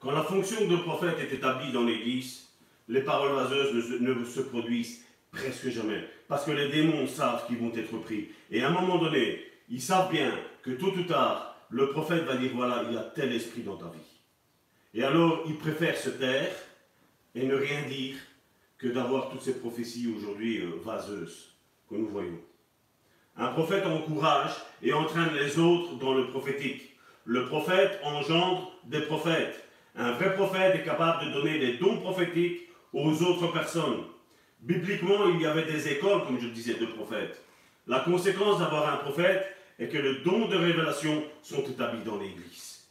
Quand 0.00 0.10
la 0.10 0.22
fonction 0.22 0.66
de 0.66 0.76
prophète 0.76 1.16
est 1.20 1.34
établie 1.34 1.72
dans 1.72 1.84
l'Église, 1.84 2.48
les 2.88 3.02
paroles 3.02 3.34
vaseuses 3.34 4.00
ne, 4.00 4.12
ne 4.12 4.24
se 4.24 4.40
produisent 4.40 5.04
presque 5.30 5.68
jamais, 5.68 6.04
parce 6.28 6.44
que 6.44 6.50
les 6.50 6.68
démons 6.68 7.06
savent 7.06 7.46
qu'ils 7.46 7.58
vont 7.58 7.72
être 7.74 7.96
pris, 7.98 8.28
et 8.50 8.62
à 8.62 8.68
un 8.68 8.72
moment 8.72 8.98
donné, 8.98 9.40
ils 9.70 9.80
savent 9.80 10.10
bien 10.10 10.32
que 10.62 10.72
tôt 10.72 10.92
ou 10.96 11.02
tard, 11.04 11.53
le 11.74 11.88
prophète 11.88 12.22
va 12.22 12.36
dire, 12.36 12.52
voilà, 12.54 12.84
il 12.88 12.94
y 12.94 12.96
a 12.96 13.02
tel 13.02 13.32
esprit 13.32 13.62
dans 13.62 13.76
ta 13.76 13.86
vie. 13.86 14.20
Et 14.94 15.02
alors, 15.02 15.42
il 15.48 15.56
préfère 15.56 15.96
se 15.96 16.08
taire 16.08 16.54
et 17.34 17.44
ne 17.44 17.56
rien 17.56 17.82
dire 17.88 18.14
que 18.78 18.86
d'avoir 18.86 19.28
toutes 19.28 19.42
ces 19.42 19.58
prophéties 19.58 20.14
aujourd'hui 20.16 20.60
euh, 20.60 20.80
vaseuses 20.84 21.52
que 21.90 21.96
nous 21.96 22.06
voyons. 22.06 22.38
Un 23.36 23.48
prophète 23.48 23.84
encourage 23.86 24.52
et 24.84 24.92
entraîne 24.92 25.34
les 25.34 25.58
autres 25.58 25.96
dans 25.96 26.14
le 26.14 26.28
prophétique. 26.28 26.96
Le 27.24 27.46
prophète 27.46 27.98
engendre 28.04 28.70
des 28.84 29.00
prophètes. 29.00 29.64
Un 29.96 30.12
vrai 30.12 30.36
prophète 30.36 30.76
est 30.76 30.84
capable 30.84 31.26
de 31.26 31.32
donner 31.32 31.58
des 31.58 31.78
dons 31.78 31.96
prophétiques 31.96 32.68
aux 32.92 33.20
autres 33.20 33.52
personnes. 33.52 34.04
Bibliquement, 34.60 35.28
il 35.28 35.40
y 35.40 35.46
avait 35.46 35.64
des 35.64 35.88
écoles, 35.88 36.24
comme 36.24 36.40
je 36.40 36.46
disais, 36.46 36.74
de 36.74 36.86
prophètes. 36.86 37.42
La 37.88 37.98
conséquence 37.98 38.60
d'avoir 38.60 38.94
un 38.94 38.98
prophète, 38.98 39.44
et 39.78 39.88
que 39.88 39.98
le 39.98 40.16
don 40.20 40.48
de 40.48 40.56
révélation 40.56 41.24
sont 41.42 41.62
établis 41.64 42.04
dans 42.04 42.18
l'Église. 42.18 42.88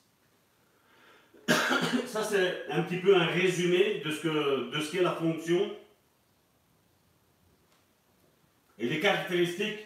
Ça, 2.06 2.24
c'est 2.24 2.66
un 2.70 2.84
petit 2.84 2.98
peu 2.98 3.16
un 3.16 3.26
résumé 3.26 4.02
de 4.04 4.12
ce 4.12 4.22
qu'est 4.22 4.78
de 4.78 4.82
ce 4.84 5.02
la 5.02 5.12
fonction 5.12 5.72
et 8.80 8.88
les 8.88 9.00
caractéristiques 9.00 9.80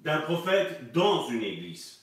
d'un 0.00 0.20
prophète 0.20 0.92
dans 0.92 1.28
une 1.28 1.42
Église. 1.42 2.00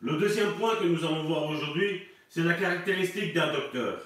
Le 0.00 0.18
deuxième 0.18 0.54
point 0.54 0.76
que 0.76 0.84
nous 0.84 1.04
allons 1.04 1.24
voir 1.24 1.44
aujourd'hui, 1.46 2.02
c'est 2.28 2.42
la 2.42 2.54
caractéristique 2.54 3.34
d'un 3.34 3.52
docteur. 3.52 4.00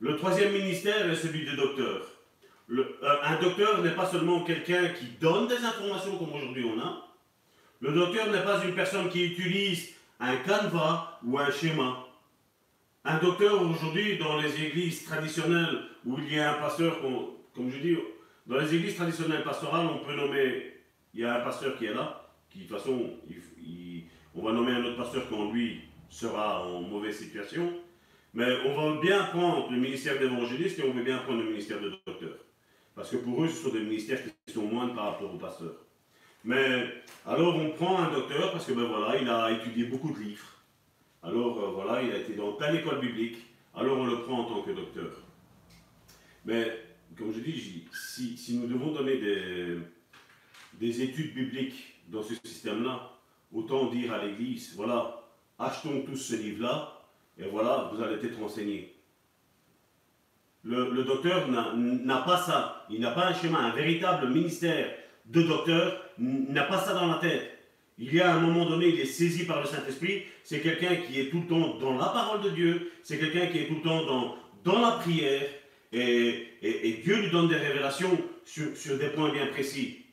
Le 0.00 0.16
troisième 0.16 0.52
ministère 0.52 1.10
est 1.10 1.16
celui 1.16 1.44
de 1.44 1.56
docteur. 1.56 2.06
Euh, 2.70 2.84
un 3.22 3.40
docteur 3.40 3.82
n'est 3.82 3.94
pas 3.94 4.06
seulement 4.06 4.44
quelqu'un 4.44 4.90
qui 4.90 5.06
donne 5.20 5.48
des 5.48 5.56
informations 5.56 6.18
comme 6.18 6.34
aujourd'hui 6.34 6.64
on 6.64 6.78
a, 6.80 7.07
le 7.80 7.92
docteur 7.92 8.30
n'est 8.30 8.42
pas 8.42 8.64
une 8.64 8.74
personne 8.74 9.08
qui 9.08 9.24
utilise 9.24 9.94
un 10.20 10.36
canevas 10.36 11.18
ou 11.24 11.38
un 11.38 11.50
schéma. 11.50 12.06
Un 13.04 13.18
docteur 13.18 13.62
aujourd'hui, 13.62 14.18
dans 14.18 14.38
les 14.38 14.62
églises 14.62 15.04
traditionnelles 15.04 15.82
où 16.04 16.18
il 16.18 16.34
y 16.34 16.38
a 16.38 16.56
un 16.56 16.60
pasteur, 16.60 17.00
comme 17.00 17.70
je 17.70 17.78
dis, 17.78 17.96
dans 18.46 18.58
les 18.58 18.74
églises 18.74 18.96
traditionnelles 18.96 19.44
pastorales, 19.44 19.86
on 19.86 20.04
peut 20.04 20.14
nommer, 20.14 20.74
il 21.14 21.20
y 21.20 21.24
a 21.24 21.36
un 21.36 21.40
pasteur 21.40 21.76
qui 21.78 21.86
est 21.86 21.94
là, 21.94 22.28
qui 22.50 22.60
de 22.60 22.64
toute 22.64 22.78
façon, 22.78 23.10
on 24.34 24.42
va 24.42 24.52
nommer 24.52 24.72
un 24.72 24.84
autre 24.84 24.96
pasteur 24.96 25.24
quand 25.30 25.52
lui 25.52 25.82
sera 26.08 26.66
en 26.66 26.80
mauvaise 26.82 27.16
situation. 27.16 27.72
Mais 28.34 28.58
on 28.66 28.74
va 28.74 29.00
bien 29.00 29.24
prendre 29.24 29.70
le 29.70 29.78
ministère 29.78 30.18
d'évangéliste 30.18 30.78
et 30.80 30.84
on 30.84 30.92
veut 30.92 31.02
bien 31.02 31.18
prendre 31.18 31.42
le 31.42 31.48
ministère 31.48 31.80
de 31.80 31.94
docteur. 32.06 32.36
Parce 32.94 33.10
que 33.10 33.16
pour 33.16 33.44
eux, 33.44 33.48
ce 33.48 33.62
sont 33.62 33.72
des 33.72 33.80
ministères 33.80 34.20
qui 34.22 34.52
sont 34.52 34.62
moindres 34.62 34.94
par 34.94 35.12
rapport 35.12 35.32
au 35.32 35.38
pasteur. 35.38 35.72
Mais 36.44 37.02
alors 37.26 37.56
on 37.56 37.70
prend 37.70 37.98
un 37.98 38.12
docteur 38.12 38.52
parce 38.52 38.66
que 38.66 38.72
ben 38.72 38.84
voilà, 38.84 39.20
il 39.20 39.28
a 39.28 39.50
étudié 39.50 39.84
beaucoup 39.84 40.12
de 40.12 40.18
livres. 40.18 40.46
Alors 41.22 41.58
euh, 41.62 41.70
voilà, 41.70 42.02
il 42.02 42.12
a 42.12 42.18
été 42.18 42.34
dans 42.34 42.52
telle 42.52 42.76
école 42.76 43.00
biblique. 43.00 43.38
Alors 43.74 43.98
on 43.98 44.06
le 44.06 44.22
prend 44.22 44.40
en 44.40 44.44
tant 44.44 44.62
que 44.62 44.70
docteur. 44.70 45.10
Mais 46.44 46.72
comme 47.16 47.32
je 47.32 47.40
dis, 47.40 47.84
si, 47.92 48.56
nous 48.56 48.66
devons 48.66 48.92
donner 48.92 49.18
des, 49.18 49.78
des 50.74 51.02
études 51.02 51.34
bibliques 51.34 51.94
dans 52.08 52.22
ce 52.22 52.34
système-là, 52.34 53.10
autant 53.52 53.86
dire 53.90 54.12
à 54.12 54.24
l'Église, 54.24 54.74
voilà, 54.76 55.22
achetons 55.58 56.02
tous 56.02 56.16
ce 56.16 56.36
livre-là, 56.36 57.02
et 57.36 57.44
voilà, 57.48 57.90
vous 57.92 58.02
allez 58.02 58.24
être 58.24 58.42
enseignés. 58.42 58.94
Le, 60.64 60.90
le 60.90 61.04
docteur 61.04 61.48
n'a 61.48 62.18
pas 62.18 62.38
ça, 62.38 62.86
il 62.90 63.00
n'a 63.00 63.10
pas 63.10 63.28
un 63.28 63.34
schéma, 63.34 63.58
un 63.60 63.72
véritable 63.72 64.28
ministère 64.28 64.94
de 65.28 65.42
docteur 65.42 66.02
n'a 66.18 66.64
pas 66.64 66.78
ça 66.78 66.94
dans 66.94 67.06
la 67.06 67.18
tête. 67.18 67.58
il 67.98 68.14
y 68.14 68.20
a 68.20 68.34
un 68.34 68.40
moment 68.40 68.64
donné, 68.64 68.88
il 68.88 69.00
est 69.00 69.06
saisi 69.06 69.44
par 69.44 69.60
le 69.60 69.66
Saint-Esprit, 69.66 70.24
c'est 70.42 70.60
quelqu'un 70.60 70.96
qui 70.96 71.20
est 71.20 71.30
tout 71.30 71.40
le 71.40 71.46
temps 71.46 71.78
dans 71.78 71.96
la 71.96 72.06
parole 72.06 72.42
de 72.42 72.50
Dieu, 72.50 72.92
c'est 73.02 73.18
quelqu'un 73.18 73.46
qui 73.46 73.58
est 73.58 73.66
tout 73.66 73.76
le 73.76 73.82
temps 73.82 74.04
dans, 74.04 74.36
dans 74.64 74.80
la 74.80 74.92
prière, 74.92 75.42
et, 75.92 76.48
et, 76.62 77.00
Dieu 77.02 77.22
lui 77.22 77.30
donne 77.30 77.48
des 77.48 77.56
révélations 77.56 78.18
sur, 78.44 78.76
sur 78.76 78.98
des 78.98 79.08
points 79.08 79.32
bien 79.32 79.46
précis. 79.46 80.04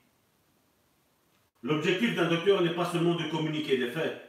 L'objectif 1.64 2.16
d'un 2.16 2.30
docteur 2.30 2.62
n'est 2.62 2.74
pas 2.74 2.86
seulement 2.86 3.16
de 3.16 3.24
communiquer 3.30 3.78
des 3.78 3.90
faits. 3.90 4.22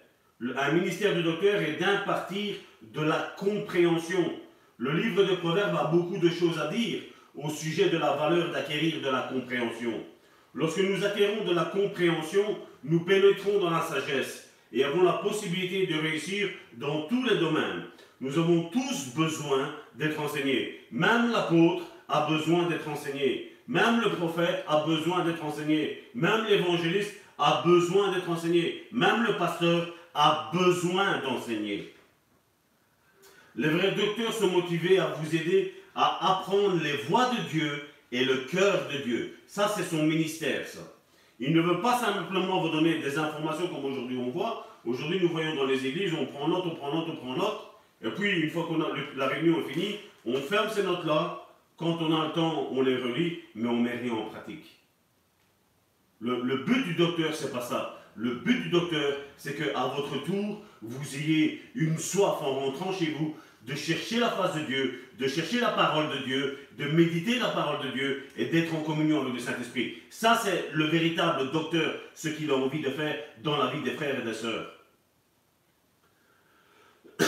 Un 0.56 0.72
ministère 0.72 1.14
de 1.14 1.22
docteur 1.22 1.60
est 1.62 1.78
d'impartir 1.78 2.56
de 2.82 3.00
la 3.00 3.34
compréhension. 3.38 4.32
Le 4.78 4.92
livre 4.92 5.22
de 5.22 5.36
Proverbes 5.36 5.76
a 5.76 5.84
beaucoup 5.84 6.18
de 6.18 6.28
choses 6.28 6.58
à 6.58 6.68
dire 6.68 7.02
au 7.34 7.48
sujet 7.50 7.90
de 7.90 7.98
la 7.98 8.12
valeur 8.16 8.50
d'acquérir 8.50 9.00
de 9.00 9.08
la 9.08 9.22
compréhension. 9.22 10.02
Lorsque 10.56 10.78
nous 10.78 11.04
acquérons 11.04 11.44
de 11.44 11.52
la 11.54 11.66
compréhension, 11.66 12.58
nous 12.82 13.00
pénétrons 13.00 13.60
dans 13.60 13.68
la 13.68 13.82
sagesse 13.82 14.50
et 14.72 14.84
avons 14.84 15.02
la 15.02 15.12
possibilité 15.12 15.86
de 15.86 16.00
réussir 16.00 16.48
dans 16.78 17.02
tous 17.02 17.22
les 17.24 17.36
domaines. 17.36 17.84
Nous 18.22 18.38
avons 18.38 18.70
tous 18.70 19.14
besoin 19.14 19.70
d'être 19.96 20.18
enseignés. 20.18 20.80
Même 20.90 21.30
l'apôtre 21.30 21.84
a 22.08 22.26
besoin 22.30 22.66
d'être 22.68 22.88
enseigné. 22.88 23.52
Même 23.68 24.00
le 24.00 24.10
prophète 24.12 24.64
a 24.66 24.82
besoin 24.86 25.24
d'être 25.26 25.44
enseigné. 25.44 26.04
Même 26.14 26.46
l'évangéliste 26.48 27.14
a 27.38 27.62
besoin 27.66 28.12
d'être 28.12 28.30
enseigné. 28.30 28.84
Même 28.92 29.24
le 29.24 29.36
pasteur 29.36 29.94
a 30.14 30.50
besoin 30.54 31.18
d'enseigner. 31.18 31.92
Les 33.56 33.68
vrais 33.68 33.92
docteurs 33.92 34.32
sont 34.32 34.48
motivés 34.48 34.98
à 34.98 35.08
vous 35.08 35.36
aider 35.36 35.74
à 35.94 36.38
apprendre 36.38 36.80
les 36.82 36.96
voies 37.08 37.30
de 37.30 37.50
Dieu 37.50 37.82
et 38.12 38.24
le 38.24 38.36
cœur 38.50 38.88
de 38.92 38.98
Dieu. 38.98 39.38
Ça, 39.46 39.72
c'est 39.74 39.84
son 39.84 40.04
ministère, 40.04 40.66
ça. 40.66 40.80
Il 41.38 41.54
ne 41.54 41.60
veut 41.60 41.80
pas 41.80 41.98
simplement 41.98 42.62
vous 42.62 42.70
donner 42.70 42.98
des 42.98 43.18
informations 43.18 43.68
comme 43.68 43.84
aujourd'hui 43.84 44.16
on 44.18 44.30
voit. 44.30 44.66
Aujourd'hui, 44.84 45.20
nous 45.20 45.28
voyons 45.28 45.54
dans 45.54 45.66
les 45.66 45.84
églises, 45.86 46.14
on 46.18 46.26
prend 46.26 46.48
note, 46.48 46.64
on 46.64 46.76
prend 46.76 46.94
note, 46.94 47.08
on 47.10 47.16
prend 47.16 47.36
note. 47.36 47.60
Et 48.02 48.08
puis, 48.10 48.40
une 48.40 48.50
fois 48.50 48.68
que 48.68 49.18
la 49.18 49.26
réunion 49.26 49.58
est 49.60 49.72
finie, 49.72 49.96
on 50.24 50.34
ferme 50.34 50.70
ces 50.70 50.82
notes-là. 50.82 51.42
Quand 51.76 51.98
on 52.00 52.20
a 52.20 52.28
le 52.28 52.32
temps, 52.32 52.68
on 52.72 52.80
les 52.80 52.96
relit, 52.96 53.40
mais 53.54 53.68
on 53.68 53.76
ne 53.76 53.82
met 53.82 53.96
rien 53.96 54.12
en 54.14 54.26
pratique. 54.26 54.64
Le, 56.20 56.56
but 56.64 56.84
du 56.84 56.94
docteur, 56.94 57.34
c'est 57.34 57.52
pas 57.52 57.60
ça. 57.60 57.98
Le 58.14 58.36
but 58.36 58.62
du 58.62 58.70
docteur, 58.70 59.18
c'est 59.36 59.54
qu'à 59.54 59.86
votre 59.88 60.24
tour, 60.24 60.62
vous 60.80 61.16
ayez 61.16 61.62
une 61.74 61.98
soif 61.98 62.38
en 62.40 62.54
rentrant 62.54 62.92
chez 62.92 63.10
vous 63.10 63.36
de 63.66 63.74
chercher 63.74 64.20
la 64.20 64.30
face 64.30 64.54
de 64.54 64.60
Dieu, 64.60 65.02
de 65.18 65.26
chercher 65.26 65.60
la 65.60 65.70
parole 65.70 66.08
de 66.16 66.24
Dieu, 66.24 66.58
de 66.78 66.84
méditer 66.86 67.38
la 67.38 67.48
parole 67.48 67.84
de 67.86 67.92
Dieu 67.92 68.26
et 68.36 68.46
d'être 68.46 68.72
en 68.74 68.82
communion 68.82 69.22
avec 69.22 69.34
le 69.34 69.40
Saint-Esprit. 69.40 69.98
Ça, 70.08 70.40
c'est 70.42 70.70
le 70.72 70.84
véritable 70.84 71.50
docteur, 71.50 71.96
ce 72.14 72.28
qu'il 72.28 72.50
a 72.50 72.54
envie 72.54 72.80
de 72.80 72.90
faire 72.90 73.16
dans 73.42 73.56
la 73.56 73.72
vie 73.72 73.82
des 73.82 73.92
frères 73.92 74.20
et 74.20 74.24
des 74.24 74.34
sœurs. 74.34 74.72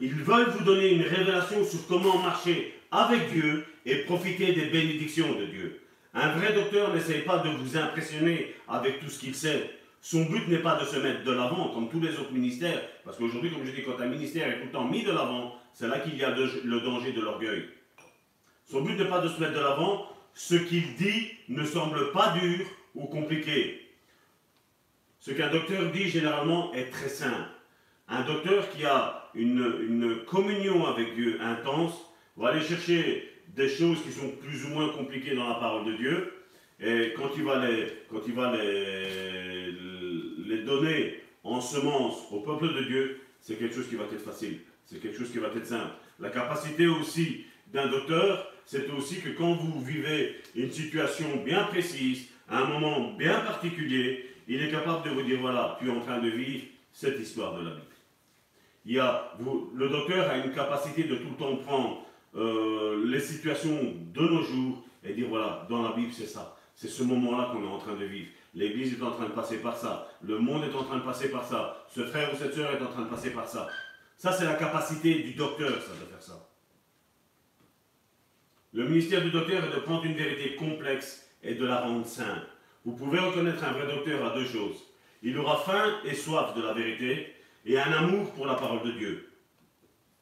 Ils 0.00 0.14
veulent 0.14 0.50
vous 0.50 0.64
donner 0.64 0.92
une 0.92 1.02
révélation 1.02 1.64
sur 1.64 1.86
comment 1.86 2.18
marcher 2.18 2.74
avec 2.90 3.30
Dieu 3.30 3.64
et 3.84 3.96
profiter 3.96 4.52
des 4.52 4.66
bénédictions 4.66 5.38
de 5.38 5.44
Dieu. 5.44 5.80
Un 6.14 6.32
vrai 6.36 6.54
docteur 6.54 6.94
n'essaye 6.94 7.22
pas 7.22 7.38
de 7.38 7.50
vous 7.50 7.76
impressionner 7.76 8.54
avec 8.68 9.00
tout 9.00 9.10
ce 9.10 9.18
qu'il 9.18 9.34
sait. 9.34 9.78
Son 10.00 10.24
but 10.24 10.48
n'est 10.48 10.58
pas 10.58 10.76
de 10.80 10.84
se 10.84 10.96
mettre 10.96 11.22
de 11.22 11.32
l'avant 11.32 11.68
comme 11.68 11.88
tous 11.88 12.00
les 12.00 12.12
autres 12.18 12.32
ministères, 12.32 12.80
parce 13.04 13.16
qu'aujourd'hui, 13.16 13.50
comme 13.50 13.64
je 13.64 13.70
dis, 13.70 13.82
quand 13.82 14.00
un 14.00 14.06
ministère 14.06 14.48
est 14.48 14.58
tout 14.58 14.66
le 14.66 14.72
temps 14.72 14.88
mis 14.88 15.04
de 15.04 15.12
l'avant, 15.12 15.61
c'est 15.74 15.88
là 15.88 16.00
qu'il 16.00 16.16
y 16.16 16.24
a 16.24 16.30
le 16.30 16.80
danger 16.80 17.12
de 17.12 17.20
l'orgueil. 17.20 17.68
Son 18.70 18.82
but 18.82 18.96
n'est 18.96 19.08
pas 19.08 19.20
de 19.20 19.28
se 19.28 19.40
mettre 19.40 19.54
de 19.54 19.60
l'avant, 19.60 20.06
ce 20.34 20.54
qu'il 20.54 20.94
dit 20.94 21.30
ne 21.48 21.64
semble 21.64 22.12
pas 22.12 22.34
dur 22.40 22.66
ou 22.94 23.06
compliqué. 23.06 23.88
Ce 25.20 25.30
qu'un 25.30 25.50
docteur 25.50 25.90
dit 25.92 26.08
généralement 26.08 26.72
est 26.72 26.90
très 26.90 27.08
simple. 27.08 27.48
Un 28.08 28.22
docteur 28.22 28.68
qui 28.70 28.84
a 28.84 29.30
une, 29.34 30.24
communion 30.26 30.86
avec 30.86 31.14
Dieu 31.14 31.38
intense 31.40 31.94
va 32.36 32.48
aller 32.48 32.62
chercher 32.62 33.30
des 33.48 33.68
choses 33.68 34.02
qui 34.02 34.10
sont 34.10 34.30
plus 34.30 34.64
ou 34.64 34.68
moins 34.68 34.88
compliquées 34.90 35.34
dans 35.34 35.48
la 35.48 35.54
parole 35.54 35.86
de 35.86 35.96
Dieu. 35.96 36.32
Et 36.80 37.12
quand 37.16 37.30
il 37.36 37.44
va 37.44 37.64
les, 37.64 37.86
quand 38.10 38.20
il 38.26 38.34
va 38.34 38.56
les, 38.56 39.70
les 40.46 40.62
donner 40.64 41.20
en 41.44 41.60
semence 41.60 42.26
au 42.30 42.40
peuple 42.40 42.74
de 42.74 42.82
Dieu, 42.84 43.20
c'est 43.40 43.56
quelque 43.56 43.74
chose 43.74 43.88
qui 43.88 43.96
va 43.96 44.04
être 44.04 44.18
facile. 44.18 44.60
C'est 44.92 45.00
quelque 45.00 45.18
chose 45.18 45.32
qui 45.32 45.38
va 45.38 45.48
être 45.48 45.66
simple. 45.66 45.92
La 46.20 46.28
capacité 46.28 46.86
aussi 46.86 47.46
d'un 47.72 47.88
docteur, 47.88 48.52
c'est 48.66 48.90
aussi 48.90 49.20
que 49.20 49.30
quand 49.30 49.54
vous 49.54 49.80
vivez 49.80 50.36
une 50.54 50.70
situation 50.70 51.42
bien 51.42 51.64
précise, 51.64 52.28
à 52.46 52.58
un 52.58 52.66
moment 52.66 53.14
bien 53.14 53.40
particulier, 53.40 54.26
il 54.48 54.62
est 54.62 54.70
capable 54.70 55.08
de 55.08 55.14
vous 55.14 55.22
dire, 55.22 55.40
voilà, 55.40 55.78
tu 55.80 55.88
es 55.88 55.90
en 55.90 56.00
train 56.00 56.18
de 56.18 56.28
vivre 56.28 56.64
cette 56.92 57.18
histoire 57.18 57.54
de 57.54 57.64
la 57.64 57.70
Bible. 57.70 57.86
Il 58.84 58.92
y 58.92 58.98
a, 58.98 59.32
le 59.74 59.88
docteur 59.88 60.28
a 60.28 60.36
une 60.36 60.52
capacité 60.52 61.04
de 61.04 61.14
tout 61.14 61.30
le 61.30 61.36
temps 61.36 61.56
prendre 61.56 62.04
euh, 62.34 63.02
les 63.06 63.20
situations 63.20 63.94
de 64.12 64.20
nos 64.20 64.42
jours 64.42 64.84
et 65.04 65.14
dire 65.14 65.28
voilà, 65.28 65.66
dans 65.70 65.82
la 65.82 65.92
Bible 65.92 66.12
c'est 66.12 66.26
ça. 66.26 66.56
C'est 66.74 66.88
ce 66.88 67.02
moment-là 67.04 67.50
qu'on 67.52 67.62
est 67.62 67.70
en 67.70 67.78
train 67.78 67.94
de 67.94 68.04
vivre. 68.04 68.28
L'Église 68.54 68.98
est 68.98 69.02
en 69.02 69.12
train 69.12 69.26
de 69.26 69.32
passer 69.32 69.58
par 69.58 69.76
ça. 69.76 70.08
Le 70.22 70.38
monde 70.38 70.64
est 70.64 70.74
en 70.74 70.82
train 70.82 70.96
de 70.96 71.04
passer 71.04 71.30
par 71.30 71.44
ça. 71.44 71.84
Ce 71.88 72.04
frère 72.04 72.32
ou 72.34 72.36
cette 72.36 72.54
soeur 72.54 72.72
est 72.72 72.82
en 72.82 72.88
train 72.88 73.02
de 73.02 73.08
passer 73.08 73.30
par 73.30 73.48
ça. 73.48 73.68
Ça, 74.22 74.30
c'est 74.30 74.44
la 74.44 74.54
capacité 74.54 75.14
du 75.14 75.32
docteur, 75.32 75.82
ça, 75.82 75.90
de 76.00 76.08
faire 76.08 76.22
ça. 76.22 76.48
Le 78.72 78.88
ministère 78.88 79.20
du 79.20 79.32
docteur 79.32 79.64
est 79.64 79.74
de 79.74 79.80
prendre 79.80 80.04
une 80.04 80.14
vérité 80.14 80.54
complexe 80.54 81.28
et 81.42 81.56
de 81.56 81.66
la 81.66 81.80
rendre 81.80 82.06
simple. 82.06 82.46
Vous 82.84 82.92
pouvez 82.92 83.18
reconnaître 83.18 83.64
un 83.64 83.72
vrai 83.72 83.92
docteur 83.92 84.24
à 84.24 84.32
deux 84.32 84.46
choses. 84.46 84.76
Il 85.24 85.36
aura 85.38 85.56
faim 85.66 85.96
et 86.04 86.14
soif 86.14 86.54
de 86.54 86.62
la 86.62 86.72
vérité 86.72 87.34
et 87.66 87.80
un 87.80 87.90
amour 87.90 88.30
pour 88.34 88.46
la 88.46 88.54
parole 88.54 88.84
de 88.84 88.92
Dieu. 88.92 89.32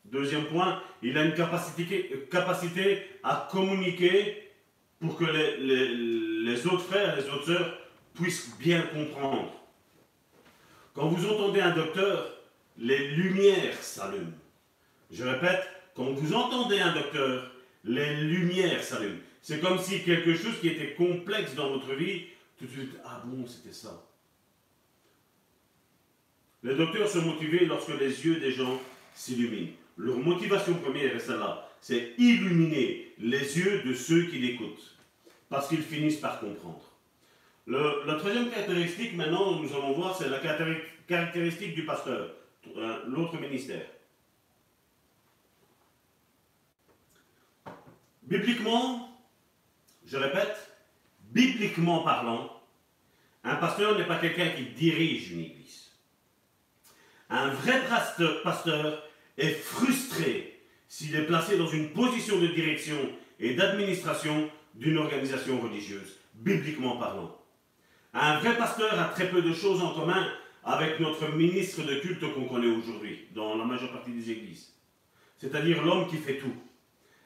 Deuxième 0.07 0.47
point, 0.47 0.83
il 1.03 1.19
a 1.19 1.25
une 1.27 1.35
capacité, 1.35 2.27
capacité 2.31 3.03
à 3.23 3.49
communiquer 3.53 4.51
pour 4.99 5.19
que 5.19 5.27
les, 5.27 6.67
autres 6.67 6.85
frères 6.85 7.17
les 7.17 7.29
autres 7.29 7.45
sœurs 7.45 7.79
puissent 8.15 8.57
bien 8.59 8.81
comprendre. 8.81 9.53
Quand 10.95 11.09
vous 11.09 11.31
entendez 11.31 11.61
un 11.61 11.75
docteur, 11.75 12.40
les 12.81 13.09
lumières 13.09 13.81
s'allument. 13.83 14.33
Je 15.11 15.25
répète, 15.25 15.63
quand 15.95 16.13
vous 16.13 16.33
entendez 16.33 16.81
un 16.81 16.95
docteur, 16.95 17.51
les 17.85 18.17
lumières 18.23 18.83
s'allument. 18.83 19.21
C'est 19.43 19.61
comme 19.61 19.79
si 19.79 20.03
quelque 20.03 20.35
chose 20.35 20.59
qui 20.61 20.69
était 20.69 20.95
complexe 20.95 21.55
dans 21.55 21.71
votre 21.71 21.93
vie, 21.95 22.25
tout 22.59 22.65
de 22.67 22.71
suite, 22.71 22.97
ah 23.05 23.23
bon, 23.25 23.47
c'était 23.47 23.75
ça. 23.75 24.03
Les 26.63 26.75
docteurs 26.75 27.09
sont 27.09 27.23
motivés 27.23 27.67
lorsque 27.67 27.99
les 27.99 28.27
yeux 28.27 28.41
des 28.41 28.53
gens 28.53 28.81
s'illuminent. 29.15 29.73
Leur 29.97 30.19
motivation 30.19 30.75
première 30.75 31.15
est 31.15 31.21
celle-là, 31.21 31.69
c'est 31.81 32.15
illuminer 32.19 33.13
les 33.19 33.59
yeux 33.59 33.83
de 33.83 33.95
ceux 33.95 34.25
qui 34.25 34.39
l'écoutent, 34.39 34.97
parce 35.49 35.69
qu'ils 35.69 35.83
finissent 35.83 36.17
par 36.17 36.41
comprendre. 36.41 36.85
la 37.67 38.15
troisième 38.15 38.51
caractéristique, 38.51 39.15
maintenant, 39.15 39.61
nous 39.61 39.73
allons 39.75 39.93
voir, 39.93 40.17
c'est 40.17 40.29
la 40.29 40.39
caractéristique 41.07 41.75
du 41.75 41.85
pasteur, 41.85 42.31
l'autre 43.07 43.39
ministère. 43.39 43.87
Bibliquement, 48.23 49.09
je 50.07 50.17
répète, 50.17 50.57
bibliquement 51.31 52.03
parlant, 52.03 52.61
un 53.43 53.57
pasteur 53.57 53.99
n'est 53.99 54.07
pas 54.07 54.19
quelqu'un 54.19 54.51
qui 54.51 54.67
dirige 54.67 55.33
une 55.33 55.41
église. 55.41 55.91
Un 57.29 57.49
vrai 57.49 57.81
pasteur 58.45 59.03
est 59.39 59.53
frustré 59.53 60.63
s'il 60.89 61.15
est 61.15 61.27
placé 61.27 61.57
dans 61.57 61.69
une 61.69 61.91
position 61.91 62.39
de 62.41 62.49
direction 62.49 62.97
et 63.39 63.55
d'administration 63.55 64.51
d'une 64.75 64.99
organisation 64.99 65.61
religieuse, 65.61 66.19
bibliquement 66.35 66.97
parlant. 66.97 67.37
Un 68.13 68.39
vrai 68.41 68.57
pasteur 68.57 68.99
a 68.99 69.05
très 69.05 69.31
peu 69.31 69.43
de 69.43 69.53
choses 69.53 69.81
en 69.83 69.95
commun 69.95 70.29
avec 70.65 71.01
notre 71.01 71.33
ministre 71.33 71.83
de 71.83 71.95
culte 71.97 72.35
qu'on 72.35 72.45
connaît 72.45 72.75
aujourd'hui, 72.75 73.27
dans 73.35 73.57
la 73.57 73.65
majeure 73.65 73.93
partie 73.93 74.13
des 74.13 74.31
églises. 74.31 74.73
C'est-à-dire 75.39 75.83
l'homme 75.83 76.07
qui 76.09 76.17
fait 76.17 76.37
tout. 76.37 76.55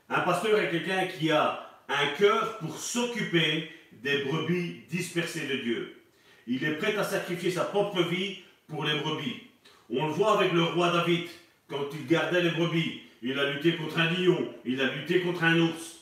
Un 0.08 0.20
pasteur 0.20 0.58
est 0.58 0.70
quelqu'un 0.70 1.06
qui 1.06 1.30
a 1.30 1.68
un 1.88 2.06
cœur 2.18 2.58
pour 2.58 2.76
s'occuper 2.76 3.70
des 4.02 4.24
brebis 4.24 4.82
dispersées 4.88 5.46
de 5.46 5.56
Dieu. 5.56 6.02
Il 6.46 6.64
est 6.64 6.74
prêt 6.74 6.96
à 6.96 7.04
sacrifier 7.04 7.50
sa 7.50 7.64
propre 7.64 8.02
vie 8.02 8.38
pour 8.68 8.84
les 8.84 8.98
brebis. 9.00 9.42
On 9.90 10.06
le 10.06 10.12
voit 10.12 10.38
avec 10.38 10.52
le 10.52 10.62
roi 10.62 10.90
David, 10.90 11.26
quand 11.68 11.86
il 11.92 12.06
gardait 12.06 12.42
les 12.42 12.50
brebis. 12.50 13.00
Il 13.22 13.38
a 13.38 13.50
lutté 13.50 13.76
contre 13.76 13.98
un 13.98 14.10
lion, 14.10 14.48
il 14.64 14.80
a 14.80 14.92
lutté 14.92 15.20
contre 15.20 15.44
un 15.44 15.58
ours. 15.58 16.00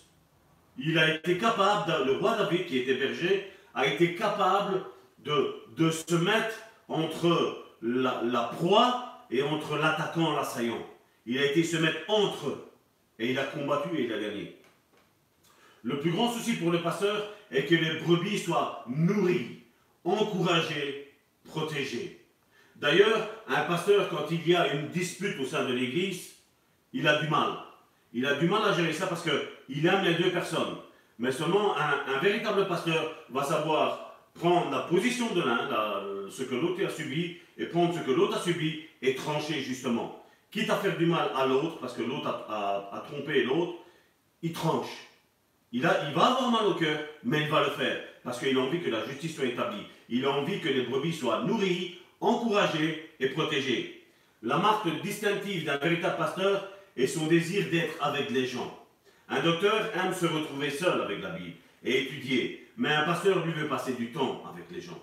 Il 0.78 0.99
a 0.99 1.14
été 1.14 1.39
capable, 1.39 2.05
le 2.05 2.16
roi 2.16 2.37
David 2.37 2.66
qui 2.66 2.78
était 2.78 2.95
berger, 2.95 3.51
a 3.74 3.87
été 3.87 4.14
capable 4.14 4.85
de, 5.20 5.55
de 5.76 5.91
se 5.91 6.14
mettre 6.16 6.57
entre 6.93 7.64
la, 7.82 8.51
proie 8.55 9.26
et 9.30 9.43
entre 9.43 9.76
l'attaquant, 9.76 10.34
l'assaillant. 10.34 10.86
Il 11.26 11.38
a 11.38 11.47
été 11.47 11.64
se 11.64 11.76
mettre 11.76 11.99
entre 12.09 12.49
eux. 12.49 12.68
Et 13.18 13.30
il 13.30 13.38
a 13.38 13.45
combattu 13.45 13.88
et 13.97 14.05
il 14.05 14.12
a 14.12 14.18
gagné. 14.18 14.59
Le 15.82 15.99
plus 15.99 16.11
grand 16.11 16.30
souci 16.30 16.55
pour 16.55 16.70
le 16.70 16.80
pasteur 16.80 17.28
est 17.51 17.64
que 17.64 17.74
les 17.74 18.01
brebis 18.01 18.38
soient 18.38 18.84
nourries, 18.88 19.62
encouragées, 20.05 21.12
protégées. 21.45 22.24
D'ailleurs, 22.76 23.28
un 23.49 23.62
pasteur, 23.64 24.09
quand 24.09 24.30
il 24.30 24.49
y 24.49 24.55
a 24.55 24.74
une 24.74 24.88
dispute 24.88 25.38
au 25.40 25.45
sein 25.45 25.64
de 25.64 25.72
l'église, 25.72 26.34
il 26.93 27.07
a 27.07 27.20
du 27.20 27.28
mal. 27.28 27.51
Il 28.12 28.26
a 28.26 28.34
du 28.34 28.49
mal 28.49 28.62
à 28.64 28.72
gérer 28.72 28.93
ça 28.93 29.07
parce 29.07 29.22
qu'il 29.22 29.86
aime 29.86 30.05
les 30.05 30.14
deux 30.14 30.30
personnes. 30.30 30.76
Mais 31.18 31.32
seulement 31.32 31.76
un, 31.76 32.18
véritable 32.18 32.66
pasteur 32.66 33.14
va 33.30 33.45
savoir 33.45 34.11
prendre 34.35 34.70
la 34.70 34.80
position 34.80 35.33
de 35.35 35.43
l'un, 35.43 35.68
ce 36.30 36.43
que 36.43 36.55
l'autre 36.55 36.85
a 36.85 36.91
subi, 36.91 37.37
et 37.59 37.66
prendre 37.66 37.95
ce 37.95 38.01
que 38.01 38.11
l'autre 38.11 38.37
a 38.37 38.41
subi 38.41 38.80
et 39.03 39.14
trancher 39.14 39.61
justement. 39.61 40.24
Quitte 40.51 40.70
à 40.70 40.76
faire 40.76 40.97
du 40.97 41.07
mal 41.07 41.30
à 41.35 41.47
l'autre, 41.47 41.78
parce 41.78 41.95
que 41.95 42.03
l'autre 42.03 42.28
a, 42.28 43.03
trompé 43.09 43.43
l'autre, 43.45 43.74
il 44.43 44.53
tranche. 44.53 45.09
Il, 45.72 45.87
a, 45.87 46.09
il 46.09 46.14
va 46.14 46.26
avoir 46.26 46.51
mal 46.51 46.66
au 46.66 46.74
cœur, 46.74 46.99
mais 47.24 47.43
il 47.43 47.49
va 47.49 47.64
le 47.64 47.70
faire, 47.70 48.03
parce 48.22 48.39
qu'il 48.39 48.57
a 48.57 48.61
envie 48.61 48.80
que 48.80 48.91
la 48.91 49.05
justice 49.07 49.35
soit 49.35 49.47
établie. 49.47 49.87
Il 50.09 50.24
a 50.26 50.30
envie 50.30 50.61
que 50.61 50.68
les 50.68 50.83
brebis 50.83 51.14
soient 51.14 51.43
nourries, 51.45 51.99
encouragées 52.20 53.11
et 53.18 53.28
protégées. 53.28 54.03
La 54.43 54.59
marque 54.59 54.89
distinctive 55.03 55.64
d'un 55.64 55.78
véritable 55.78 56.18
pasteur 56.18 56.68
est 56.97 57.07
son 57.07 57.26
désir 57.26 57.70
d'être 57.70 57.95
avec 58.03 58.30
les 58.30 58.47
gens. 58.47 58.78
Un 59.28 59.41
docteur 59.41 59.91
aime 59.97 60.12
se 60.12 60.26
retrouver 60.26 60.70
seul 60.70 61.01
avec 61.01 61.22
la 61.22 61.30
Bible 61.30 61.57
et 61.85 62.03
étudier, 62.03 62.61
mais 62.76 62.90
un 62.90 63.04
pasteur 63.04 63.44
lui 63.44 63.52
veut 63.52 63.68
passer 63.68 63.94
du 63.94 64.12
temps 64.12 64.42
avec 64.52 64.70
les 64.70 64.80
gens. 64.80 65.00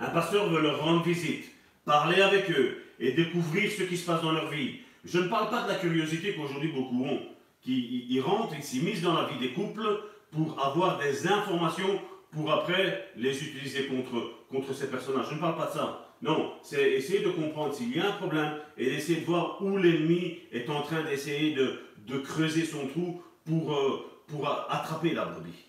Un 0.00 0.10
pasteur 0.10 0.48
veut 0.48 0.60
leur 0.60 0.80
rendre 0.80 1.02
visite, 1.02 1.50
parler 1.84 2.22
avec 2.22 2.50
eux 2.50 2.82
et 3.00 3.12
découvrir 3.12 3.70
ce 3.70 3.82
qui 3.82 3.96
se 3.96 4.06
passe 4.06 4.22
dans 4.22 4.32
leur 4.32 4.48
vie. 4.48 4.80
Je 5.04 5.18
ne 5.18 5.28
parle 5.28 5.50
pas 5.50 5.62
de 5.62 5.68
la 5.68 5.74
curiosité 5.76 6.34
qu'aujourd'hui 6.34 6.72
beaucoup 6.72 7.04
ont, 7.04 7.20
qui 7.62 8.06
y 8.08 8.20
rentrent, 8.20 8.54
ils 8.56 8.62
s'immiscent 8.62 9.02
dans 9.02 9.14
la 9.14 9.28
vie 9.28 9.38
des 9.38 9.52
couples 9.52 10.02
pour 10.30 10.64
avoir 10.64 10.98
des 10.98 11.26
informations 11.26 12.00
pour 12.30 12.52
après 12.52 13.10
les 13.16 13.42
utiliser 13.42 13.86
contre, 13.86 14.32
contre 14.50 14.74
ces 14.74 14.90
personnages. 14.90 15.26
Je 15.30 15.34
ne 15.34 15.40
parle 15.40 15.56
pas 15.56 15.66
de 15.66 15.72
ça. 15.72 16.04
Non, 16.20 16.52
c'est 16.62 16.92
essayer 16.92 17.20
de 17.20 17.30
comprendre 17.30 17.72
s'il 17.72 17.96
y 17.96 18.00
a 18.00 18.08
un 18.08 18.12
problème 18.12 18.58
et 18.76 18.86
d'essayer 18.86 19.20
de 19.20 19.26
voir 19.26 19.62
où 19.62 19.76
l'ennemi 19.76 20.38
est 20.52 20.68
en 20.68 20.82
train 20.82 21.02
d'essayer 21.02 21.54
de, 21.54 21.80
de, 22.06 22.18
creuser 22.18 22.64
son 22.64 22.88
trou 22.88 23.22
pour, 23.44 23.72
euh, 23.72 24.04
pour 24.26 24.48
attraper 24.68 25.14
la 25.14 25.26
brebis. 25.26 25.67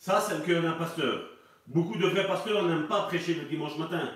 Ça, 0.00 0.18
c'est 0.18 0.34
le 0.34 0.40
cœur 0.40 0.62
d'un 0.62 0.72
pasteur. 0.72 1.20
Beaucoup 1.66 1.98
de 1.98 2.06
vrais 2.06 2.26
pasteurs 2.26 2.64
n'aiment 2.64 2.86
pas 2.86 3.02
prêcher 3.02 3.34
le 3.34 3.42
dimanche 3.42 3.76
matin. 3.76 4.10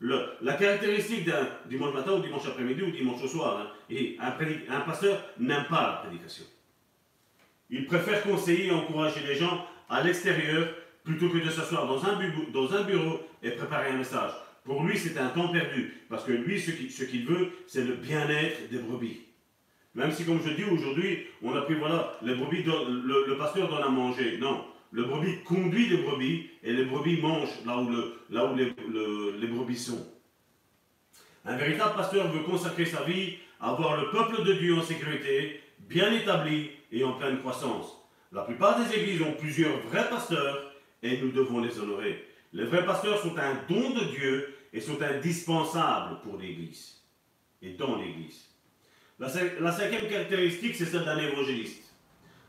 La 0.00 0.54
caractéristique 0.54 1.26
d'un 1.26 1.46
dimanche 1.66 1.92
matin 1.92 2.12
ou 2.12 2.20
dimanche 2.20 2.46
après-midi 2.46 2.82
ou 2.82 2.90
dimanche 2.90 3.22
au 3.22 3.28
soir, 3.28 3.60
hein, 3.60 3.96
un, 4.18 4.80
pasteur 4.80 5.22
n'aime 5.38 5.66
pas 5.68 5.82
la 5.82 5.92
prédication. 6.08 6.44
Il 7.68 7.86
préfère 7.86 8.22
conseiller 8.22 8.68
et 8.68 8.70
encourager 8.70 9.20
les 9.26 9.34
gens 9.34 9.66
à 9.90 10.02
l'extérieur 10.02 10.68
plutôt 11.04 11.28
que 11.28 11.38
de 11.38 11.50
s'asseoir 11.50 11.86
dans 11.86 12.74
un 12.74 12.82
bureau 12.84 13.20
et 13.42 13.50
préparer 13.50 13.90
un 13.90 13.98
message. 13.98 14.32
Pour 14.64 14.84
lui, 14.84 14.98
c'est 14.98 15.18
un 15.18 15.28
temps 15.28 15.48
perdu, 15.48 16.02
parce 16.08 16.24
que 16.24 16.32
lui, 16.32 16.58
ce 16.60 17.04
qu'il 17.04 17.26
veut, 17.26 17.50
c'est 17.66 17.84
le 17.84 17.94
bien-être 17.94 18.70
des 18.70 18.78
brebis. 18.78 19.20
Même 19.94 20.12
si, 20.12 20.24
comme 20.24 20.40
je 20.42 20.50
dis 20.50 20.64
aujourd'hui, 20.64 21.26
on 21.42 21.54
a 21.54 21.62
pris, 21.62 21.74
voilà, 21.74 22.18
les 22.22 22.34
brebis, 22.34 22.64
le, 22.64 23.36
pasteur 23.36 23.68
donne 23.68 23.82
à 23.82 23.88
manger. 23.88 24.38
Non, 24.38 24.64
le 24.92 25.04
brebis 25.04 25.42
conduit 25.44 25.88
les 25.88 25.98
brebis, 25.98 26.50
et 26.62 26.72
les 26.72 26.84
brebis 26.84 27.20
mangent 27.20 27.64
là 27.64 27.78
où, 27.78 28.56
les, 28.56 29.46
brebis 29.46 29.78
sont. 29.78 30.06
Un 31.44 31.56
véritable 31.56 31.94
pasteur 31.96 32.30
veut 32.32 32.42
consacrer 32.42 32.86
sa 32.86 33.02
vie 33.04 33.34
à 33.60 33.70
avoir 33.70 34.00
le 34.00 34.10
peuple 34.10 34.44
de 34.44 34.52
Dieu 34.54 34.76
en 34.76 34.82
sécurité, 34.82 35.60
bien 35.80 36.12
établi 36.12 36.70
et 36.92 37.04
en 37.04 37.12
pleine 37.12 37.38
croissance. 37.38 37.96
La 38.32 38.42
plupart 38.42 38.78
des 38.82 38.94
églises 38.96 39.22
ont 39.22 39.32
plusieurs 39.32 39.78
vrais 39.88 40.08
pasteurs 40.08 40.72
et 41.02 41.18
nous 41.18 41.30
devons 41.30 41.60
les 41.60 41.78
honorer. 41.78 42.24
Les 42.52 42.64
vrais 42.64 42.84
pasteurs 42.84 43.20
sont 43.20 43.36
un 43.38 43.54
don 43.68 43.90
de 43.90 44.04
Dieu 44.16 44.54
et 44.72 44.80
sont 44.80 45.00
indispensables 45.00 46.20
pour 46.22 46.36
l'Église 46.36 47.02
et 47.62 47.72
dans 47.74 47.96
l'Église. 47.96 48.46
La, 49.18 49.28
cinquième 49.28 50.08
caractéristique, 50.08 50.76
c'est 50.76 50.84
celle 50.84 51.04
d'un 51.04 51.18
évangéliste. 51.18 51.85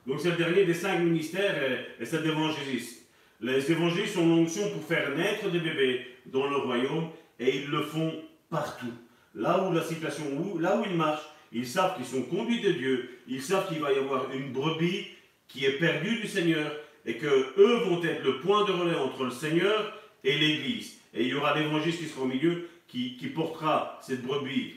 Donc 0.08 0.22
c'est 0.22 0.30
le 0.30 0.38
dernier 0.38 0.64
des 0.64 0.74
cinq 0.74 0.99
ministères 0.99 1.55
et, 1.99 2.05
celle 2.05 2.24
d'évangéliste. 2.24 3.05
Les 3.41 3.70
évangélistes 3.72 4.18
ont 4.18 4.26
l'onction 4.26 4.72
pour 4.72 4.84
faire 4.84 5.14
naître 5.16 5.51
des 5.51 5.60
bébés 5.60 6.08
dans 6.28 6.49
le 6.49 6.55
royaume 6.55 7.10
et 7.39 7.58
ils 7.58 7.70
le 7.70 7.82
font 7.84 8.14
partout. 8.49 8.93
Là 9.36 9.62
où 9.64 9.74
la 9.74 9.84
situation, 9.84 10.24
où, 10.39 10.58
là 10.60 10.78
où 10.78 10.86
ils 10.89 10.95
marchent, 10.95 11.28
ils 11.51 11.68
savent 11.68 11.97
qu'ils 11.97 12.05
sont 12.05 12.24
conduits 12.24 12.62
de 12.62 12.72
Dieu, 12.72 13.10
ils 13.28 13.41
savent 13.41 13.68
qu'il 13.68 13.80
va 13.80 13.91
y 13.91 13.97
avoir 13.97 14.32
une 14.32 14.53
brebis 14.53 15.08
qui 15.49 15.66
est 15.66 15.78
perdue 15.78 16.22
du 16.22 16.28
Seigneur 16.28 16.72
et 17.05 17.18
que 17.18 17.53
eux 17.58 17.76
vont 17.86 18.01
être 18.01 18.24
le 18.24 18.39
point 18.39 18.64
de 18.66 18.72
relais 18.72 18.97
entre 18.97 19.26
le 19.26 19.32
Seigneur 19.32 19.93
et 20.24 20.38
l'Église. 20.38 20.99
Et 21.14 21.24
il 21.24 21.30
y 21.30 21.34
aura 21.34 21.58
l'évangéliste 21.58 21.99
qui 21.99 22.05
sera 22.05 22.22
au 22.22 22.28
milieu, 22.28 22.70
qui, 22.88 23.12
portera 23.36 23.99
cette 24.01 24.24
brebis 24.24 24.76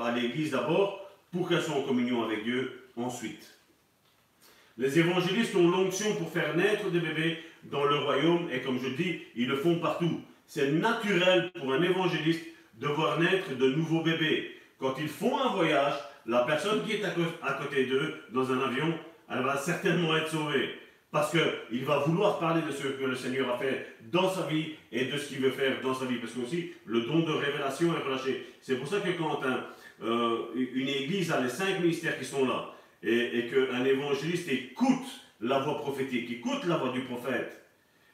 à 0.00 0.12
l'Église 0.12 0.50
d'abord, 0.50 1.00
pour 1.30 1.48
qu'elle 1.48 1.62
soit 1.62 1.76
en 1.76 1.82
communion 1.82 2.24
avec 2.24 2.42
Dieu 2.42 2.88
ensuite. 2.96 3.59
Les 4.78 4.98
évangélistes 4.98 5.54
ont 5.56 5.68
l'onction 5.68 6.14
pour 6.16 6.30
faire 6.30 6.56
naître 6.56 6.90
des 6.90 7.00
bébés 7.00 7.38
dans 7.64 7.84
le 7.84 7.96
royaume, 7.96 8.48
et 8.52 8.60
comme 8.60 8.78
je 8.82 8.88
dis, 8.88 9.20
ils 9.36 9.48
le 9.48 9.56
font 9.56 9.78
partout. 9.78 10.20
C'est 10.46 10.70
naturel 10.72 11.50
pour 11.52 11.72
un 11.72 11.82
évangéliste 11.82 12.44
de 12.80 12.86
voir 12.88 13.20
naître 13.20 13.56
de 13.56 13.70
nouveaux 13.70 14.02
bébés. 14.02 14.56
Quand 14.78 14.94
ils 14.98 15.08
font 15.08 15.38
un 15.38 15.54
voyage, 15.54 15.94
la 16.26 16.40
personne 16.40 16.82
qui 16.84 16.92
est 16.92 17.04
à 17.04 17.52
côté 17.52 17.86
d'eux 17.86 18.14
dans 18.32 18.50
un 18.50 18.60
avion, 18.60 18.94
elle 19.30 19.42
va 19.42 19.56
certainement 19.56 20.16
être 20.16 20.30
sauvée. 20.30 20.70
Parce 21.12 21.32
qu'il 21.32 21.84
va 21.84 21.98
vouloir 21.98 22.38
parler 22.38 22.62
de 22.62 22.70
ce 22.70 22.86
que 22.86 23.04
le 23.04 23.16
Seigneur 23.16 23.52
a 23.52 23.58
fait 23.58 23.96
dans 24.12 24.30
sa 24.30 24.46
vie 24.46 24.74
et 24.92 25.06
de 25.06 25.18
ce 25.18 25.28
qu'il 25.28 25.40
veut 25.40 25.50
faire 25.50 25.80
dans 25.82 25.94
sa 25.94 26.04
vie. 26.04 26.16
Parce 26.16 26.32
que 26.32 26.40
aussi, 26.40 26.70
le 26.86 27.02
don 27.02 27.20
de 27.20 27.32
révélation 27.32 27.92
est 27.94 28.04
relâché. 28.04 28.46
C'est 28.62 28.76
pour 28.76 28.86
ça 28.86 29.00
que 29.00 29.10
quand 29.18 29.40
euh, 30.02 30.38
une 30.54 30.88
église 30.88 31.32
a 31.32 31.40
les 31.40 31.48
cinq 31.48 31.80
ministères 31.80 32.18
qui 32.18 32.24
sont 32.24 32.46
là, 32.46 32.72
et, 33.02 33.46
qu'un 33.50 33.84
évangéliste 33.84 34.48
écoute 34.48 35.06
la 35.40 35.60
voix 35.60 35.78
prophétique, 35.78 36.30
écoute 36.30 36.64
la 36.66 36.76
voix 36.76 36.90
du 36.90 37.00
prophète, 37.00 37.62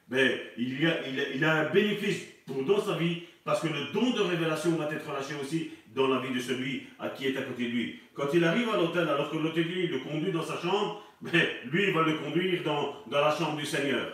ben, 0.07 0.31
il, 0.57 0.81
y 0.81 0.87
a, 0.87 0.95
il, 1.35 1.43
a, 1.43 1.53
un 1.55 1.69
bénéfice 1.69 2.23
pour 2.45 2.63
dans 2.63 2.81
sa 2.81 2.97
vie 2.97 3.23
parce 3.43 3.61
que 3.61 3.67
le 3.67 3.91
don 3.93 4.11
de 4.11 4.21
révélation 4.21 4.71
va 4.71 4.89
être 4.91 5.09
relâché 5.09 5.33
aussi 5.41 5.71
dans 5.93 6.07
la 6.07 6.19
vie 6.19 6.33
de 6.33 6.39
celui 6.39 6.87
à 6.99 7.09
qui 7.09 7.27
est 7.27 7.37
à 7.37 7.41
côté 7.41 7.65
de 7.65 7.71
lui. 7.71 7.99
Quand 8.13 8.27
il 8.33 8.43
arrive 8.43 8.69
à 8.69 8.77
l'hôtel, 8.77 9.07
alors 9.07 9.29
que 9.29 9.37
l'hôtelier 9.37 9.87
le 9.87 9.99
conduit 9.99 10.31
dans 10.31 10.43
sa 10.43 10.59
chambre, 10.59 11.03
mais 11.21 11.61
lui, 11.65 11.85
il 11.87 11.93
va 11.93 12.03
le 12.03 12.13
conduire 12.13 12.63
dans, 12.63 12.95
dans 13.07 13.21
la 13.21 13.35
chambre 13.35 13.57
du 13.57 13.65
Seigneur. 13.65 14.13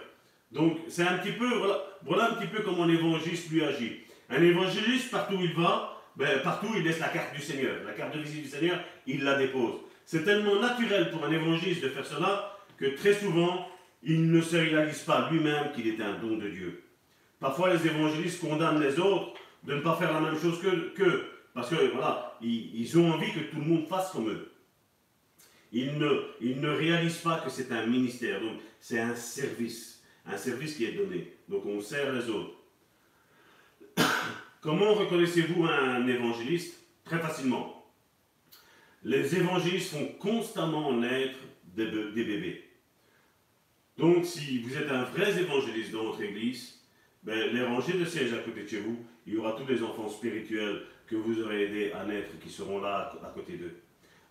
Donc, 0.52 0.78
c'est 0.88 1.04
un 1.04 1.18
petit 1.18 1.32
peu, 1.32 1.50
voilà, 2.04 2.32
un 2.32 2.34
petit 2.36 2.48
peu 2.48 2.62
comment 2.62 2.84
un 2.84 2.90
évangéliste 2.90 3.52
lui 3.52 3.64
agit. 3.64 4.02
Un 4.30 4.42
évangéliste, 4.42 5.12
partout 5.12 5.36
où 5.36 5.42
il 5.42 5.54
va, 5.54 6.02
ben, 6.16 6.42
partout 6.44 6.68
il 6.76 6.84
laisse 6.84 7.00
la 7.00 7.08
carte 7.08 7.34
du 7.36 7.42
Seigneur. 7.42 7.78
La 7.86 7.94
carte 7.94 8.16
de 8.16 8.22
visite 8.22 8.44
du 8.44 8.50
Seigneur, 8.50 8.80
il 9.08 9.24
la 9.24 9.36
dépose. 9.36 9.80
C'est 10.06 10.24
tellement 10.24 10.60
naturel 10.60 11.12
pour 11.12 11.24
un 11.24 11.32
évangéliste 11.32 11.84
de 11.84 11.89
faire 11.89 12.06
cela 12.06 12.58
que 12.78 12.95
très 12.95 13.14
souvent, 13.14 13.68
il 14.04 14.32
ne 14.32 14.41
se 14.41 14.56
réalise 14.56 15.04
pas 15.04 15.30
lui-même 15.32 15.72
qu'il 15.74 15.88
est 15.88 16.01
un 16.01 16.14
don 16.20 16.38
de 16.38 16.49
Dieu. 16.49 16.84
Parfois, 17.39 17.74
les 17.74 17.88
évangélistes 17.88 18.41
condamnent 18.41 18.82
les 18.82 18.99
autres 18.99 19.34
de 19.64 19.76
ne 19.76 19.82
pas 19.82 19.95
faire 19.95 20.14
la 20.14 20.20
même 20.20 20.39
chose 20.39 20.60
qu'eux, 20.62 21.30
parce 21.54 21.70
que 21.70 21.91
voilà, 21.93 22.38
ils 22.41 22.97
ont 22.97 23.12
envie 23.12 23.32
que 23.32 23.39
tout 23.39 23.58
le 23.58 23.66
monde 23.66 23.88
fasse 23.88 24.12
comme 24.12 24.30
eux. 24.30 24.51
Ils 25.72 25.97
ne, 25.97 26.28
ne 26.41 26.70
réalisent 26.70 27.18
pas 27.18 27.39
que 27.39 27.49
c'est 27.49 27.72
un 27.72 27.88
ministère, 27.88 28.39
donc 28.41 28.60
c'est 28.80 28.99
un 28.99 29.16
service, 29.16 30.04
un 30.26 30.38
service 30.38 30.76
qui 30.76 30.86
est 30.86 30.91
donné. 30.91 31.36
Donc 31.49 31.66
on 31.66 31.82
sert 31.82 32.14
les 32.14 32.30
autres. 32.30 32.54
Comment 34.62 34.93
reconnaissez-vous 34.93 35.66
un 35.66 36.06
évangéliste? 36.08 36.80
Très 37.04 37.20
facilement. 37.20 37.83
Les 39.04 39.36
évangélistes 39.36 39.91
font 39.91 40.08
constamment 40.20 40.93
naître 40.93 41.39
des, 41.66 41.86
bébés. 41.86 42.64
Donc 43.97 44.26
si 44.26 44.60
vous 44.60 44.78
êtes 44.78 44.89
un 44.89 45.04
vrai 45.04 45.39
évangéliste 45.39 45.91
dans 45.91 46.04
votre 46.06 46.22
église, 46.22 46.80
ben, 47.24 47.54
les 47.54 47.64
rangées 47.64 47.93
de 47.93 48.06
sièges 48.06 48.34
à 48.34 48.39
côté 48.39 48.64
de 48.64 48.68
chez 48.68 48.80
vous, 48.80 48.97
il 49.26 49.34
y 49.34 49.38
aura 49.38 49.54
tous 49.54 49.68
les 49.68 49.82
enfants 49.84 50.10
spirituels 50.10 50.84
que 51.08 51.16
vous 51.16 51.41
aurez 51.41 51.66
aidés 51.66 51.91
à 51.91 52.06
naître 52.06 52.39
qui 52.39 52.49
seront 52.49 52.82
là 52.82 53.14
à 53.24 53.28
côté 53.34 53.54
d'eux. 53.54 53.76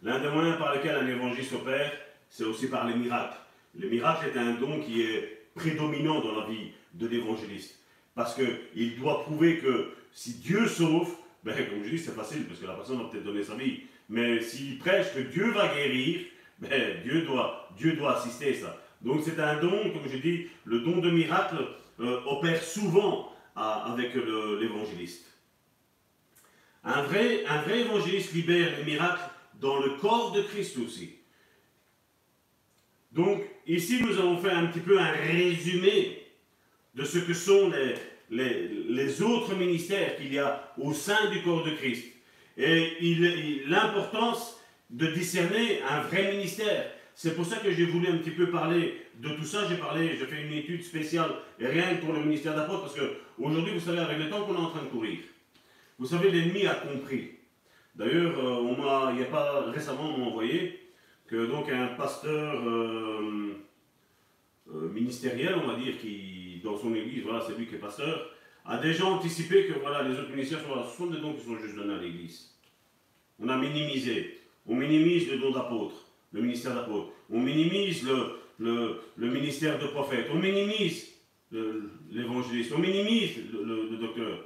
L'un 0.03 0.19
des 0.21 0.29
moyens 0.29 0.59
par 0.59 0.75
lesquels 0.75 0.97
un 0.97 1.07
évangéliste 1.07 1.53
opère, 1.53 1.93
c'est 2.29 2.45
aussi 2.45 2.69
par 2.69 2.87
les 2.87 2.95
miracles. 2.95 3.37
Le 3.79 3.89
miracle 3.89 4.27
est 4.29 4.39
un 4.39 4.55
don 4.55 4.81
qui 4.81 5.03
est 5.03 5.49
prédominant 5.55 6.21
dans 6.21 6.41
la 6.41 6.47
vie 6.47 6.73
de 6.95 7.07
l'évangéliste. 7.07 7.79
Parce 8.15 8.35
qu'il 8.35 8.99
doit 8.99 9.23
prouver 9.23 9.59
que 9.59 9.93
si 10.13 10.35
Dieu 10.35 10.67
sauve, 10.67 11.15
ben, 11.45 11.55
comme 11.55 11.85
je 11.85 11.91
dis, 11.91 11.99
c'est 11.99 12.15
facile, 12.15 12.45
parce 12.47 12.61
que 12.61 12.67
la 12.67 12.75
personne 12.75 12.99
va 12.99 13.05
peut-être 13.05 13.25
donner 13.25 13.43
sa 13.43 13.55
vie. 13.55 13.83
Mais 14.09 14.41
s'il 14.41 14.79
prêche 14.79 15.15
que 15.15 15.21
Dieu 15.21 15.51
va 15.53 15.75
guérir, 15.75 16.21
ben, 16.59 17.03
Dieu, 17.03 17.23
doit, 17.23 17.69
Dieu 17.77 17.95
doit 17.95 18.19
assister 18.19 18.51
à 18.51 18.61
ça. 18.61 18.83
Donc 19.01 19.23
c'est 19.25 19.41
un 19.41 19.57
don, 19.61 19.91
comme 19.93 20.09
je 20.11 20.19
dis, 20.19 20.49
le 20.65 20.81
don 20.81 20.99
de 20.99 21.11
miracle 21.11 21.57
euh, 22.01 22.21
opère 22.27 22.63
souvent 22.63 23.33
avec 23.55 24.15
l'évangéliste. 24.15 25.27
Un 26.85 27.03
vrai, 27.03 27.45
évangéliste 27.75 28.33
libère 28.33 28.79
les 28.79 28.85
miracles 28.85 29.31
dans 29.61 29.79
le 29.79 29.91
corps 29.91 30.33
de 30.33 30.43
Christ 30.43 30.79
aussi. 30.79 31.17
Donc, 33.13 33.43
ici, 33.67 34.03
nous 34.03 34.19
avons 34.19 34.39
fait 34.39 34.51
un 34.51 34.67
petit 34.67 34.81
peu 34.81 34.99
un 34.99 35.13
résumé 35.13 36.27
de 36.95 37.05
ce 37.05 37.19
que 37.19 37.35
sont 37.35 37.71
les 38.31 39.23
autres 39.23 39.55
ministères 39.55 40.17
qu'il 40.17 40.33
y 40.33 40.39
a 40.39 40.73
au 40.79 40.93
sein 40.93 41.31
du 41.31 41.43
corps 41.43 41.63
de 41.63 41.73
Christ. 41.73 42.07
Et 42.57 43.65
l'importance 43.67 44.61
de 44.91 45.07
discerner 45.09 45.83
un 45.83 46.03
vrai 46.03 46.33
ministère. 46.33 46.93
C'est 47.15 47.35
pour 47.35 47.47
ça 47.47 47.57
que 47.57 47.71
j'ai 47.71 47.87
voulu 47.87 48.09
un 48.09 48.19
petit 48.19 48.31
peu 48.31 48.51
parler 48.51 49.03
de 49.17 49.31
tout 49.31 49.45
ça. 49.45 49.67
J'ai 49.69 49.77
parlé, 49.77 50.17
j'ai 50.19 50.27
fait 50.27 50.43
une 50.43 50.53
étude 50.53 50.83
spéciale, 50.83 51.31
rien 51.59 51.97
que 51.97 52.05
pour 52.05 52.13
le 52.13 52.21
ministère 52.21 52.55
d'apôtre, 52.55 52.83
parce 52.83 52.95
qu'aujourd'hui, 52.95 53.75
vous 53.75 53.81
savez, 53.81 53.99
avec 53.99 54.19
le 54.19 54.31
temps 54.31 54.43
qu'on 54.45 54.55
est 54.55 54.59
en 54.59 54.71
train 54.71 54.83
de 54.83 54.89
courir, 54.89 55.19
vous 55.99 56.07
savez, 56.07 56.31
l'ennemi 56.31 56.67
a 56.67 56.75
compris. 56.75 57.33
D'ailleurs, 57.95 58.39
euh, 58.39 59.11
il 59.11 59.17
n'y 59.17 59.23
a 59.23 59.27
pas 59.31 59.71
récemment, 59.71 60.15
on 60.15 60.19
m'a 60.19 60.27
envoyé 60.27 60.81
que 61.27 61.47
donc 61.47 61.71
un 61.71 61.89
pasteur 61.89 62.63
euh, 62.67 63.53
euh, 64.75 64.89
ministériel, 64.91 65.55
on 65.63 65.67
va 65.67 65.77
dire, 65.77 65.99
qui 65.99 66.61
dans 66.65 66.77
son 66.77 66.95
église, 66.95 67.25
voilà, 67.25 67.45
c'est 67.47 67.57
lui 67.59 67.67
qui 67.67 67.75
est 67.75 67.79
pasteur, 67.79 68.31
a 68.65 68.79
déjà 68.79 69.05
anticipé 69.05 69.67
que 69.67 69.79
voilà, 69.81 70.03
les 70.09 70.19
autres 70.19 70.31
ministères 70.31 70.61
sont, 70.61 70.83
sont 70.85 71.07
des 71.07 71.19
dons 71.19 71.35
qui 71.35 71.45
sont 71.45 71.57
juste 71.59 71.75
donnés 71.75 71.95
à 71.95 71.99
l'église. 71.99 72.52
On 73.41 73.49
a 73.49 73.57
minimisé. 73.57 74.41
On 74.67 74.77
minimise 74.77 75.31
le 75.31 75.39
don 75.39 75.51
d'apôtre, 75.51 75.95
le 76.33 76.43
ministère 76.43 76.75
d'apôtre. 76.75 77.13
On 77.31 77.41
minimise 77.41 78.05
le, 78.59 79.09
ministère 79.17 79.79
de 79.79 79.87
prophète. 79.89 80.29
On 80.33 80.39
minimise 80.39 81.09
l'évangéliste. 82.11 82.73
On 82.75 82.79
minimise 82.79 83.39
le, 83.53 83.97
docteur. 83.97 84.45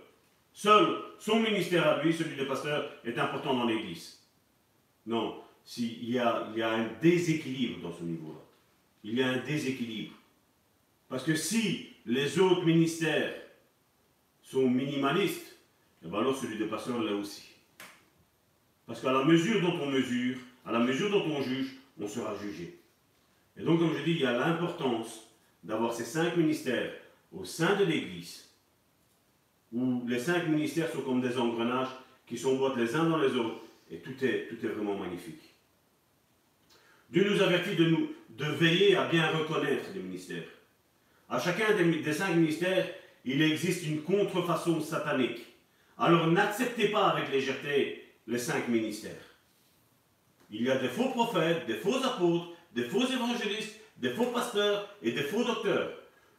Seul 0.52 1.02
son 1.18 1.40
ministère 1.40 1.86
à 1.86 2.02
lui, 2.02 2.12
celui 2.12 2.36
de 2.36 2.44
pasteur, 2.44 2.90
est 3.04 3.18
important 3.18 3.54
dans 3.54 3.66
l'Église. 3.66 4.20
Non, 5.06 5.42
il, 5.78 6.10
y 6.10 6.18
a, 6.18 6.46
un 6.70 6.88
déséquilibre 7.00 7.82
dans 7.82 7.92
ce 7.92 8.02
niveau-là. 8.02 8.40
Il 9.04 9.14
y 9.14 9.22
a 9.22 9.28
un 9.28 9.38
déséquilibre. 9.38 10.14
Parce 11.08 11.24
que 11.24 11.34
si 11.34 11.88
les 12.06 12.38
autres 12.38 12.64
ministères 12.64 13.34
sont 14.42 14.68
minimalistes, 14.68 15.56
eh 16.04 16.08
bien 16.08 16.18
alors 16.20 16.36
celui 16.36 16.58
de 16.58 16.64
pasteur 16.66 17.02
là 17.02 17.12
aussi. 17.12 17.55
Parce 18.86 19.00
qu'à 19.00 19.12
la 19.12 19.24
mesure 19.24 19.60
dont 19.60 19.78
on 19.80 19.90
mesure, 19.90 20.36
à 20.64 20.72
la 20.72 20.78
mesure 20.78 21.10
dont 21.10 21.24
on 21.24 21.42
juge, 21.42 21.76
on 22.00 22.06
sera 22.06 22.36
jugé. 22.36 22.78
Et 23.56 23.62
donc, 23.62 23.78
comme 23.80 23.96
je 23.96 24.04
dis, 24.04 24.12
il 24.12 24.20
y 24.20 24.26
a 24.26 24.32
l'importance 24.32 25.28
d'avoir 25.64 25.92
ces 25.92 26.04
cinq 26.04 26.36
ministères 26.36 26.92
au 27.32 27.44
sein 27.44 27.76
de 27.76 27.84
l'Église 27.84 28.46
où 29.72 30.06
les 30.06 30.18
cinq 30.18 30.46
ministères 30.48 30.90
sont 30.90 31.02
comme 31.02 31.20
des 31.20 31.36
engrenages 31.36 31.88
qui 32.26 32.38
s'emboîtent 32.38 32.76
les 32.76 32.94
uns 32.94 33.04
dans 33.08 33.18
les 33.18 33.34
autres, 33.34 33.60
et 33.90 33.98
tout 33.98 34.24
est, 34.24 34.48
tout 34.48 34.64
est 34.64 34.68
vraiment 34.68 34.96
magnifique. 34.96 35.54
Dieu 37.10 37.28
nous 37.28 37.40
avertit 37.40 37.76
de, 37.76 37.84
nous, 37.84 38.10
de 38.30 38.44
veiller 38.44 38.96
à 38.96 39.08
bien 39.08 39.28
reconnaître 39.30 39.90
les 39.94 40.00
ministères. 40.00 40.48
À 41.28 41.38
chacun 41.38 41.76
des, 41.76 41.84
des 41.84 42.12
cinq 42.12 42.34
ministères, 42.34 42.88
il 43.24 43.42
existe 43.42 43.86
une 43.86 44.02
contrefaçon 44.02 44.80
satanique. 44.80 45.40
Alors 45.98 46.28
n'acceptez 46.28 46.88
pas 46.88 47.08
avec 47.08 47.30
légèreté 47.30 48.05
les 48.26 48.38
cinq 48.38 48.68
ministères. 48.68 49.12
Il 50.50 50.62
y 50.62 50.70
a 50.70 50.76
des 50.76 50.88
faux 50.88 51.10
prophètes, 51.10 51.66
des 51.66 51.76
faux 51.76 52.04
apôtres, 52.04 52.48
des 52.74 52.84
faux 52.84 53.06
évangélistes, 53.06 53.76
des 53.96 54.10
faux 54.10 54.26
pasteurs 54.26 54.88
et 55.02 55.12
des 55.12 55.22
faux 55.22 55.44
docteurs. 55.44 55.92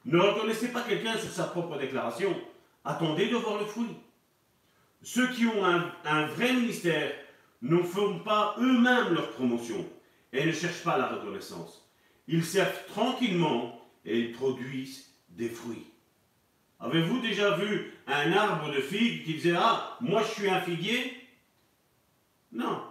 Ne 0.06 0.20
reconnaissez 0.20 0.70
pas 0.70 0.84
quelqu'un 0.84 1.18
sur 1.18 1.32
sa 1.32 1.46
propre 1.46 1.78
déclaration, 1.78 2.36
Attendez 2.88 3.28
de 3.28 3.36
voir 3.36 3.60
le 3.60 3.66
fruit. 3.66 3.98
Ceux 5.04 5.28
qui 5.34 5.46
ont 5.46 5.66
un, 5.66 6.28
vrai 6.28 6.54
ministère 6.54 7.12
ne 7.62 7.80
font 7.84 8.20
pas 8.20 8.56
eux-mêmes 8.60 9.14
leur 9.14 9.32
promotion 9.32 9.86
et 10.32 10.46
ne 10.46 10.54
cherchent 10.54 10.86
pas 10.86 10.98
la 10.98 11.08
reconnaissance. 11.08 11.86
Ils 12.30 12.46
servent 12.46 12.86
tranquillement 12.88 13.82
et 14.06 14.18
ils 14.20 14.32
produisent 14.32 15.12
des 15.28 15.50
fruits. 15.50 15.86
Avez-vous 16.80 17.20
déjà 17.20 17.58
vu 17.58 17.92
un 18.08 18.32
arbre 18.32 18.74
de 18.74 18.80
figues 18.80 19.26
qui 19.26 19.34
disait 19.34 19.56
Ah, 19.58 19.98
moi 20.00 20.22
je 20.24 20.40
suis 20.40 20.50
un 20.50 20.62
figuier 20.62 21.14
Non. 22.52 22.82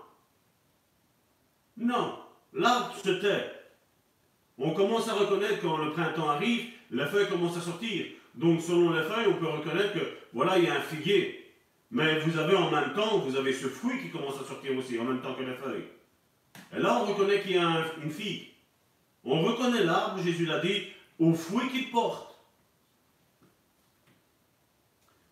Non. 1.77 2.19
L'arbre 2.53 2.97
se 2.97 3.11
tait. 3.11 3.53
On 4.59 4.73
commence 4.73 5.09
à 5.09 5.15
reconnaître 5.15 5.61
quand 5.61 5.77
le 5.77 5.93
printemps 5.93 6.31
arrive, 6.31 6.71
les 6.91 7.07
feuilles 7.07 7.29
commencent 7.29 7.59
à 7.59 7.61
sortir. 7.61 8.07
Donc 8.35 8.61
selon 8.61 8.93
les 8.93 9.03
feuilles, 9.03 9.29
on 9.29 9.39
peut 9.39 9.49
reconnaître 9.49 9.93
que 9.93 10.17
voilà, 10.33 10.59
il 10.59 10.65
y 10.65 10.69
a 10.69 10.77
un 10.77 10.81
figuier. 10.81 11.55
Mais 11.91 12.21
vous 12.21 12.39
avez 12.39 12.57
en 12.57 12.71
même 12.71 12.95
temps, 12.95 13.19
vous 13.19 13.37
avez 13.37 13.53
ce 13.53 13.69
fruit 13.69 14.01
qui 14.03 14.11
commence 14.11 14.41
à 14.41 14.45
sortir 14.45 14.77
aussi, 14.77 14.99
en 14.99 15.05
même 15.05 15.21
temps 15.21 15.35
que 15.35 15.43
les 15.43 15.55
feuilles. 15.55 15.85
Et 16.75 16.81
là, 16.81 17.01
on 17.01 17.07
reconnaît 17.07 17.43
qu'il 17.43 17.53
y 17.53 17.59
a 17.59 17.85
une 18.03 18.11
figue. 18.11 18.49
On 19.25 19.43
reconnaît 19.43 19.85
l'arbre, 19.85 20.23
Jésus 20.23 20.47
l'a 20.47 20.61
dit, 20.61 20.85
au 21.19 21.33
fruit 21.35 21.69
qu'il 21.71 21.91
porte. 21.91 22.39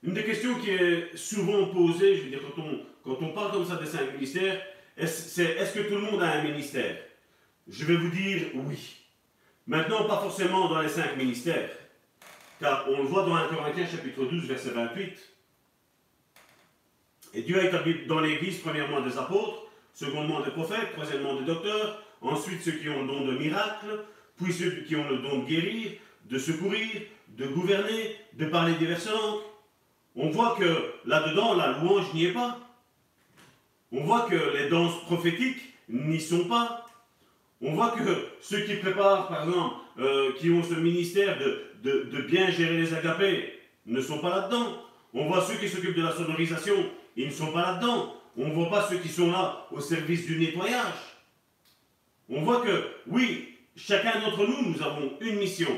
Une 0.03 0.15
des 0.15 0.25
questions 0.25 0.59
qui 0.59 0.71
est 0.71 1.17
souvent 1.17 1.67
posée, 1.67 2.17
je 2.17 2.23
veux 2.25 2.31
dire, 2.31 2.41
quand 2.43 2.63
on, 2.63 2.81
quand 3.05 3.17
on 3.21 3.33
parle 3.33 3.53
comme 3.53 3.67
ça 3.67 3.77
des 3.77 3.87
cinq 3.87 4.13
ministères, 4.13 4.61
est-ce 4.97 5.75
que 5.75 5.89
tout 5.89 5.97
le 5.97 6.01
monde 6.01 6.23
a 6.23 6.33
un 6.33 6.43
ministère? 6.43 6.97
Je 7.69 7.85
vais 7.85 7.97
vous 7.97 8.11
dire 8.11 8.47
oui. 8.55 8.97
Maintenant, 9.67 10.05
pas 10.05 10.19
forcément 10.19 10.69
dans 10.69 10.81
les 10.81 10.89
cinq 10.89 11.17
ministères. 11.17 11.71
Car 12.61 12.87
on 12.89 13.03
le 13.03 13.09
voit 13.09 13.25
dans 13.25 13.35
1 13.35 13.49
Corinthiens 13.49 13.87
chapitre 13.87 14.25
12, 14.25 14.47
verset 14.47 14.71
28. 14.71 15.19
Et 17.35 17.43
Dieu 17.43 17.59
a 17.59 17.65
établi 17.65 18.07
dans 18.07 18.21
l'Église, 18.21 18.61
premièrement, 18.61 19.01
des 19.01 19.19
apôtres, 19.19 19.67
secondement 19.93 20.41
des 20.41 20.51
prophètes, 20.51 20.93
troisièmement 20.93 21.35
des 21.41 21.45
docteurs, 21.45 22.03
ensuite 22.21 22.63
ceux 22.63 22.73
qui 22.73 22.89
ont 22.89 23.03
le 23.03 23.09
don 23.09 23.27
de 23.27 23.33
miracle, 23.33 24.05
puis 24.37 24.53
ceux 24.53 24.71
qui 24.87 24.97
ont 24.97 25.09
le 25.09 25.19
don 25.19 25.39
de 25.39 25.47
guérir, 25.47 25.93
de 26.27 26.39
secourir, 26.39 27.03
de 27.29 27.47
gouverner, 27.47 28.17
de 28.35 28.47
parler 28.47 28.75
diverses 28.75 29.11
langues. 29.11 29.41
On 30.17 30.31
voit 30.31 30.57
que 30.57 30.95
là-dedans, 31.07 31.55
la 31.55 31.79
louange 31.79 32.13
n'y 32.15 32.27
est 32.27 32.33
pas. 32.33 32.61
On 33.93 34.05
voit 34.05 34.29
que 34.29 34.57
les 34.57 34.69
danses 34.69 35.03
prophétiques 35.05 35.75
n'y 35.89 36.21
sont 36.21 36.45
pas. 36.47 36.87
On 37.61 37.75
voit 37.75 37.93
que 37.93 38.29
ceux 38.41 38.61
qui 38.61 38.75
préparent, 38.77 39.29
par 39.29 39.45
exemple, 39.45 39.77
euh, 39.99 40.33
qui 40.39 40.51
ont 40.51 40.63
ce 40.63 40.75
ministère 40.75 41.39
de, 41.39 41.75
de, 41.83 42.23
bien 42.23 42.51
gérer 42.51 42.77
les 42.77 42.93
agapés 42.95 43.61
ne 43.87 44.01
sont 44.01 44.19
pas 44.19 44.31
là-dedans. 44.31 44.83
On 45.13 45.29
voit 45.29 45.43
ceux 45.43 45.55
qui 45.55 45.69
s'occupent 45.69 45.97
de 45.97 46.03
la 46.03 46.13
sonorisation, 46.13 46.75
ils 47.17 47.29
ne 47.29 47.33
sont 47.33 47.53
pas 47.53 47.73
là-dedans. 47.73 48.17
On 48.37 48.49
ne 48.49 48.55
voit 48.55 48.71
pas 48.71 48.89
ceux 48.89 48.99
qui 48.99 49.09
sont 49.09 49.31
là 49.31 49.67
au 49.71 49.81
service 49.81 50.27
du 50.27 50.39
nettoyage. 50.39 51.15
On 52.29 52.43
voit 52.43 52.63
que, 52.63 52.89
oui, 53.07 53.55
chacun 53.77 54.19
d'entre 54.21 54.47
nous, 54.47 54.71
nous 54.71 54.83
avons 54.83 55.13
une 55.21 55.37
mission. 55.37 55.71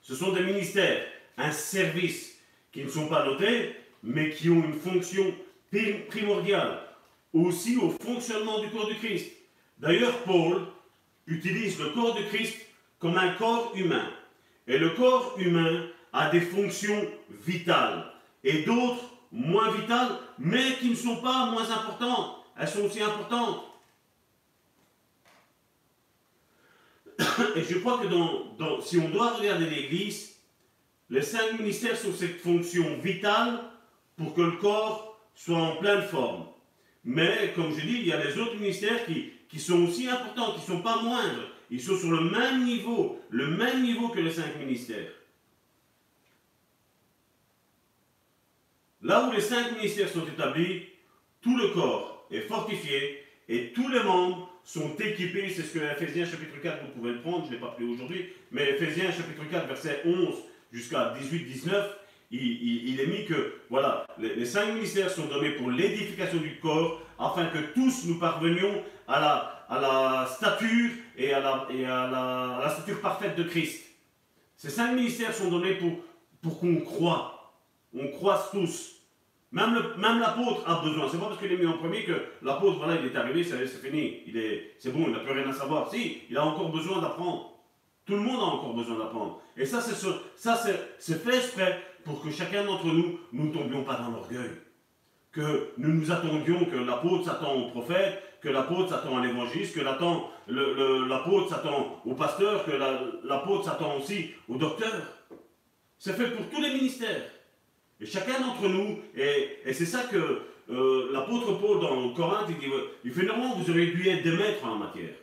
Ce 0.00 0.14
sont 0.14 0.32
des 0.32 0.42
ministères, 0.42 1.04
un 1.36 1.52
service 1.52 2.38
qui 2.72 2.84
ne 2.84 2.88
sont 2.88 3.08
pas 3.08 3.26
notés, 3.26 3.76
mais 4.02 4.30
qui 4.30 4.48
ont 4.48 4.64
une 4.64 4.72
fonction 4.72 5.34
primordiale 6.08 6.82
aussi 7.32 7.76
au 7.76 7.90
fonctionnement 7.90 8.60
du 8.60 8.70
corps 8.70 8.88
du 8.88 8.96
Christ. 8.96 9.30
D'ailleurs, 9.78 10.18
Paul 10.24 10.66
utilise 11.26 11.78
le 11.78 11.90
corps 11.90 12.14
du 12.14 12.24
Christ 12.24 12.56
comme 12.98 13.16
un 13.16 13.34
corps 13.34 13.72
humain. 13.74 14.10
Et 14.66 14.78
le 14.78 14.90
corps 14.90 15.34
humain 15.38 15.86
a 16.12 16.30
des 16.30 16.40
fonctions 16.40 17.06
vitales 17.30 18.04
et 18.42 18.62
d'autres 18.62 19.04
moins 19.32 19.70
vitales, 19.70 20.18
mais 20.38 20.76
qui 20.80 20.90
ne 20.90 20.94
sont 20.94 21.16
pas 21.16 21.46
moins 21.46 21.70
importantes. 21.70 22.36
Elles 22.58 22.68
sont 22.68 22.84
aussi 22.84 23.00
importantes. 23.02 23.64
Et 27.56 27.62
je 27.62 27.78
crois 27.78 27.98
que 27.98 28.06
si 28.82 28.98
on 28.98 29.08
doit 29.10 29.34
regarder 29.34 29.66
l'Église, 29.66 30.36
les 31.10 31.22
cinq 31.22 31.58
ministères 31.58 31.96
sont 31.96 32.12
cette 32.12 32.40
fonction 32.40 32.98
vitale 32.98 33.60
pour 34.16 34.34
que 34.34 34.42
le 34.42 34.52
corps 34.52 35.09
soit 35.44 35.56
en 35.56 35.76
pleine 35.76 36.02
forme. 36.02 36.48
Mais, 37.02 37.52
comme 37.56 37.72
je 37.72 37.80
dis, 37.80 38.00
il 38.00 38.06
y 38.08 38.12
a 38.12 38.22
les 38.22 38.36
autres 38.38 38.56
ministères 38.56 39.06
qui, 39.06 39.32
qui 39.48 39.58
sont 39.58 39.84
aussi 39.84 40.06
importants, 40.06 40.52
qui 40.52 40.60
ne 40.60 40.76
sont 40.76 40.82
pas 40.82 41.00
moindres. 41.00 41.48
Ils 41.70 41.80
sont 41.80 41.96
sur 41.96 42.10
le 42.10 42.28
même 42.28 42.64
niveau, 42.64 43.18
le 43.30 43.46
même 43.46 43.82
niveau 43.82 44.08
que 44.08 44.20
les 44.20 44.32
cinq 44.32 44.58
ministères. 44.58 45.12
Là 49.02 49.26
où 49.26 49.32
les 49.32 49.40
cinq 49.40 49.76
ministères 49.76 50.10
sont 50.10 50.26
établis, 50.26 50.82
tout 51.40 51.56
le 51.56 51.68
corps 51.68 52.26
est 52.30 52.42
fortifié 52.42 53.24
et 53.48 53.72
tous 53.72 53.88
les 53.88 54.02
membres 54.02 54.52
sont 54.62 54.94
équipés. 54.96 55.48
C'est 55.48 55.62
ce 55.62 55.72
que 55.72 55.78
Ephésiens 55.78 56.26
chapitre 56.26 56.60
4, 56.62 56.84
vous 56.84 57.00
pouvez 57.00 57.12
le 57.12 57.22
prendre, 57.22 57.46
je 57.46 57.50
ne 57.50 57.54
l'ai 57.54 57.60
pas 57.60 57.70
pris 57.70 57.84
aujourd'hui, 57.84 58.28
mais 58.50 58.68
Ephésiens 58.68 59.10
chapitre 59.10 59.48
4, 59.50 59.66
verset 59.68 60.02
11 60.04 60.34
jusqu'à 60.70 61.14
18-19, 61.18 61.82
il, 62.30 63.00
est 63.00 63.06
mis 63.06 63.24
que 63.24 63.60
voilà, 63.68 64.06
les, 64.18 64.44
cinq 64.44 64.74
ministères 64.74 65.10
sont 65.10 65.26
donnés 65.26 65.50
pour 65.50 65.70
l'édification 65.70 66.38
du 66.38 66.58
corps 66.60 67.00
afin 67.18 67.46
que 67.46 67.58
tous 67.74 68.06
nous 68.06 68.18
parvenions 68.18 68.82
à 69.08 69.20
la, 69.20 69.64
à 69.68 69.80
la 69.80 70.26
stature 70.26 70.90
et, 71.16 71.32
à 71.32 71.40
la, 71.40 71.66
et 71.70 71.84
à, 71.84 72.60
la, 72.62 72.70
stature 72.70 73.00
parfaite 73.00 73.36
de 73.36 73.42
Christ. 73.42 73.84
Ces 74.56 74.70
cinq 74.70 74.94
ministères 74.94 75.34
sont 75.34 75.50
donnés 75.50 75.74
pour, 75.74 75.92
pour 76.40 76.60
qu'on 76.60 76.76
croit. 76.76 77.54
On 77.92 78.08
croise 78.08 78.50
tous. 78.52 78.96
Même, 79.52 79.76
même 79.98 80.20
l'apôtre 80.20 80.62
a 80.68 80.80
besoin. 80.84 81.08
C'est 81.10 81.18
pas 81.18 81.26
parce 81.26 81.40
qu'il 81.40 81.50
est 81.50 81.56
mis 81.56 81.66
en 81.66 81.78
premier 81.78 82.04
que 82.04 82.12
l'apôtre, 82.42 82.78
voilà, 82.78 83.00
il 83.00 83.06
est 83.06 83.16
arrivé, 83.16 83.42
c'est 83.42 83.66
fini. 83.66 84.22
Il 84.26 84.36
est, 84.36 84.76
c'est 84.78 84.92
bon, 84.92 85.06
il 85.08 85.12
n'a 85.12 85.20
plus 85.20 85.32
rien 85.32 85.48
à 85.50 85.52
savoir. 85.52 85.90
Si, 85.90 86.18
il 86.30 86.36
a 86.36 86.44
encore 86.44 86.70
besoin 86.70 87.00
d'apprendre. 87.00 87.58
Tout 88.06 88.14
le 88.14 88.20
monde 88.20 88.40
a 88.40 88.44
encore 88.44 88.74
besoin 88.74 88.98
d'apprendre. 88.98 89.40
Et 89.56 89.66
ça, 89.66 89.80
c'est 89.80 89.96
ça, 90.36 90.60
c'est 90.98 91.24
fait 91.24 91.36
exprès 91.36 91.89
pour 92.04 92.22
que 92.22 92.30
chacun 92.30 92.64
d'entre 92.64 92.86
nous, 92.86 93.18
nous 93.32 93.46
ne 93.46 93.52
tombions 93.52 93.84
pas 93.84 93.96
dans 93.96 94.10
l'orgueil. 94.10 94.50
Que 95.32 95.72
nous 95.78 95.92
nous 95.92 96.10
attendions 96.10 96.64
que 96.64 96.76
l'apôtre 96.76 97.24
s'attend 97.24 97.54
au 97.54 97.70
prophète, 97.70 98.22
que 98.40 98.48
l'apôtre 98.48 98.90
s'attend 98.90 99.18
à 99.18 99.24
l'évangéliste, 99.24 99.76
que 99.76 99.80
l'apôtre 99.80 101.48
s'attend 101.48 102.02
au 102.04 102.14
pasteur, 102.14 102.64
que 102.64 102.72
l'apôtre 103.26 103.64
s'attend 103.64 103.96
aussi 103.98 104.30
au 104.48 104.56
docteur. 104.56 105.02
C'est 105.98 106.14
fait 106.14 106.30
pour 106.30 106.48
tous 106.48 106.60
les 106.60 106.72
ministères. 106.72 107.22
Et 108.00 108.06
chacun 108.06 108.40
d'entre 108.40 108.68
nous, 108.68 108.98
et, 109.14 109.58
c'est 109.72 109.84
ça 109.84 110.04
que 110.04 110.42
euh, 110.70 111.10
l'apôtre 111.12 111.58
Paul 111.60 111.80
dans 111.80 112.08
Corinthe, 112.14 112.46
il 112.48 112.58
dit, 112.58 112.74
il 113.04 113.12
fait 113.12 113.24
normalement, 113.24 113.56
vous 113.56 113.70
auriez 113.70 113.88
dû 113.88 114.08
être 114.08 114.22
des 114.22 114.32
maîtres 114.32 114.64
en 114.64 114.76
matière. 114.76 115.14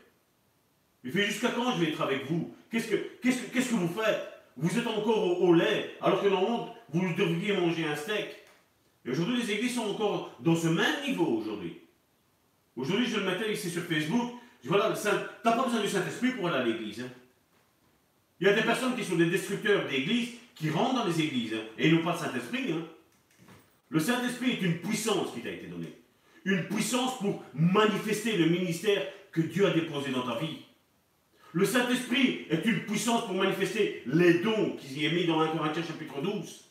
Il 1.04 1.12
fait 1.12 1.24
jusqu'à 1.24 1.50
quand 1.50 1.72
je 1.72 1.84
vais 1.84 1.92
être 1.92 2.02
avec 2.02 2.26
vous? 2.30 2.54
Qu'est-ce 2.70 2.90
que, 2.90 2.96
qu'est-ce, 3.22 3.44
que, 3.44 3.54
qu'est-ce 3.54 3.70
que 3.70 3.76
vous 3.76 3.88
faites? 3.88 4.37
Vous 4.58 4.78
êtes 4.78 4.88
encore 4.88 5.42
au, 5.42 5.54
lait, 5.54 5.96
alors 6.02 6.22
que 6.22 6.28
normalement, 6.28 6.74
vous 6.90 7.14
devriez 7.14 7.56
manger 7.56 7.86
un 7.86 7.96
steak. 7.96 8.28
Et 9.06 9.12
aujourd'hui, 9.12 9.42
les 9.42 9.52
églises 9.52 9.76
sont 9.76 9.90
encore 9.90 10.36
dans 10.40 10.56
ce 10.56 10.68
même 10.68 11.06
niveau 11.06 11.26
aujourd'hui. 11.26 11.78
Aujourd'hui, 12.76 13.08
je 13.08 13.18
le 13.18 13.26
mettais 13.26 13.54
ici 13.54 13.70
sur 13.70 13.84
Facebook. 13.84 14.34
Voilà, 14.64 14.94
tu 14.96 15.08
n'as 15.08 15.18
pas 15.44 15.64
besoin 15.64 15.82
du 15.82 15.88
Saint-Esprit 15.88 16.32
pour 16.32 16.48
aller 16.48 16.58
à 16.58 16.64
l'église. 16.64 17.02
Hein. 17.02 17.10
Il 18.40 18.48
y 18.48 18.50
a 18.50 18.54
des 18.54 18.64
personnes 18.64 18.96
qui 18.96 19.04
sont 19.04 19.16
des 19.16 19.30
destructeurs 19.30 19.88
d'églises 19.88 20.32
qui 20.56 20.70
rentrent 20.72 20.96
dans 20.96 21.06
les 21.06 21.22
églises 21.22 21.54
hein, 21.54 21.64
et 21.78 21.88
ils 21.88 21.96
n'ont 21.96 22.04
pas 22.04 22.14
de 22.14 22.18
Saint-Esprit. 22.18 22.72
Hein. 22.72 22.84
Le 23.90 24.00
Saint-Esprit 24.00 24.52
est 24.52 24.62
une 24.62 24.80
puissance 24.80 25.34
qui 25.34 25.42
t'a 25.42 25.52
été 25.52 25.68
donnée. 25.68 25.94
Une 26.46 26.68
puissance 26.68 27.20
pour 27.20 27.44
manifester 27.54 28.38
le 28.38 28.48
ministère 28.48 29.06
que 29.32 29.42
Dieu 29.42 29.68
a 29.68 29.72
déposé 29.72 30.12
dans 30.12 30.24
ta 30.24 30.40
vie. 30.40 30.58
Le 31.54 31.66
Saint-Esprit 31.66 32.46
est 32.50 32.66
une 32.66 32.86
puissance 32.86 33.26
pour 33.26 33.36
manifester 33.36 34.04
les 34.06 34.40
dons 34.40 34.76
qui 34.78 35.06
est 35.06 35.12
mis 35.12 35.26
dans 35.26 35.40
1 35.40 35.56
Corinthiens 35.56 35.84
chapitre 35.84 36.22
12. 36.22 36.66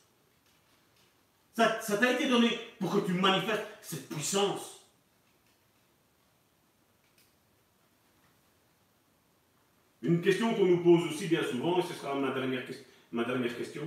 Ça, 1.55 1.81
ça 1.81 1.97
t'a 1.97 2.13
été 2.13 2.29
donné 2.29 2.51
pour 2.79 2.93
que 2.93 3.07
tu 3.07 3.13
manifestes 3.13 3.67
cette 3.81 4.09
puissance. 4.09 4.87
Une 10.03 10.21
question 10.21 10.55
qu'on 10.55 10.67
nous 10.67 10.83
pose 10.83 11.11
aussi 11.11 11.27
bien 11.27 11.43
souvent, 11.43 11.79
et 11.79 11.83
ce 11.83 11.95
sera 11.95 12.15
ma 12.15 12.31
dernière, 12.31 12.63
ma 13.11 13.25
dernière 13.25 13.57
question, 13.57 13.83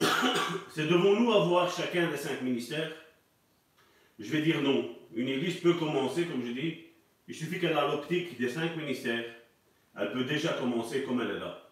c'est 0.74 0.86
devons-nous 0.86 1.32
avoir 1.32 1.70
chacun 1.70 2.10
des 2.10 2.16
cinq 2.16 2.42
ministères? 2.42 2.92
Je 4.18 4.30
vais 4.30 4.42
dire 4.42 4.60
non. 4.60 4.94
Une 5.14 5.28
église 5.28 5.60
peut 5.60 5.74
commencer, 5.74 6.26
comme 6.26 6.44
je 6.44 6.52
dis, 6.52 6.87
il 7.28 7.34
suffit 7.34 7.60
qu'elle 7.60 7.76
a 7.76 7.86
l'optique 7.86 8.38
des 8.38 8.48
cinq 8.48 8.74
ministères, 8.76 9.24
elle 9.96 10.12
peut 10.12 10.24
déjà 10.24 10.54
commencer 10.54 11.02
comme 11.02 11.20
elle 11.20 11.36
est 11.36 11.38
là. 11.38 11.70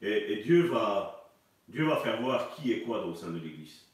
Et, 0.00 0.42
Dieu, 0.42 0.68
va, 0.68 1.32
faire 1.68 2.20
voir 2.20 2.54
qui 2.54 2.72
est 2.72 2.80
quoi 2.80 3.04
au 3.04 3.14
sein 3.14 3.30
de 3.30 3.38
l'église. 3.38 3.86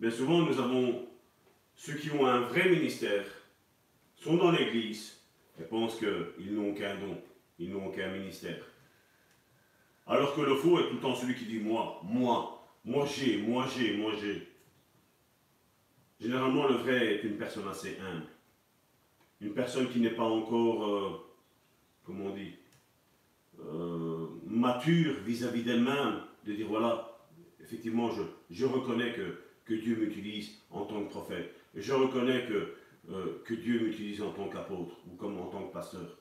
Mais 0.00 0.10
souvent, 0.10 0.42
nous 0.42 0.58
avons 0.58 1.06
ceux 1.74 1.94
qui 1.94 2.10
ont 2.10 2.26
un 2.26 2.40
vrai 2.40 2.68
ministère, 2.68 3.24
sont 4.16 4.36
dans 4.36 4.50
l'église 4.50 5.20
et 5.60 5.64
pensent 5.64 5.98
qu'ils 5.98 6.54
n'ont 6.54 6.74
qu'un 6.74 6.96
don. 6.96 7.20
Ils 7.58 7.70
n'ont 7.70 7.86
aucun 7.86 8.08
ministère. 8.08 8.64
Alors 10.06 10.34
que 10.34 10.40
le 10.40 10.56
faux 10.56 10.80
est 10.80 10.88
tout 10.88 10.94
le 10.94 11.00
temps 11.00 11.14
celui 11.14 11.34
qui 11.34 11.44
dit 11.44 11.60
moi, 11.60 12.00
moi, 12.02 12.66
moi 12.84 13.06
j'ai, 13.06 13.38
moi 13.38 13.66
j'ai, 13.76 13.96
moi 13.96 14.12
j'ai. 14.20 14.48
Généralement, 16.20 16.68
le 16.68 16.74
vrai 16.76 17.14
est 17.14 17.22
une 17.24 17.36
personne 17.36 17.68
assez 17.68 17.98
humble. 18.00 18.26
Une 19.42 19.54
personne 19.54 19.88
qui 19.88 19.98
n'est 19.98 20.10
pas 20.10 20.22
encore, 20.22 20.84
euh, 20.86 21.10
comment 22.04 22.26
on 22.26 22.34
dit, 22.36 22.54
euh, 23.58 24.26
mature 24.46 25.14
vis-à-vis 25.26 25.64
d'elle-même, 25.64 26.20
de 26.46 26.52
dire 26.52 26.68
voilà, 26.68 27.18
effectivement, 27.60 28.08
je, 28.50 28.64
reconnais 28.64 29.12
que, 29.12 29.74
Dieu 29.74 29.96
m'utilise 29.96 30.58
en 30.70 30.84
tant 30.84 31.02
que 31.02 31.08
prophète. 31.08 31.54
Je 31.74 31.92
reconnais 31.92 32.44
que, 32.46 32.74
euh, 33.10 33.42
que 33.44 33.54
Dieu 33.54 33.80
m'utilise 33.80 34.20
en 34.20 34.30
tant 34.30 34.48
qu'apôtre 34.48 34.94
ou 35.10 35.16
comme 35.16 35.38
en 35.38 35.46
tant 35.46 35.66
que 35.66 35.72
pasteur. 35.72 36.18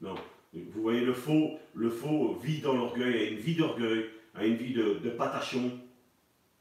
Non, 0.00 0.14
vous 0.54 0.82
voyez, 0.82 1.04
le 1.04 1.12
faux, 1.12 1.58
le 1.74 1.90
faux 1.90 2.38
vit 2.42 2.60
dans 2.60 2.74
l'orgueil, 2.74 3.14
a 3.14 3.30
une 3.30 3.38
vie 3.38 3.56
d'orgueil, 3.56 4.06
a 4.34 4.46
une 4.46 4.56
vie 4.56 4.72
de, 4.72 5.10
patachon. 5.10 5.78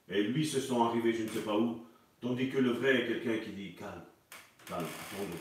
Et 0.09 0.23
lui 0.23 0.45
se 0.45 0.59
sent 0.59 0.75
arrivé 0.75 1.13
je 1.13 1.23
ne 1.23 1.29
sais 1.29 1.41
pas 1.41 1.57
où. 1.57 1.85
Tandis 2.19 2.49
que 2.49 2.57
le 2.57 2.71
vrai 2.71 3.01
est 3.01 3.07
quelqu'un 3.07 3.37
qui 3.37 3.51
dit 3.51 3.75
calme, 3.75 4.03
calme, 4.65 4.85
attendons, 4.85 5.37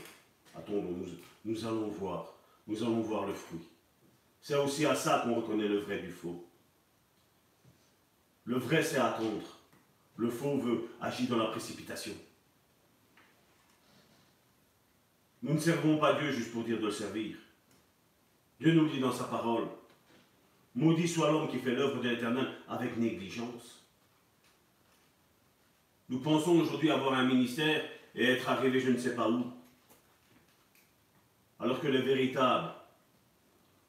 attendons, 0.55 0.97
nous, 0.97 1.07
nous 1.45 1.67
allons 1.67 1.89
voir, 1.89 2.35
nous 2.67 2.83
allons 2.83 3.01
voir 3.01 3.27
le 3.27 3.35
fruit. 3.35 3.67
C'est 4.41 4.57
aussi 4.57 4.87
à 4.87 4.95
ça 4.95 5.21
qu'on 5.25 5.35
reconnaît 5.35 5.69
le 5.69 5.81
vrai 5.81 5.99
du 5.99 6.11
faux. 6.11 6.47
Le 8.45 8.57
vrai, 8.57 8.83
c'est 8.83 8.99
attendre. 8.99 9.59
Le 10.17 10.31
faux 10.31 10.59
veut 10.59 10.89
agir 11.01 11.29
dans 11.29 11.37
la 11.37 11.47
précipitation. 11.47 12.15
Nous 15.43 15.55
ne 15.55 15.59
servons 15.59 15.99
pas 15.99 16.21
Dieu 16.21 16.31
juste 16.31 16.53
pour 16.53 16.65
dire 16.65 16.79
de 16.79 16.87
le 16.87 16.91
servir. 16.91 17.37
Dieu 18.61 18.73
nous 18.75 18.89
dit 18.89 19.01
dans 19.01 19.13
sa 19.13 19.25
parole, 19.25 19.65
maudit 20.75 21.09
soit 21.09 21.31
l'homme 21.31 21.49
qui 21.49 21.59
fait 21.59 21.75
l'œuvre 21.75 22.03
de 22.03 22.09
l'Éternel 22.09 22.47
avec 22.69 22.97
négligence. 22.99 23.85
Nous 26.11 26.19
pensons 26.19 26.59
aujourd'hui 26.59 26.91
avoir 26.91 27.15
un 27.15 27.25
ministère 27.25 27.83
et 28.15 28.25
être 28.25 28.49
arrivé 28.49 28.81
je 28.81 28.91
ne 28.91 28.99
sais 28.99 29.15
pas 29.15 29.31
où. 29.31 29.47
Alors 31.61 31.81
que 31.81 31.89
les 31.89 32.03
véritables 32.03 32.73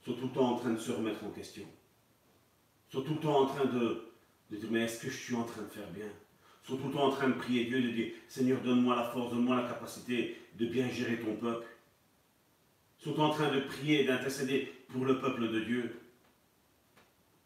sont 0.06 0.14
tout 0.14 0.28
le 0.28 0.34
temps 0.34 0.54
en 0.54 0.56
train 0.58 0.72
de 0.72 0.80
se 0.80 0.92
remettre 0.92 1.24
en 1.24 1.30
question. 1.30 1.66
Sont 2.90 3.02
tout 3.02 3.14
le 3.14 3.20
temps 3.20 3.42
en 3.42 3.46
train 3.46 3.66
de, 3.66 4.12
dire 4.52 4.70
mais 4.70 4.82
est-ce 4.82 5.02
que 5.02 5.10
je 5.10 5.18
suis 5.18 5.36
en 5.36 5.44
train 5.44 5.62
de 5.62 5.70
faire 5.70 5.90
bien? 5.92 6.08
Sont 6.64 6.78
tout 6.78 6.88
le 6.88 6.94
temps 6.94 7.06
en 7.06 7.12
train 7.12 7.30
de 7.30 7.34
prier 7.34 7.66
Dieu, 7.66 7.82
de 7.82 7.90
dire 7.90 8.14
Seigneur 8.28 8.60
donne-moi 8.62 8.96
la 8.96 9.04
force, 9.04 9.32
donne-moi 9.32 9.62
la 9.62 9.68
capacité 9.68 10.42
de 10.60 10.66
bien 10.66 10.90
gérer 10.90 11.18
ton 11.20 11.36
peuple 11.36 11.66
sont 13.04 13.20
en 13.20 13.32
train 13.32 13.52
de 13.52 13.62
prier 13.62 14.04
d'intercéder 14.04 14.72
pour 14.90 15.06
le 15.06 15.20
peuple 15.20 15.50
de 15.50 15.60
Dieu, 15.62 16.00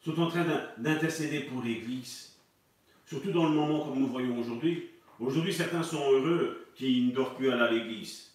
sont 0.04 0.20
en 0.20 0.28
train 0.28 0.46
d'intercéder 0.78 1.42
pour 1.42 1.64
l'Église, 1.64 2.36
surtout 3.06 3.32
dans 3.32 3.48
le 3.48 3.56
moment 3.56 3.86
comme 3.86 4.00
nous 4.00 4.08
voyons 4.08 4.38
aujourd'hui. 4.38 4.90
Aujourd'hui, 5.20 5.54
certains 5.54 5.84
sont 5.84 6.12
heureux 6.12 6.68
qui 6.76 7.04
ne 7.04 7.12
doivent 7.12 7.36
plus 7.36 7.50
à 7.50 7.72
l'Église. 7.72 8.35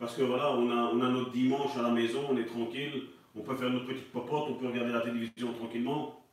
Parce 0.00 0.16
que 0.16 0.22
voilà, 0.22 0.50
on 0.52 0.70
a, 0.70 0.90
on 0.94 1.00
a 1.02 1.08
notre 1.10 1.30
dimanche 1.30 1.76
à 1.76 1.82
la 1.82 1.90
maison, 1.90 2.24
on 2.30 2.36
est 2.38 2.46
tranquille, 2.46 3.08
on 3.36 3.42
peut 3.42 3.54
faire 3.54 3.68
notre 3.68 3.84
petite 3.84 4.10
popote, 4.10 4.46
on 4.48 4.54
peut 4.54 4.68
regarder 4.68 4.92
la 4.92 5.02
télévision 5.02 5.52
tranquillement. 5.52 6.24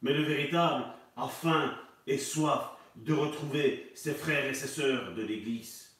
Mais 0.00 0.14
le 0.14 0.22
véritable 0.22 0.84
a 1.16 1.26
faim 1.26 1.74
et 2.06 2.18
soif 2.18 2.76
de 2.94 3.12
retrouver 3.14 3.90
ses 3.94 4.12
frères 4.12 4.46
et 4.46 4.54
ses 4.54 4.68
sœurs 4.68 5.12
de 5.14 5.22
l'Église. 5.22 5.98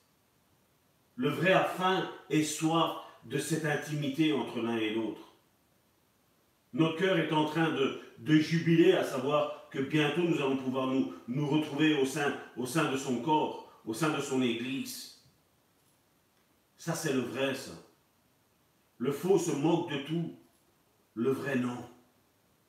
Le 1.16 1.30
vrai 1.30 1.52
a 1.52 1.64
faim 1.64 2.08
et 2.30 2.44
soif 2.44 2.92
de 3.24 3.38
cette 3.38 3.66
intimité 3.66 4.32
entre 4.32 4.60
l'un 4.60 4.76
et 4.76 4.94
l'autre. 4.94 5.34
Notre 6.72 6.96
cœur 6.96 7.18
est 7.18 7.32
en 7.32 7.46
train 7.46 7.70
de, 7.72 8.00
de, 8.18 8.36
jubiler 8.36 8.92
à 8.92 9.02
savoir 9.02 9.68
que 9.72 9.80
bientôt 9.80 10.22
nous 10.22 10.36
allons 10.36 10.56
pouvoir 10.56 10.86
nous, 10.86 11.12
nous 11.26 11.48
retrouver 11.48 12.00
au 12.00 12.06
sein, 12.06 12.32
au 12.56 12.66
sein 12.66 12.92
de 12.92 12.96
son 12.96 13.16
corps, 13.20 13.68
au 13.84 13.94
sein 13.94 14.10
de 14.10 14.20
son 14.20 14.40
Église. 14.42 15.19
Ça, 16.80 16.94
c'est 16.94 17.12
le 17.12 17.20
vrai, 17.20 17.54
ça. 17.54 17.72
Le 18.96 19.12
faux 19.12 19.38
se 19.38 19.50
moque 19.50 19.90
de 19.90 19.98
tout. 19.98 20.34
Le 21.14 21.30
vrai, 21.30 21.56
non. 21.56 21.76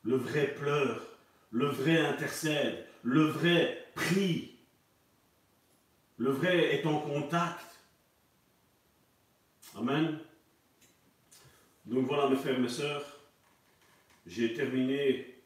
Le 0.04 0.18
vrai 0.18 0.54
pleure. 0.54 1.02
Le 1.50 1.68
vrai 1.68 1.98
intercède. 2.06 2.86
Le 3.04 3.24
vrai 3.24 3.88
prie. 3.96 4.60
Le 6.18 6.30
vrai 6.30 6.76
est 6.76 6.86
en 6.86 7.00
contact. 7.00 7.80
Amen. 9.78 10.20
Donc 11.86 12.06
voilà 12.06 12.30
mes 12.30 12.36
frères, 12.36 12.60
mes 12.60 12.68
sœurs, 12.68 13.06
j'ai 14.28 14.54
terminé 14.54 15.42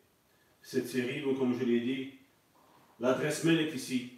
cette 0.64 0.88
série, 0.88 1.22
donc 1.22 1.38
comme 1.38 1.58
je 1.58 1.64
l'ai 1.64 1.82
dit, 1.82 2.14
l'adresse 3.00 3.44
mail 3.44 3.60
est 3.60 3.76
ici. 3.76 4.15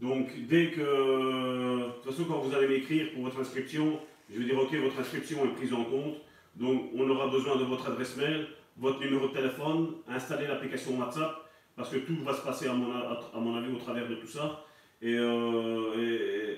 Donc 0.00 0.28
dès 0.48 0.70
que, 0.70 0.80
de 0.80 1.92
toute 2.02 2.12
façon 2.12 2.24
quand 2.24 2.38
vous 2.38 2.54
allez 2.54 2.68
m'écrire 2.68 3.12
pour 3.12 3.24
votre 3.24 3.40
inscription, 3.40 3.98
je 4.32 4.38
vais 4.38 4.44
dire 4.44 4.58
ok, 4.58 4.74
votre 4.76 5.00
inscription 5.00 5.44
est 5.44 5.54
prise 5.54 5.72
en 5.72 5.84
compte, 5.84 6.16
donc 6.54 6.90
on 6.94 7.08
aura 7.10 7.28
besoin 7.28 7.56
de 7.56 7.64
votre 7.64 7.88
adresse 7.88 8.16
mail, 8.16 8.46
votre 8.76 9.00
numéro 9.00 9.28
de 9.28 9.32
téléphone, 9.32 9.94
installer 10.08 10.46
l'application 10.46 10.98
WhatsApp, 10.98 11.34
parce 11.76 11.90
que 11.90 11.98
tout 11.98 12.16
va 12.24 12.34
se 12.34 12.42
passer 12.42 12.68
à 12.68 12.74
mon, 12.74 13.56
avis 13.56 13.72
au 13.72 13.78
travers 13.78 14.08
de 14.08 14.14
tout 14.16 14.26
ça, 14.26 14.64
et, 15.02 15.14
euh, 15.14 15.94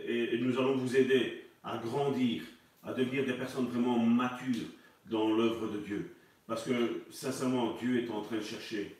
et 0.06 0.38
nous 0.38 0.58
allons 0.58 0.76
vous 0.76 0.96
aider 0.96 1.44
à 1.62 1.78
grandir, 1.78 2.42
à 2.82 2.92
devenir 2.92 3.24
des 3.24 3.34
personnes 3.34 3.66
vraiment 3.66 3.98
matures 3.98 4.68
dans 5.10 5.34
l'œuvre 5.34 5.68
de 5.68 5.78
Dieu. 5.78 6.14
Parce 6.46 6.64
que, 6.64 7.02
sincèrement, 7.10 7.76
Dieu 7.80 8.02
est 8.02 8.10
en 8.10 8.22
train 8.22 8.36
de 8.36 8.42
chercher 8.42 8.96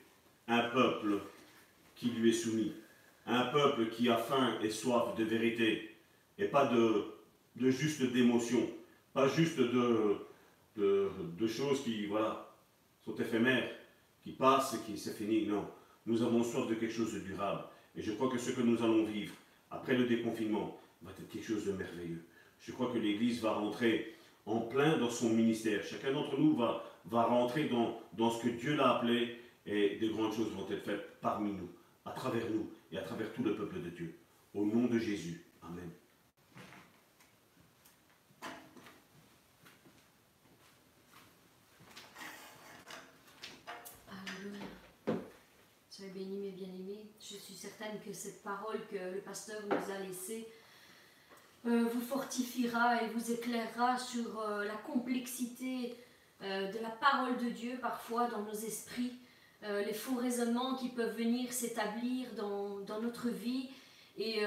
un 0.47 0.61
peuple 0.71 1.19
qui 1.97 2.11
lui 2.11 2.31
est 2.31 2.33
soumis, 2.33 2.73
un 3.27 3.45
peuple 3.47 3.89
qui 3.91 4.09
a 4.09 4.17
faim 4.17 4.59
et 4.63 4.71
soif 4.71 5.15
de 5.17 5.25
vérité, 5.25 5.97
et 6.39 6.47
pas 6.47 6.67
de, 6.67 7.05
juste 7.71 8.03
d'émotion, 8.13 8.69
pas 9.13 9.29
juste 9.29 9.59
de, 9.59 10.17
de, 10.77 11.47
choses 11.47 11.83
qui, 11.83 12.07
voilà, 12.07 12.49
sont 13.05 13.15
éphémères, 13.15 13.71
qui 14.23 14.33
passent 14.33 14.75
et 14.75 14.79
qui 14.79 14.99
c'est 14.99 15.17
fini. 15.17 15.47
Non, 15.47 15.67
nous 16.07 16.23
avons 16.23 16.43
soif 16.43 16.67
de 16.69 16.75
quelque 16.75 16.93
chose 16.93 17.15
de 17.15 17.21
durable. 17.21 17.65
Et 17.97 18.03
je 18.03 18.13
crois 18.13 18.29
que 18.31 18.39
ce 18.39 18.51
que 18.51 18.61
nous 18.61 18.83
allons 18.83 19.05
vivre 19.05 19.35
après 19.71 19.97
le 19.97 20.07
déconfinement 20.07 20.79
va 21.03 21.11
être 21.11 21.29
quelque 21.29 21.47
chose 21.47 21.67
de 21.67 21.73
merveilleux. 21.73 22.25
Je 22.61 22.73
crois 22.73 22.93
que 22.93 22.99
l'Église 22.99 23.41
va 23.41 23.53
rentrer 23.53 24.15
en 24.47 24.61
plein 24.61 24.99
dans 24.99 25.11
son 25.11 25.31
ministère. 25.31 25.83
Chacun 25.85 26.13
d'entre 26.13 26.39
nous 26.39 26.57
va, 26.57 26.85
va 27.07 27.25
rentrer 27.25 27.65
dans, 27.65 28.01
dans 28.15 28.31
ce 28.31 28.43
que 28.43 28.49
Dieu 28.49 28.75
l'a 28.75 28.97
appelé 28.97 29.37
et 29.67 29.97
de 29.97 30.09
grandes 30.09 30.33
choses 30.33 30.53
vont 30.53 30.67
être 30.71 30.85
faites 30.85 31.21
parmi 31.21 31.53
nous, 31.53 31.69
à 32.05 32.11
travers 32.11 32.49
nous 32.51 32.71
et 32.93 32.99
à 32.99 33.03
travers 33.03 33.33
tout 33.33 33.43
le 33.43 33.57
peuple 33.57 33.81
de 33.81 33.91
Dieu. 33.91 34.19
Au 34.55 34.65
nom 34.65 34.87
de 34.87 34.99
Jésus. 34.99 35.45
Amen. 35.63 35.91
Soyez 45.89 46.13
bénis, 46.13 46.39
mes 46.39 46.51
bien-aimés. 46.51 47.07
Je 47.21 47.37
suis 47.37 47.55
certaine 47.55 48.01
que 48.05 48.13
cette 48.13 48.43
parole 48.43 48.81
que 48.91 48.97
le 48.97 49.21
pasteur 49.21 49.61
nous 49.67 49.93
a 49.93 49.99
laissée 49.99 50.49
euh, 51.67 51.85
vous 51.93 52.01
fortifiera 52.01 53.03
et 53.03 53.09
vous 53.09 53.33
éclairera 53.33 53.99
sur 53.99 54.41
euh, 54.41 54.65
la 54.65 54.77
complexité 54.77 55.95
euh, 56.43 56.73
de 56.73 56.79
la 56.79 56.89
parole 56.89 57.37
de 57.37 57.51
Dieu 57.51 57.79
parfois 57.83 58.29
dans 58.29 58.41
nos 58.41 58.55
esprits, 58.55 59.13
les 59.63 59.93
faux 59.93 60.17
raisonnements 60.17 60.75
qui 60.75 60.89
peuvent 60.89 61.17
venir 61.17 61.53
s'établir 61.53 62.29
dans, 62.37 62.79
dans, 62.81 63.01
notre 63.01 63.29
vie. 63.29 63.69
Et 64.19 64.41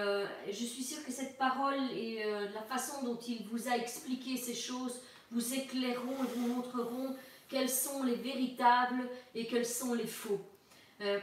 je 0.48 0.66
suis 0.66 0.84
sûre 0.84 1.06
que 1.06 1.12
cette 1.12 1.38
parole 1.38 1.80
et 1.96 2.24
la 2.54 2.62
façon 2.64 3.04
dont 3.06 3.20
il 3.28 3.46
vous 3.52 3.68
a 3.68 3.78
expliqué 3.78 4.38
ces 4.38 4.56
choses 4.56 5.02
vous 5.32 5.54
éclaireront 5.54 6.24
et 6.24 6.28
vous 6.36 6.48
montreront 6.48 7.16
quels 7.48 7.70
sont 7.70 8.04
les 8.04 8.16
véritables 8.16 9.08
et 9.36 9.46
quels 9.46 9.66
sont 9.66 9.94
les 9.94 10.08
faux. 10.08 10.42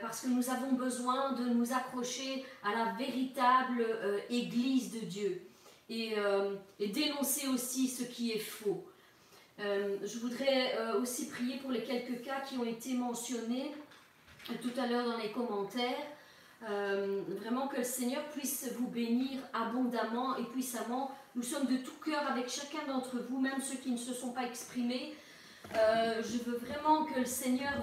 parce 0.00 0.20
que 0.20 0.28
nous 0.28 0.50
avons 0.50 0.72
besoin 0.72 1.32
de 1.32 1.44
nous 1.48 1.72
accrocher 1.72 2.44
à 2.62 2.72
la 2.72 2.92
véritable 2.92 3.84
Église 4.30 4.92
de 4.92 5.00
Dieu 5.00 5.50
euh, 5.90 6.54
et, 6.78 6.88
dénoncer 6.88 7.48
aussi 7.48 7.88
ce 7.88 8.04
qui 8.04 8.30
est 8.30 8.38
faux. 8.38 8.84
Euh, 9.60 9.96
je 10.02 10.18
voudrais 10.18 10.74
euh, 10.76 11.00
aussi 11.00 11.28
prier 11.28 11.58
pour 11.58 11.70
les 11.70 11.82
quelques 11.82 12.22
cas 12.22 12.40
qui 12.40 12.56
ont 12.56 12.64
été 12.64 12.94
mentionnés 12.94 13.74
tout 14.62 14.80
à 14.80 14.86
l'heure 14.86 15.04
dans 15.04 15.18
les 15.18 15.30
commentaires. 15.30 16.06
vraiment 17.40 17.68
que 17.68 17.76
le 17.76 17.84
Seigneur 17.84 18.22
puisse 18.30 18.70
vous 18.76 18.88
bénir 18.88 19.38
abondamment 19.52 20.36
et 20.36 20.44
puissamment. 20.44 21.10
Nous 21.34 21.42
sommes 21.42 21.66
de 21.66 21.76
tout 21.76 21.98
cœur 22.04 22.26
avec 22.26 22.48
chacun 22.48 22.84
d'entre 22.88 23.18
vous, 23.28 23.38
même 23.38 23.60
ceux 23.60 23.76
qui 23.76 23.90
ne 23.90 23.96
se 23.96 24.12
sont 24.12 24.32
pas 24.32 24.44
exprimés. 24.44 25.14
je 25.74 26.38
veux 26.44 26.56
vraiment 26.56 27.04
que 27.04 27.20
le 27.20 27.26
Seigneur 27.26 27.74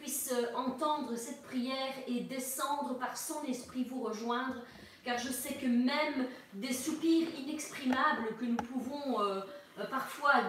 puisse 0.00 0.32
entendre 0.54 1.14
cette 1.16 1.42
prière 1.42 1.94
et 2.08 2.20
descendre 2.20 2.98
par 2.98 3.16
son 3.16 3.42
esprit 3.44 3.84
vous 3.84 4.02
rejoindre 4.02 4.56
car 5.06 5.18
je 5.18 5.30
sais 5.30 5.54
que 5.54 5.66
même 5.66 6.26
des 6.52 6.72
soupirs 6.72 7.28
inexprimables 7.38 8.26
que 8.40 8.44
nous 8.44 8.56
pouvons 8.56 9.20
euh, 9.20 9.40
euh, 9.78 9.86
parfois 9.88 10.42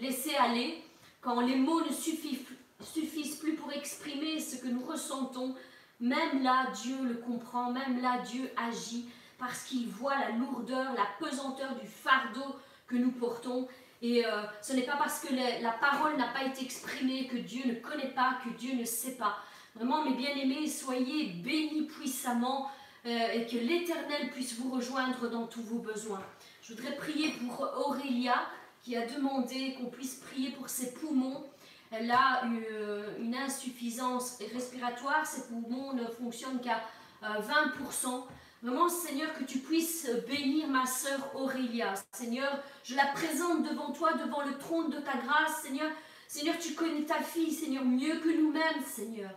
laisser 0.00 0.34
aller, 0.36 0.82
quand 1.20 1.40
les 1.40 1.56
mots 1.56 1.82
ne 1.82 1.92
suffisent, 1.92 3.36
plus 3.40 3.54
pour 3.54 3.72
exprimer 3.72 4.40
ce 4.40 4.56
que 4.56 4.68
nous 4.68 4.84
ressentons, 4.84 5.54
même 6.00 6.42
là 6.42 6.66
Dieu 6.82 6.96
le 7.02 7.14
comprend, 7.14 7.70
même 7.70 8.02
là 8.02 8.18
Dieu 8.18 8.50
agit, 8.56 9.06
parce 9.38 9.64
qu'il 9.64 9.88
voit 9.88 10.18
la 10.18 10.30
lourdeur, 10.30 10.92
la 10.94 11.06
pesanteur 11.18 11.74
du 11.76 11.86
fardeau 11.86 12.56
que 12.86 12.96
nous 12.96 13.12
portons. 13.12 13.68
Et 14.02 14.24
euh, 14.24 14.42
ce 14.60 14.74
n'est 14.74 14.82
pas 14.82 14.96
parce 14.96 15.20
que 15.20 15.32
la 15.34 15.72
parole 15.72 16.16
n'a 16.16 16.28
pas 16.28 16.44
été 16.44 16.62
exprimée 16.62 17.26
que 17.26 17.36
Dieu 17.36 17.62
ne 17.66 17.74
connaît 17.74 18.10
pas, 18.10 18.38
que 18.44 18.50
Dieu 18.50 18.74
ne 18.74 18.84
sait 18.84 19.16
pas. 19.16 19.38
Vraiment, 19.74 20.04
mes 20.04 20.14
bien-aimés, 20.14 20.68
soyez 20.68 21.30
bénis 21.42 21.86
puissamment 21.86 22.70
euh, 23.06 23.32
et 23.32 23.46
que 23.46 23.56
l'Éternel 23.56 24.30
puisse 24.30 24.58
vous 24.58 24.70
rejoindre 24.70 25.28
dans 25.28 25.46
tous 25.46 25.62
vos 25.62 25.78
besoins. 25.78 26.22
Je 26.62 26.74
voudrais 26.74 26.96
prier 26.96 27.32
pour 27.32 27.60
Aurélia 27.86 28.46
qui 28.84 28.96
a 28.96 29.06
demandé 29.06 29.74
qu'on 29.74 29.86
puisse 29.86 30.16
prier 30.16 30.50
pour 30.50 30.68
ses 30.68 30.92
poumons. 30.92 31.42
Elle 31.90 32.10
a 32.10 32.44
euh, 32.44 33.16
une, 33.18 33.34
insuffisance 33.34 34.38
respiratoire, 34.52 35.26
ses 35.26 35.48
poumons 35.48 35.94
ne 35.94 36.06
fonctionnent 36.06 36.60
qu'à 36.60 36.82
20%. 37.22 37.26
Euh, 37.26 38.18
Vraiment, 38.62 38.88
Seigneur, 38.88 39.34
que 39.34 39.44
tu 39.44 39.58
puisses 39.58 40.08
bénir 40.26 40.68
ma 40.68 40.86
sœur 40.86 41.20
Aurélia. 41.34 41.92
Seigneur, 42.12 42.62
je 42.82 42.94
la 42.96 43.06
présente 43.08 43.62
devant 43.62 43.92
toi, 43.92 44.14
devant 44.14 44.42
le 44.42 44.56
trône 44.56 44.88
de 44.88 45.00
ta 45.00 45.18
grâce. 45.18 45.60
Seigneur, 45.62 45.90
Seigneur, 46.28 46.58
tu 46.58 46.72
connais 46.72 47.04
ta 47.04 47.22
fille, 47.22 47.52
Seigneur, 47.52 47.84
mieux 47.84 48.20
que 48.20 48.30
nous-mêmes, 48.30 48.82
Seigneur. 48.86 49.30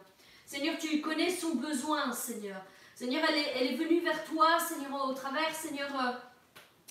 Seigneur, 0.45 0.77
tu 0.77 1.01
connais 1.01 1.29
son 1.29 1.55
besoin, 1.55 2.13
Seigneur. 2.13 2.61
Seigneur, 2.95 3.21
elle 3.27 3.37
est, 3.37 3.51
elle 3.55 3.67
est 3.73 3.75
venue 3.75 3.99
vers 3.99 4.23
toi, 4.23 4.57
Seigneur, 4.59 5.09
au 5.09 5.13
travers, 5.13 5.53
Seigneur, 5.53 5.89
euh, 5.93 6.13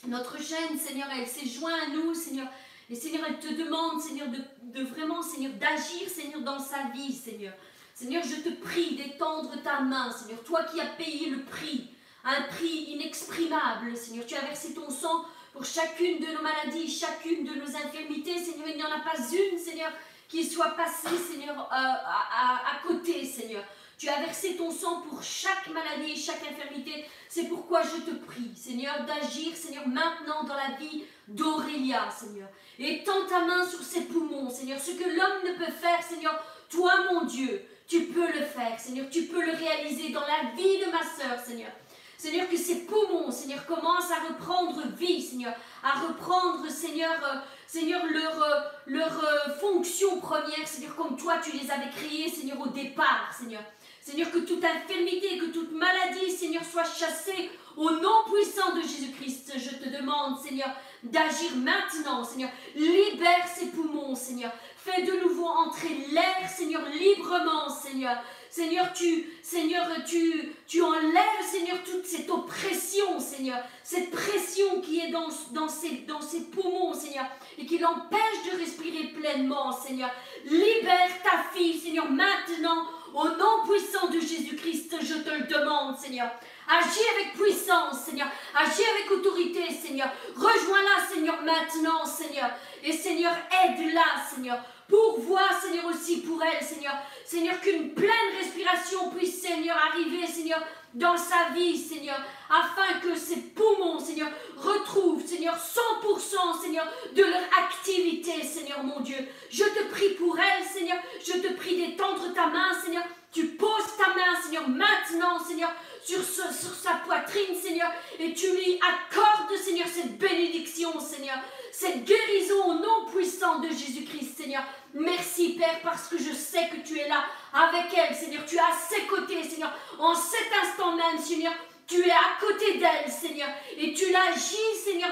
notre 0.06 0.40
chaîne, 0.40 0.78
Seigneur, 0.78 1.08
elle 1.16 1.26
s'est 1.26 1.46
jointe 1.46 1.74
à 1.86 1.90
nous, 1.90 2.14
Seigneur. 2.14 2.48
Et 2.88 2.94
Seigneur, 2.94 3.22
elle 3.26 3.38
te 3.38 3.52
demande, 3.52 4.00
Seigneur, 4.00 4.28
de, 4.28 4.82
vraiment, 4.84 5.22
Seigneur, 5.22 5.52
d'agir, 5.54 6.08
Seigneur, 6.08 6.40
dans 6.42 6.58
sa 6.58 6.84
vie, 6.94 7.12
Seigneur. 7.12 7.52
Seigneur, 7.94 8.22
je 8.22 8.36
te 8.42 8.50
prie 8.50 8.94
d'étendre 8.94 9.60
ta 9.62 9.80
main, 9.80 10.12
Seigneur, 10.12 10.42
toi 10.44 10.64
qui 10.64 10.80
as 10.80 10.86
payé 10.86 11.30
le 11.30 11.42
prix, 11.42 11.88
un 12.24 12.42
prix 12.42 12.92
inexprimable, 12.92 13.96
Seigneur. 13.96 14.26
Tu 14.26 14.34
as 14.34 14.42
versé 14.42 14.74
ton 14.74 14.90
sang 14.90 15.24
pour 15.52 15.64
chacune 15.64 16.20
de 16.20 16.26
nos 16.26 16.42
maladies, 16.42 16.88
chacune 16.88 17.44
de 17.44 17.54
nos 17.54 17.74
infirmités, 17.74 18.38
Seigneur. 18.38 18.68
Il 18.68 18.76
n'y 18.76 18.84
en 18.84 18.92
a 18.92 19.00
pas 19.00 19.16
une, 19.16 19.58
Seigneur, 19.58 19.90
qui 20.28 20.44
soit 20.44 20.76
passée, 20.76 21.16
Seigneur, 21.30 21.56
euh, 21.58 21.64
à, 21.72 22.76
à 22.76 22.86
côté, 22.86 23.24
Seigneur. 23.24 23.64
Tu 23.98 24.08
as 24.10 24.20
versé 24.20 24.56
ton 24.56 24.70
sang 24.70 25.02
pour 25.08 25.22
chaque 25.22 25.68
maladie 25.68 26.12
et 26.12 26.16
chaque 26.16 26.42
infirmité. 26.42 27.06
C'est 27.28 27.44
pourquoi 27.44 27.82
je 27.82 28.02
te 28.02 28.14
prie, 28.14 28.52
Seigneur, 28.54 29.06
d'agir, 29.06 29.56
Seigneur, 29.56 29.88
maintenant 29.88 30.44
dans 30.44 30.54
la 30.54 30.76
vie 30.78 31.04
d'Aurélia, 31.28 32.10
Seigneur. 32.10 32.48
Et 32.78 33.02
tends 33.04 33.26
ta 33.26 33.40
main 33.40 33.66
sur 33.66 33.82
ses 33.82 34.02
poumons, 34.02 34.50
Seigneur. 34.50 34.78
Ce 34.78 34.90
que 34.90 35.08
l'homme 35.08 35.44
ne 35.46 35.58
peut 35.58 35.72
faire, 35.72 36.02
Seigneur, 36.02 36.44
toi, 36.68 36.92
mon 37.10 37.24
Dieu, 37.24 37.62
tu 37.88 38.02
peux 38.06 38.26
le 38.26 38.44
faire, 38.44 38.78
Seigneur. 38.78 39.06
Tu 39.10 39.22
peux 39.22 39.42
le 39.42 39.52
réaliser 39.52 40.10
dans 40.10 40.20
la 40.20 40.50
vie 40.54 40.78
de 40.78 40.90
ma 40.90 41.02
sœur, 41.02 41.42
Seigneur. 41.44 41.70
Seigneur, 42.18 42.48
que 42.48 42.56
ses 42.56 42.86
poumons, 42.86 43.30
Seigneur, 43.30 43.64
commencent 43.66 44.10
à 44.10 44.28
reprendre 44.28 44.82
vie, 44.96 45.22
Seigneur, 45.22 45.54
à 45.82 46.00
reprendre, 46.00 46.68
Seigneur, 46.68 47.12
euh, 47.24 47.38
Seigneur, 47.66 48.00
leur, 48.06 48.42
euh, 48.42 48.60
euh, 48.88 49.54
fonction 49.60 50.18
première, 50.20 50.66
Seigneur, 50.66 50.96
comme 50.96 51.16
toi 51.16 51.34
tu 51.42 51.52
les 51.52 51.70
avais 51.70 51.90
créés, 51.90 52.28
Seigneur, 52.28 52.60
au 52.60 52.68
départ, 52.68 53.30
Seigneur. 53.38 53.62
Seigneur, 54.06 54.30
que 54.30 54.38
toute 54.38 54.64
infirmité, 54.64 55.36
que 55.36 55.46
toute 55.46 55.72
maladie, 55.72 56.30
Seigneur, 56.30 56.62
soit 56.64 56.84
chassée 56.84 57.50
au 57.76 57.90
nom 57.90 58.22
puissant 58.32 58.72
de 58.76 58.80
Jésus-Christ. 58.80 59.54
Je 59.56 59.84
te 59.84 59.88
demande, 59.88 60.38
Seigneur, 60.38 60.68
d'agir 61.02 61.50
maintenant, 61.56 62.22
Seigneur. 62.22 62.50
Libère 62.76 63.48
ses 63.52 63.66
poumons, 63.66 64.14
Seigneur. 64.14 64.52
Fais 64.76 65.02
de 65.02 65.24
nouveau 65.24 65.46
entrer 65.46 66.06
l'air, 66.12 66.48
Seigneur, 66.48 66.82
librement, 66.88 67.68
Seigneur. 67.68 68.16
Seigneur, 68.48 68.92
tu, 68.92 69.26
Seigneur, 69.42 69.84
tu, 70.06 70.82
enlèves, 70.82 71.44
Seigneur, 71.44 71.78
toute 71.82 72.06
cette 72.06 72.30
oppression, 72.30 73.18
Seigneur, 73.18 73.58
cette 73.82 74.12
pression 74.12 74.80
qui 74.82 75.00
est 75.00 75.10
dans, 75.10 75.26
dans, 75.50 75.66
dans 76.06 76.20
ses 76.20 76.40
poumons, 76.52 76.94
Seigneur, 76.94 77.26
et 77.58 77.66
qui 77.66 77.78
l'empêche 77.78 78.52
de 78.52 78.56
respirer 78.56 79.08
pleinement, 79.08 79.72
Seigneur. 79.72 80.10
Libère 80.44 81.10
ta 81.24 81.42
fille, 81.52 81.76
Seigneur, 81.76 82.08
maintenant, 82.08 82.86
au 83.14 83.24
nom 83.24 83.66
puissant 83.68 84.08
de 84.08 84.20
Jésus-Christ, 84.20 84.96
je 85.00 85.14
te 85.14 85.30
le 85.30 85.46
demande, 85.46 85.96
Seigneur. 85.98 86.30
Agis 86.68 87.00
avec 87.14 87.34
puissance, 87.34 88.00
Seigneur. 88.04 88.28
Agis 88.54 88.82
avec 88.84 89.10
autorité, 89.10 89.72
Seigneur. 89.72 90.08
Rejoins-la, 90.34 91.06
Seigneur, 91.14 91.40
maintenant, 91.42 92.04
Seigneur. 92.04 92.50
Et 92.82 92.92
Seigneur, 92.92 93.32
aide-la, 93.64 94.24
Seigneur. 94.28 94.58
Pourvois, 94.88 95.48
Seigneur, 95.60 95.86
aussi 95.86 96.22
pour 96.22 96.42
elle, 96.42 96.64
Seigneur. 96.64 96.94
Seigneur, 97.24 97.60
qu'une 97.60 97.94
pleine 97.94 98.10
respiration 98.38 99.10
puisse, 99.10 99.40
Seigneur, 99.40 99.76
arriver, 99.76 100.26
Seigneur, 100.26 100.60
dans 100.96 101.16
sa 101.16 101.50
vie, 101.54 101.76
Seigneur, 101.76 102.18
afin 102.48 103.00
que 103.00 103.14
ses 103.14 103.36
poumons, 103.36 104.00
Seigneur, 104.00 104.30
retrouvent, 104.56 105.24
Seigneur, 105.24 105.54
100%, 105.54 106.62
Seigneur, 106.62 106.86
de 107.14 107.22
leur 107.22 107.42
activité, 107.64 108.42
Seigneur 108.42 108.82
mon 108.82 109.00
Dieu. 109.00 109.18
Je 109.50 109.64
te 109.64 109.90
prie 109.90 110.14
pour 110.14 110.38
elle, 110.38 110.64
Seigneur, 110.64 110.96
je 111.22 111.32
te 111.32 111.52
prie 111.52 111.76
d'étendre 111.76 112.32
ta 112.34 112.46
main, 112.46 112.72
Seigneur. 112.82 113.04
Tu 113.30 113.44
poses 113.48 113.96
ta 113.98 114.14
main, 114.14 114.40
Seigneur, 114.42 114.66
maintenant, 114.68 115.38
Seigneur, 115.46 115.70
sur, 116.02 116.24
sur 116.24 116.74
sa 116.74 116.94
poitrine, 117.04 117.54
Seigneur, 117.60 117.90
et 118.18 118.32
tu 118.32 118.50
lui 118.52 118.80
accordes, 118.80 119.54
Seigneur, 119.58 119.86
cette 119.88 120.16
bénédiction, 120.16 120.98
Seigneur, 120.98 121.36
cette 121.72 122.04
guérison 122.04 122.70
au 122.70 122.74
nom 122.74 123.10
puissant 123.12 123.58
de 123.58 123.68
Jésus-Christ, 123.68 124.34
Seigneur. 124.34 124.62
Merci, 124.98 125.56
Père, 125.58 125.80
parce 125.82 126.08
que 126.08 126.16
je 126.16 126.32
sais 126.32 126.68
que 126.70 126.86
tu 126.86 126.98
es 126.98 127.06
là 127.06 127.22
avec 127.52 127.92
elle, 127.94 128.16
Seigneur. 128.16 128.46
Tu 128.46 128.56
es 128.56 128.60
à 128.60 128.72
ses 128.88 129.06
côtés, 129.06 129.42
Seigneur. 129.44 129.70
En 129.98 130.14
cet 130.14 130.48
instant 130.64 130.96
même, 130.96 131.18
Seigneur, 131.18 131.52
tu 131.86 132.00
es 132.00 132.10
à 132.10 132.40
côté 132.40 132.78
d'elle, 132.78 133.10
Seigneur. 133.10 133.48
Et 133.76 133.92
tu 133.92 134.10
l'agis, 134.10 134.80
Seigneur, 134.82 135.10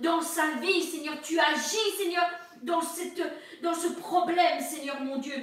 dans, 0.00 0.20
sa 0.20 0.50
vie, 0.60 0.82
Seigneur. 0.82 1.14
Tu 1.22 1.38
agis, 1.38 1.96
Seigneur, 1.96 2.28
dans 2.62 2.82
ce 2.82 3.88
problème, 3.98 4.60
Seigneur 4.60 5.00
mon 5.00 5.16
Dieu. 5.16 5.42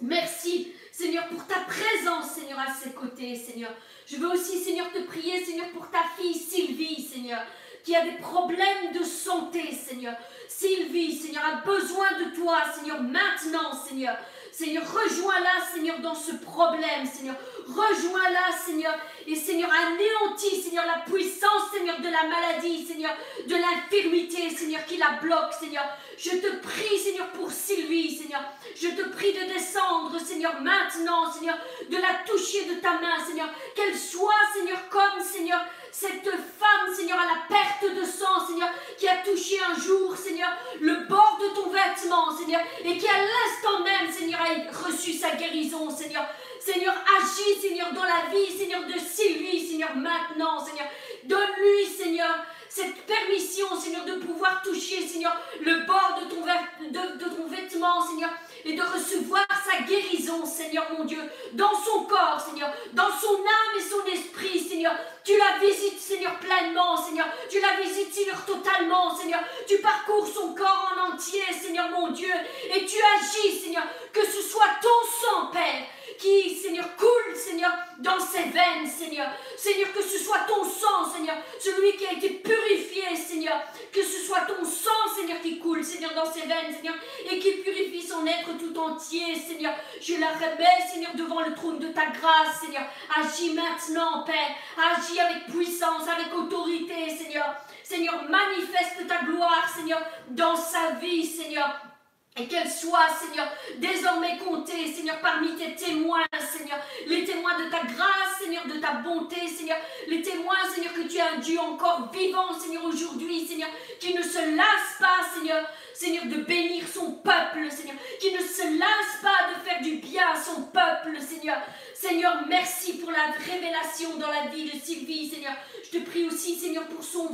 Merci, 0.00 0.72
Seigneur, 0.90 1.28
pour 1.28 1.46
ta 1.46 1.60
présence, 1.60 2.32
Seigneur, 2.32 2.58
à 2.58 2.74
ses 2.74 2.90
côtés, 2.90 3.36
Seigneur. 3.36 3.70
Je 4.06 4.16
veux 4.16 4.30
aussi, 4.30 4.58
Seigneur, 4.58 4.90
te 4.90 5.00
prier, 5.02 5.44
Seigneur, 5.44 5.70
pour 5.70 5.88
ta 5.90 6.02
fille 6.18 6.34
Sylvie, 6.34 7.00
Seigneur, 7.00 7.42
qui 7.84 7.96
a 7.96 8.02
des 8.02 8.18
problèmes 8.18 8.92
de 8.94 9.04
santé, 9.04 9.72
Seigneur. 9.72 10.14
Sylvie, 10.48 11.16
Seigneur, 11.16 11.42
a 11.44 11.66
besoin 11.66 12.18
de 12.18 12.36
toi, 12.36 12.58
Seigneur, 12.74 13.02
maintenant, 13.02 13.72
Seigneur. 13.86 14.16
Seigneur, 14.52 14.84
rejoins-la, 14.84 15.64
Seigneur, 15.74 15.98
dans 16.00 16.14
ce 16.14 16.32
problème, 16.32 17.06
Seigneur. 17.06 17.34
Rejoins-la, 17.66 18.54
Seigneur. 18.64 18.94
Et 19.26 19.34
Seigneur, 19.34 19.70
anéantis, 19.70 20.60
Seigneur, 20.62 20.84
la 20.84 21.10
puissance, 21.10 21.70
Seigneur, 21.72 21.98
de 22.00 22.08
la 22.08 22.24
maladie, 22.24 22.84
Seigneur, 22.86 23.16
de 23.46 23.54
l'infirmité, 23.54 24.50
Seigneur, 24.50 24.84
qui 24.84 24.98
la 24.98 25.12
bloque, 25.22 25.54
Seigneur. 25.58 25.84
Je 26.18 26.30
te 26.30 26.56
prie, 26.56 26.98
Seigneur, 26.98 27.28
pour 27.28 27.50
Sylvie, 27.50 28.14
Seigneur. 28.14 28.42
Je 28.76 28.88
te 28.88 29.08
prie 29.08 29.32
de 29.32 29.52
descendre, 29.54 30.20
Seigneur, 30.20 30.60
maintenant, 30.60 31.32
Seigneur, 31.32 31.56
de 31.88 31.96
la 31.96 32.22
toucher 32.26 32.66
de 32.66 32.74
ta 32.74 33.00
main, 33.00 33.24
Seigneur. 33.26 33.48
Qu'elle 33.74 33.96
soit, 33.96 34.30
Seigneur, 34.54 34.88
comme, 34.90 35.20
Seigneur, 35.20 35.64
cette 35.92 36.24
femme, 36.24 36.94
Seigneur, 36.94 37.18
à 37.18 37.26
la 37.26 37.54
perte 37.54 37.94
de 37.94 38.04
sang, 38.04 38.46
Seigneur, 38.46 38.70
qui 38.98 39.06
a 39.06 39.18
touché 39.18 39.58
un 39.60 39.78
jour, 39.78 40.16
Seigneur, 40.16 40.48
le 40.80 41.06
bord 41.06 41.38
de 41.40 41.54
ton 41.54 41.68
vêtement, 41.68 42.36
Seigneur, 42.36 42.62
et 42.82 42.96
qui 42.96 43.06
à 43.06 43.18
l'instant 43.18 43.84
même, 43.84 44.10
Seigneur, 44.10 44.40
a 44.40 44.86
reçu 44.86 45.12
sa 45.12 45.36
guérison, 45.36 45.90
Seigneur. 45.90 46.26
Seigneur, 46.58 46.94
agis, 47.18 47.60
Seigneur, 47.60 47.92
dans 47.92 48.04
la 48.04 48.30
vie, 48.32 48.56
Seigneur, 48.56 48.86
de 48.86 48.98
Sylvie, 48.98 49.68
Seigneur, 49.68 49.94
maintenant, 49.94 50.64
Seigneur. 50.64 50.86
Donne-lui, 51.24 51.86
Seigneur, 51.86 52.46
cette 52.74 53.04
permission, 53.04 53.66
Seigneur, 53.78 54.06
de 54.06 54.14
pouvoir 54.14 54.62
toucher, 54.62 55.06
Seigneur, 55.06 55.36
le 55.60 55.84
bord 55.84 56.18
de 56.22 56.34
ton, 56.34 56.40
de, 56.40 57.18
de 57.18 57.36
ton 57.36 57.46
vêtement, 57.46 58.00
Seigneur, 58.06 58.30
et 58.64 58.72
de 58.72 58.80
recevoir 58.80 59.46
sa 59.62 59.82
guérison, 59.82 60.46
Seigneur 60.46 60.86
mon 60.96 61.04
Dieu, 61.04 61.20
dans 61.52 61.74
son 61.74 62.04
corps, 62.04 62.40
Seigneur, 62.40 62.72
dans 62.94 63.10
son 63.10 63.34
âme 63.34 63.78
et 63.78 63.82
son 63.82 64.10
esprit, 64.10 64.58
Seigneur. 64.58 64.94
Tu 65.22 65.32
la 65.36 65.58
visites, 65.58 66.00
Seigneur, 66.00 66.38
pleinement, 66.38 66.96
Seigneur. 66.96 67.26
Tu 67.50 67.60
la 67.60 67.74
visites, 67.82 68.14
Seigneur, 68.14 68.42
totalement, 68.46 69.14
Seigneur. 69.14 69.40
Tu 69.68 69.76
parcours 69.78 70.26
son 70.26 70.54
corps 70.54 70.94
en 70.96 71.12
entier, 71.12 71.42
Seigneur 71.52 71.90
mon 71.90 72.08
Dieu, 72.12 72.32
et 72.74 72.86
tu 72.86 72.96
agis, 73.18 73.60
Seigneur, 73.64 73.84
que 74.14 74.24
ce 74.24 74.40
soit 74.40 74.78
ton 74.80 74.88
sang, 75.20 75.46
Père, 75.52 75.84
qui, 76.22 76.54
Seigneur, 76.54 76.96
coule, 76.96 77.34
Seigneur, 77.34 77.72
dans 77.98 78.20
ses 78.20 78.44
veines, 78.44 78.86
Seigneur. 78.86 79.28
Seigneur, 79.56 79.92
que 79.92 80.02
ce 80.02 80.18
soit 80.18 80.46
ton 80.46 80.62
sang, 80.64 81.12
Seigneur, 81.12 81.34
celui 81.60 81.96
qui 81.96 82.06
a 82.06 82.12
été 82.12 82.28
purifié, 82.30 83.16
Seigneur. 83.16 83.60
Que 83.92 84.02
ce 84.02 84.24
soit 84.24 84.42
ton 84.42 84.64
sang, 84.64 85.14
Seigneur, 85.16 85.40
qui 85.40 85.58
coule, 85.58 85.84
Seigneur, 85.84 86.14
dans 86.14 86.32
ses 86.32 86.42
veines, 86.42 86.72
Seigneur, 86.72 86.94
et 87.28 87.38
qui 87.40 87.50
purifie 87.54 88.06
son 88.06 88.24
être 88.24 88.56
tout 88.56 88.78
entier, 88.78 89.34
Seigneur. 89.34 89.74
Je 90.00 90.14
la 90.14 90.28
remets, 90.28 90.86
Seigneur, 90.92 91.14
devant 91.16 91.40
le 91.40 91.54
trône 91.54 91.80
de 91.80 91.88
ta 91.88 92.06
grâce, 92.06 92.60
Seigneur. 92.60 92.84
Agis 93.16 93.54
maintenant, 93.54 94.22
Père. 94.24 94.54
Agis 94.78 95.18
avec 95.18 95.46
puissance, 95.46 96.08
avec 96.08 96.32
autorité, 96.32 97.10
Seigneur. 97.10 97.56
Seigneur, 97.82 98.22
manifeste 98.28 99.06
ta 99.08 99.24
gloire, 99.24 99.68
Seigneur, 99.74 100.00
dans 100.28 100.56
sa 100.56 100.92
vie, 101.00 101.26
Seigneur. 101.26 101.91
Et 102.34 102.46
qu'elle 102.46 102.70
soit, 102.70 103.08
Seigneur, 103.20 103.46
désormais 103.76 104.38
comptée, 104.38 104.90
Seigneur, 104.90 105.20
parmi 105.20 105.54
tes 105.54 105.74
témoins, 105.74 106.24
Seigneur. 106.40 106.78
Les 107.06 107.24
témoins 107.24 107.58
de 107.58 107.70
ta 107.70 107.84
grâce, 107.84 108.40
Seigneur, 108.40 108.66
de 108.66 108.80
ta 108.80 108.94
bonté, 108.94 109.46
Seigneur. 109.46 109.76
Les 110.08 110.22
témoins, 110.22 110.56
Seigneur, 110.74 110.94
que 110.94 111.02
tu 111.02 111.18
es 111.18 111.20
un 111.20 111.36
Dieu 111.40 111.60
encore 111.60 112.10
vivant, 112.10 112.58
Seigneur, 112.58 112.86
aujourd'hui, 112.86 113.46
Seigneur. 113.46 113.68
Qui 114.00 114.14
ne 114.14 114.22
se 114.22 114.56
lasse 114.56 114.96
pas, 114.98 115.20
Seigneur, 115.34 115.62
Seigneur, 115.92 116.24
de 116.24 116.36
bénir 116.36 116.84
son 116.88 117.12
peuple, 117.12 117.70
Seigneur. 117.70 117.96
Qui 118.18 118.32
ne 118.32 118.40
se 118.40 118.78
lasse 118.78 119.20
pas 119.20 119.52
de 119.52 119.68
faire 119.68 119.82
du 119.82 119.96
bien 119.96 120.30
à 120.32 120.42
son 120.42 120.62
peuple, 120.62 121.20
Seigneur. 121.20 121.58
Seigneur, 121.94 122.44
merci 122.48 122.94
pour 122.94 123.10
la 123.10 123.26
révélation 123.44 124.16
dans 124.16 124.30
la 124.30 124.46
vie 124.46 124.70
de 124.70 124.78
Sylvie, 124.78 125.28
Seigneur. 125.28 125.52
Je 125.84 125.98
te 125.98 126.02
prie 126.02 126.26
aussi, 126.26 126.56
Seigneur, 126.58 126.86
pour 126.86 127.04
son 127.04 127.28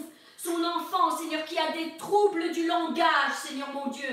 enfant, 0.65 1.16
Seigneur, 1.16 1.45
qui 1.45 1.57
a 1.57 1.70
des 1.70 1.97
troubles 1.99 2.51
du 2.51 2.66
langage, 2.66 3.33
Seigneur, 3.47 3.69
mon 3.73 3.87
Dieu. 3.87 4.09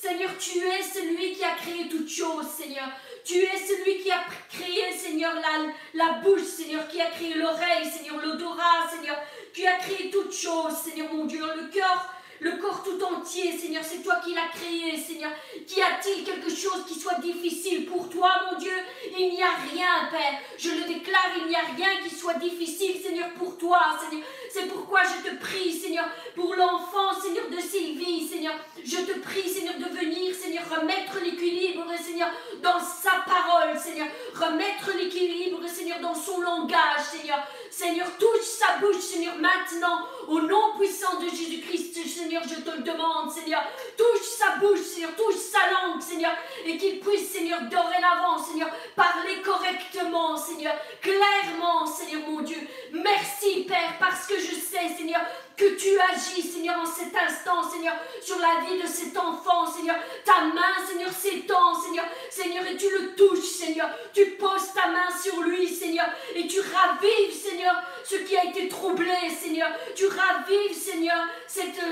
Seigneur, 0.00 0.30
tu 0.38 0.58
es 0.60 0.82
celui 0.82 1.34
qui 1.34 1.44
a 1.44 1.54
créé 1.56 1.86
toutes 1.90 2.08
choses, 2.08 2.46
Seigneur. 2.56 2.88
Tu 3.22 3.36
es 3.36 3.58
celui 3.58 3.98
qui 3.98 4.10
a 4.10 4.24
créé, 4.50 4.96
Seigneur, 4.96 5.34
la, 5.92 6.12
bouche, 6.22 6.40
Seigneur, 6.40 6.88
qui 6.88 7.02
a 7.02 7.10
créé 7.10 7.34
l'oreille, 7.34 7.84
Seigneur, 7.84 8.16
l'odorat, 8.16 8.88
Seigneur, 8.90 9.18
qui 9.52 9.66
a 9.66 9.76
créé 9.76 10.10
toutes 10.10 10.32
choses, 10.32 10.74
Seigneur, 10.82 11.12
mon 11.12 11.26
Dieu, 11.26 11.44
le 11.54 11.68
cœur 11.68 12.14
le 12.40 12.52
corps 12.52 12.82
tout 12.82 13.02
entier, 13.04 13.56
Seigneur, 13.56 13.84
c'est 13.84 14.02
toi 14.02 14.16
qui 14.24 14.32
l'as 14.32 14.48
créé, 14.48 14.96
Seigneur. 14.98 15.30
Qu'y 15.66 15.82
a-t-il 15.82 16.24
quelque 16.24 16.48
chose 16.48 16.84
qui 16.88 16.98
soit 16.98 17.20
difficile 17.20 17.86
pour 17.86 18.08
toi, 18.08 18.30
mon 18.50 18.58
Dieu? 18.58 18.72
Il 19.18 19.30
n'y 19.30 19.42
a 19.42 19.54
rien, 19.70 20.08
Père. 20.10 20.40
Je 20.58 20.70
le 20.70 20.84
déclare, 20.88 21.32
il 21.38 21.48
n'y 21.48 21.54
a 21.54 21.64
rien 21.76 22.00
qui 22.02 22.14
soit 22.14 22.34
difficile, 22.34 23.00
Seigneur, 23.02 23.28
pour 23.38 23.58
toi, 23.58 23.80
Seigneur. 24.00 24.26
C'est 24.50 24.66
pourquoi 24.68 25.02
je 25.04 25.28
te 25.28 25.36
prie, 25.36 25.72
Seigneur, 25.72 26.06
pour 26.34 26.54
l'enfant, 26.54 27.20
Seigneur, 27.20 27.48
de 27.50 27.60
Sylvie, 27.60 28.26
Seigneur. 28.26 28.54
Je 28.82 28.96
te 28.96 29.18
prie, 29.18 29.48
Seigneur, 29.48 29.74
de 29.74 29.94
venir, 29.96 30.34
Seigneur, 30.34 30.64
remettre 30.70 31.20
l'équilibre, 31.22 31.84
Seigneur, 32.02 32.30
dans 32.62 32.80
sa 32.80 33.22
parole, 33.26 33.78
Seigneur. 33.78 34.08
Remettre 34.34 34.96
l'équilibre, 34.96 35.60
Seigneur, 35.68 36.00
dans 36.00 36.14
son 36.14 36.40
langage, 36.40 37.02
Seigneur. 37.12 37.38
Seigneur, 37.70 38.08
touche 38.18 38.40
sa 38.40 38.78
bouche, 38.78 38.96
Seigneur, 38.96 39.34
maintenant, 39.36 40.06
au 40.26 40.40
nom 40.40 40.76
puissant 40.78 41.20
de 41.20 41.28
Jésus-Christ, 41.28 41.89
Seigneur, 42.08 42.42
je 42.44 42.60
te 42.60 42.76
le 42.76 42.82
demande, 42.82 43.30
Seigneur. 43.30 43.62
Touche 43.96 44.26
sa 44.38 44.56
bouche, 44.56 44.80
Seigneur, 44.80 45.14
touche 45.16 45.36
sa 45.36 45.70
langue, 45.70 46.00
Seigneur, 46.00 46.32
et 46.64 46.76
qu'il 46.76 47.00
puisse, 47.00 47.30
Seigneur, 47.30 47.60
dorénavant, 47.62 48.38
Seigneur, 48.38 48.68
parler 48.94 49.40
correctement, 49.42 50.36
Seigneur, 50.36 50.74
clairement, 51.00 51.86
Seigneur, 51.86 52.22
mon 52.28 52.40
Dieu. 52.40 52.58
Merci, 52.92 53.64
Père, 53.68 53.94
parce 53.98 54.26
que 54.26 54.38
je 54.38 54.54
sais, 54.54 54.96
Seigneur, 54.96 55.20
que 55.60 55.76
tu 55.76 55.88
agis, 56.00 56.42
Seigneur, 56.42 56.80
en 56.80 56.86
cet 56.86 57.14
instant, 57.14 57.68
Seigneur, 57.70 57.94
sur 58.22 58.38
la 58.38 58.64
vie 58.64 58.82
de 58.82 58.86
cet 58.86 59.16
enfant, 59.18 59.66
Seigneur. 59.66 59.96
Ta 60.24 60.40
main, 60.54 60.86
Seigneur, 60.88 61.12
s'étend, 61.12 61.74
Seigneur, 61.74 62.06
Seigneur, 62.30 62.66
et 62.66 62.76
tu 62.76 62.86
le 62.90 63.14
touches, 63.14 63.44
Seigneur. 63.44 63.90
Tu 64.14 64.24
poses 64.38 64.72
ta 64.72 64.88
main 64.88 65.08
sur 65.22 65.42
lui, 65.42 65.68
Seigneur, 65.68 66.06
et 66.34 66.46
tu 66.46 66.60
ravives, 66.60 67.34
Seigneur, 67.34 67.74
ce 68.04 68.16
qui 68.16 68.36
a 68.36 68.44
été 68.44 68.68
troublé, 68.68 69.12
Seigneur. 69.38 69.68
Tu 69.94 70.06
ravives, 70.06 70.74
Seigneur, 70.74 71.26
cette, 71.46 71.89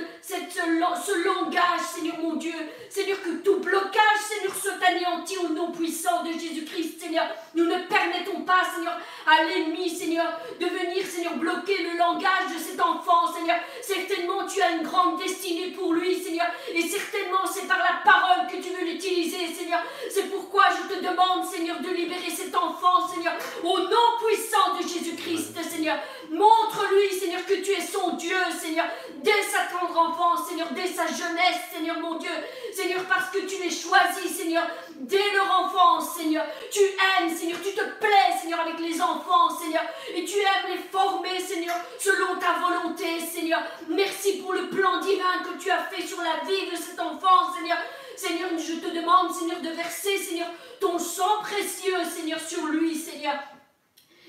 ce 1.09 1.25
langage, 1.25 1.81
Seigneur, 1.95 2.19
mon 2.19 2.35
Dieu. 2.35 2.55
Seigneur, 2.91 3.21
que 3.23 3.31
tout 3.43 3.61
blocage, 3.61 4.21
Seigneur, 4.29 4.55
soit 4.55 4.87
anéanti 4.87 5.37
au 5.39 5.49
nom 5.49 5.71
puissant 5.71 6.23
de 6.23 6.33
Jésus-Christ, 6.33 7.01
Seigneur. 7.01 7.27
Nous 7.55 7.65
ne 7.65 7.79
permettons 7.87 8.43
pas, 8.43 8.63
Seigneur, 8.75 8.99
à 9.27 9.45
l'ennemi, 9.45 9.91
Seigneur, 9.91 10.41
de 10.59 10.67
venir, 10.67 11.05
Seigneur, 11.07 11.35
bloquer 11.37 11.83
le 11.83 11.99
langage 11.99 12.55
de 12.55 12.59
cet 12.59 12.81
enfant, 12.81 13.33
Seigneur. 13.33 13.57
Certainement, 13.83 14.47
tu 14.47 14.61
as 14.63 14.71
une 14.73 14.83
grande 14.83 15.19
destinée 15.19 15.71
pour 15.73 15.93
lui, 15.93 16.23
Seigneur. 16.23 16.47
Et 16.73 16.83
certainement, 16.83 17.47
c'est 17.47 17.67
par 17.67 17.79
la 17.79 18.11
parole 18.11 18.47
que 18.51 18.57
tu 18.57 18.71
veux 18.71 18.85
l'utiliser, 18.85 19.47
Seigneur. 19.47 19.81
C'est 20.11 20.31
pourquoi 20.31 20.65
je 20.71 20.95
te 20.95 21.01
demande, 21.01 21.47
Seigneur, 21.47 21.81
de 21.81 21.89
libérer 21.89 22.31
cet 22.31 22.55
enfant, 22.55 23.07
Seigneur, 23.07 23.35
au 23.63 23.79
nom 23.79 24.09
puissant 24.27 24.77
de 24.79 24.83
Jésus-Christ, 24.83 25.63
Seigneur. 25.63 25.99
Montre-lui, 26.31 27.19
Seigneur, 27.19 27.45
que 27.47 27.55
tu 27.55 27.73
es 27.73 27.81
son 27.81 28.17
Dieu, 28.17 28.37
Seigneur, 28.61 28.87
dès 29.23 29.43
sa 29.43 29.65
tendre 29.65 29.99
enfance, 29.99 30.49
Seigneur, 30.49 30.69
dès 30.73 30.87
sa 30.87 31.07
jeunesse, 31.07 31.61
Seigneur, 31.73 31.99
mon 32.01 32.17
Dieu. 32.17 32.31
Seigneur, 32.73 33.03
parce 33.09 33.31
que 33.31 33.39
tu 33.39 33.63
les 33.63 33.71
choisis, 33.71 34.37
Seigneur, 34.37 34.67
dès 34.97 35.33
leur 35.35 35.61
enfance, 35.61 36.17
Seigneur. 36.17 36.45
Tu 36.71 36.81
aimes, 36.81 37.35
Seigneur, 37.35 37.59
tu 37.63 37.73
te 37.73 37.85
plais, 37.99 38.39
Seigneur, 38.41 38.61
avec 38.61 38.79
les 38.79 39.01
enfants, 39.01 39.51
Seigneur. 39.59 39.83
Et 40.15 40.25
tu 40.25 40.39
aimes 40.39 40.71
les 40.71 40.83
former, 40.91 41.41
Seigneur, 41.41 41.77
selon 41.99 42.37
ta 42.39 42.59
volonté, 42.59 43.21
Seigneur. 43.21 43.61
Merci 43.89 44.39
pour 44.43 44.53
le 44.53 44.69
plan 44.69 45.01
divin 45.01 45.43
que 45.45 45.63
tu 45.63 45.71
as 45.71 45.85
fait 45.85 46.07
sur 46.07 46.19
la 46.23 46.45
vie 46.47 46.71
de 46.71 46.77
cet 46.77 47.01
enfant, 47.01 47.53
Seigneur. 47.57 47.79
Seigneur, 48.17 48.51
je 48.59 48.75
te 48.75 48.95
demande, 48.95 49.33
Seigneur, 49.33 49.61
de 49.61 49.71
verser, 49.71 50.19
Seigneur, 50.19 50.49
ton 50.81 50.99
sang 50.99 51.41
précieux, 51.43 52.05
Seigneur, 52.05 52.41
sur 52.41 52.67
lui, 52.67 52.95
Seigneur. 52.95 53.35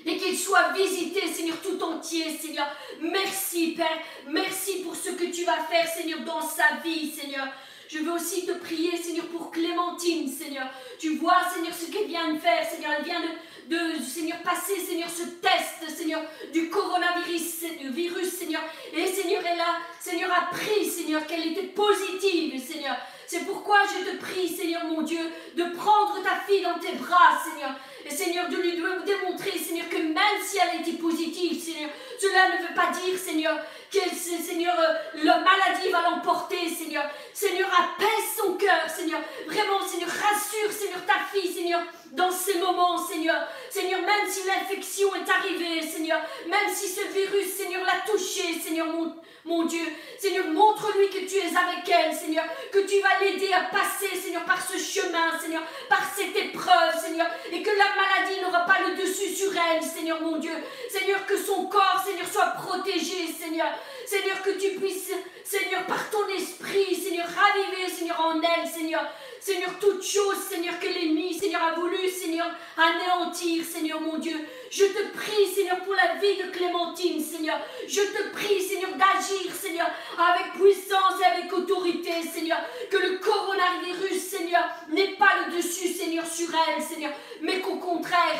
Et 0.06 0.16
qu'il 0.16 0.38
soit 0.38 0.72
visité, 0.72 1.26
Seigneur, 1.26 1.56
tout 1.62 1.82
entier, 1.82 2.36
Seigneur. 2.38 2.66
Merci, 3.00 3.74
Père. 3.76 3.98
Merci 4.28 4.82
pour 4.82 4.96
ce 4.96 5.10
que 5.10 5.26
tu 5.26 5.44
vas 5.44 5.62
faire, 5.64 5.86
Seigneur, 5.86 6.20
dans 6.20 6.40
sa 6.40 6.76
vie, 6.82 7.10
Seigneur. 7.10 7.46
Je 7.88 7.98
veux 7.98 8.12
aussi 8.12 8.46
te 8.46 8.52
prier, 8.52 8.96
Seigneur, 8.96 9.26
pour 9.26 9.50
Clémentine, 9.50 10.28
Seigneur. 10.28 10.68
Tu 10.98 11.16
vois, 11.16 11.42
Seigneur, 11.52 11.74
ce 11.74 11.90
qu'elle 11.90 12.06
vient 12.06 12.32
de 12.32 12.38
faire, 12.38 12.64
Seigneur. 12.64 12.92
Elle 12.98 13.04
vient 13.04 13.20
de, 13.68 14.02
Seigneur, 14.02 14.38
passer, 14.42 14.76
Seigneur, 14.78 15.08
ce 15.10 15.24
test, 15.24 15.96
Seigneur, 15.96 16.22
du 16.52 16.70
coronavirus, 16.70 17.64
virus, 17.92 18.30
Seigneur. 18.30 18.62
Et, 18.96 19.06
Seigneur, 19.06 19.42
elle 19.44 19.60
a, 19.60 19.78
Seigneur, 19.98 20.30
appris, 20.32 20.88
Seigneur, 20.88 21.26
qu'elle 21.26 21.48
était 21.48 21.66
positive, 21.66 22.60
Seigneur. 22.64 22.96
C'est 23.30 23.46
pourquoi 23.46 23.78
je 23.84 24.10
te 24.10 24.16
prie, 24.16 24.48
Seigneur 24.48 24.86
mon 24.86 25.02
Dieu, 25.02 25.20
de 25.54 25.62
prendre 25.76 26.20
ta 26.20 26.40
fille 26.48 26.62
dans 26.62 26.80
tes 26.80 26.96
bras, 26.96 27.38
Seigneur. 27.44 27.70
Et 28.04 28.10
Seigneur, 28.10 28.48
de 28.48 28.56
lui 28.56 28.72
démontrer, 29.06 29.56
Seigneur, 29.56 29.88
que 29.88 29.98
même 29.98 30.42
si 30.44 30.58
elle 30.58 30.80
était 30.80 30.98
positive, 30.98 31.62
Seigneur, 31.62 31.90
cela 32.20 32.48
ne 32.48 32.66
veut 32.66 32.74
pas 32.74 32.90
dire, 32.90 33.16
Seigneur, 33.16 33.56
que, 33.88 34.00
Seigneur, 34.16 34.74
la 35.14 35.38
maladie 35.38 35.90
va 35.92 36.10
l'emporter, 36.10 36.68
Seigneur. 36.70 37.04
Seigneur, 37.32 37.68
apaise 37.68 38.36
son 38.36 38.54
cœur, 38.54 38.88
Seigneur. 38.88 39.20
Vraiment, 39.46 39.80
Seigneur, 39.86 40.08
rassure, 40.08 40.72
Seigneur, 40.72 41.04
ta 41.06 41.20
fille, 41.32 41.52
Seigneur, 41.52 41.80
dans 42.12 42.30
ces 42.30 42.58
moments, 42.58 42.98
Seigneur. 42.98 43.46
Seigneur, 43.70 44.00
même 44.00 44.28
si 44.28 44.40
l'infection 44.46 45.08
est 45.14 45.30
arrivée, 45.30 45.82
Seigneur, 45.82 46.20
même 46.46 46.74
si 46.74 46.88
ce 46.88 47.06
virus, 47.12 47.54
Seigneur, 47.54 47.82
l'a 47.84 48.10
touché, 48.10 48.58
Seigneur, 48.60 48.86
mon, 48.86 49.14
mon 49.44 49.64
Dieu. 49.64 49.86
Seigneur, 50.18 50.46
montre-lui 50.48 51.08
que 51.08 51.28
tu 51.28 51.36
es 51.36 51.56
avec 51.56 51.88
elle, 51.88 52.14
Seigneur, 52.14 52.44
que 52.72 52.80
tu 52.80 53.00
vas 53.00 53.24
l'aider 53.24 53.52
à 53.52 53.64
passer, 53.64 54.14
Seigneur, 54.16 54.44
par 54.44 54.60
ce 54.60 54.76
chemin, 54.76 55.38
Seigneur, 55.40 55.62
par 55.88 56.02
cette 56.14 56.36
épreuve, 56.36 57.00
Seigneur, 57.00 57.26
et 57.52 57.62
que 57.62 57.70
la 57.70 57.94
maladie 57.96 58.40
n'aura 58.40 58.66
pas 58.66 58.78
le 58.88 58.96
dessus 58.96 59.34
sur 59.34 59.52
elle, 59.56 59.82
Seigneur, 59.82 60.20
mon 60.20 60.36
Dieu. 60.36 60.54
Seigneur, 60.90 61.24
que 61.26 61.36
son 61.36 61.66
corps, 61.66 62.02
Seigneur, 62.04 62.26
soit 62.30 62.50
protégé, 62.50 63.26
Seigneur. 63.26 63.68
Seigneur, 64.10 64.42
que 64.42 64.50
tu 64.58 64.70
puisses, 64.70 65.12
Seigneur, 65.44 65.86
par 65.86 66.10
ton 66.10 66.26
esprit, 66.26 66.96
Seigneur, 66.96 67.26
raviver, 67.26 67.88
Seigneur, 67.88 68.20
en 68.20 68.40
elle, 68.42 68.68
Seigneur. 68.68 69.04
Seigneur, 69.38 69.70
toute 69.80 70.02
chose, 70.02 70.36
Seigneur, 70.50 70.78
que 70.80 70.86
l'ennemi, 70.86 71.32
Seigneur, 71.32 71.62
a 71.62 71.74
voulu, 71.78 72.08
Seigneur, 72.08 72.50
anéantir, 72.76 73.64
Seigneur, 73.64 74.00
mon 74.00 74.18
Dieu. 74.18 74.36
Je 74.68 74.84
te 74.84 75.16
prie, 75.16 75.46
Seigneur, 75.54 75.78
pour 75.84 75.94
la 75.94 76.16
vie 76.20 76.36
de 76.42 76.50
Clémentine, 76.50 77.22
Seigneur. 77.22 77.58
Je 77.86 78.00
te 78.00 78.32
prie, 78.32 78.60
Seigneur, 78.60 78.90
d'agir, 78.90 79.50
Seigneur, 79.54 79.88
avec 80.18 80.54
puissance 80.54 81.20
et 81.20 81.24
avec 81.24 81.52
autorité, 81.52 82.10
Seigneur. 82.34 82.58
Que 82.90 82.98
le 82.98 83.18
coronavirus, 83.18 84.20
Seigneur, 84.20 84.64
n'ait 84.88 85.14
pas 85.14 85.46
le 85.46 85.56
dessus, 85.56 85.88
Seigneur, 85.88 86.26
sur 86.26 86.48
elle, 86.68 86.82
Seigneur. 86.82 87.12
Mais 87.40 87.59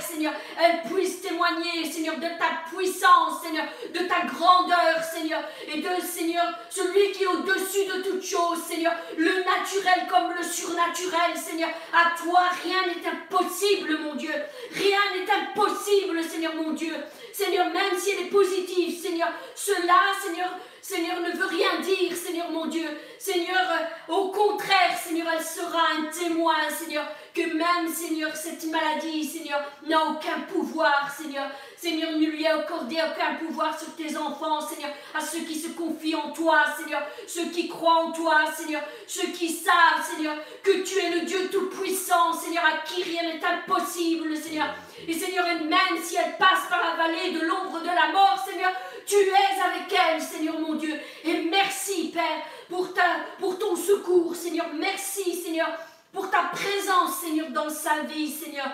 Seigneur, 0.00 0.32
elle 0.58 0.82
puisse 0.90 1.20
témoigner, 1.20 1.90
Seigneur, 1.90 2.16
de 2.16 2.22
ta 2.38 2.70
puissance, 2.70 3.42
Seigneur, 3.42 3.66
de 3.92 4.00
ta 4.00 4.26
grandeur, 4.26 5.02
Seigneur. 5.02 5.42
Et 5.72 5.80
de, 5.80 5.88
Seigneur, 6.04 6.44
celui 6.68 7.12
qui 7.12 7.24
est 7.24 7.26
au-dessus 7.26 7.86
de 7.86 8.02
toute 8.02 8.22
chose, 8.22 8.62
Seigneur. 8.66 8.92
Le 9.16 9.32
naturel 9.44 10.06
comme 10.08 10.32
le 10.36 10.42
surnaturel, 10.42 11.36
Seigneur. 11.36 11.70
À 11.92 12.16
toi, 12.22 12.42
rien 12.62 12.86
n'est 12.86 13.08
impossible, 13.08 13.98
mon 14.02 14.14
Dieu. 14.14 14.34
Rien 14.74 15.00
n'est 15.14 15.30
impossible, 15.30 16.22
Seigneur 16.22 16.54
mon 16.54 16.72
Dieu. 16.72 16.94
Seigneur, 17.32 17.66
même 17.66 17.98
si 17.98 18.10
elle 18.10 18.26
est 18.26 18.30
positive, 18.30 19.00
Seigneur, 19.00 19.28
cela, 19.54 20.12
Seigneur, 20.22 20.50
Seigneur, 20.82 21.20
ne 21.20 21.32
veut 21.32 21.46
rien 21.46 21.80
dire, 21.80 22.16
Seigneur 22.16 22.50
mon 22.50 22.66
Dieu. 22.66 22.88
Seigneur, 23.18 23.58
euh, 23.58 24.12
au 24.14 24.28
contraire, 24.30 24.96
Seigneur, 24.98 25.26
elle 25.32 25.44
sera 25.44 25.80
un 25.98 26.06
témoin, 26.06 26.54
Seigneur, 26.70 27.04
que 27.34 27.42
même, 27.42 27.92
Seigneur, 27.92 28.34
cette 28.34 28.64
maladie, 28.64 29.24
Seigneur, 29.24 29.60
n'a 29.86 30.04
aucun 30.06 30.40
pouvoir, 30.50 31.10
Seigneur. 31.16 31.46
Seigneur, 31.76 32.12
ne 32.12 32.26
lui 32.26 32.46
a 32.46 32.56
accordé 32.56 32.96
aucun 32.96 33.34
pouvoir 33.34 33.78
sur 33.78 33.94
tes 33.94 34.16
enfants, 34.16 34.60
Seigneur, 34.60 34.90
à 35.14 35.20
ceux 35.20 35.40
qui 35.40 35.58
se 35.58 35.68
confient 35.68 36.14
en 36.14 36.30
toi, 36.30 36.64
Seigneur, 36.78 37.02
ceux 37.26 37.50
qui 37.50 37.68
croient 37.68 38.04
en 38.04 38.12
toi, 38.12 38.44
Seigneur, 38.54 38.82
ceux 39.06 39.28
qui 39.28 39.48
savent, 39.48 40.04
Seigneur, 40.14 40.34
que 40.62 40.82
tu 40.82 40.98
es 40.98 41.10
le 41.10 41.20
Dieu 41.22 41.48
Tout-Puissant, 41.50 42.32
Seigneur, 42.32 42.64
à 42.64 42.86
qui 42.86 43.02
rien 43.02 43.22
n'est 43.22 43.40
impossible, 43.44 44.36
Seigneur. 44.36 44.74
Et 45.08 45.14
Seigneur, 45.14 45.46
même 45.46 46.02
si 46.02 46.16
elle 46.16 46.36
passe 46.36 46.68
par 46.68 46.82
la 46.82 47.02
vallée 47.02 47.32
de 47.32 47.40
l'ombre 47.46 47.80
de 47.80 47.86
la 47.86 48.12
mort, 48.12 48.44
Seigneur, 48.46 48.72
tu 49.10 49.16
es 49.16 49.60
avec 49.60 49.92
elle, 49.92 50.22
Seigneur 50.22 50.60
mon 50.60 50.74
Dieu. 50.74 50.94
Et 51.24 51.42
merci, 51.42 52.12
Père, 52.14 52.44
pour, 52.68 52.94
pour 53.40 53.58
ton 53.58 53.74
secours, 53.74 54.36
Seigneur. 54.36 54.66
Merci, 54.72 55.34
Seigneur, 55.34 55.68
pour 56.12 56.30
ta 56.30 56.44
présence, 56.44 57.18
Seigneur, 57.20 57.50
dans 57.50 57.68
sa 57.68 58.02
vie, 58.02 58.30
Seigneur. 58.30 58.70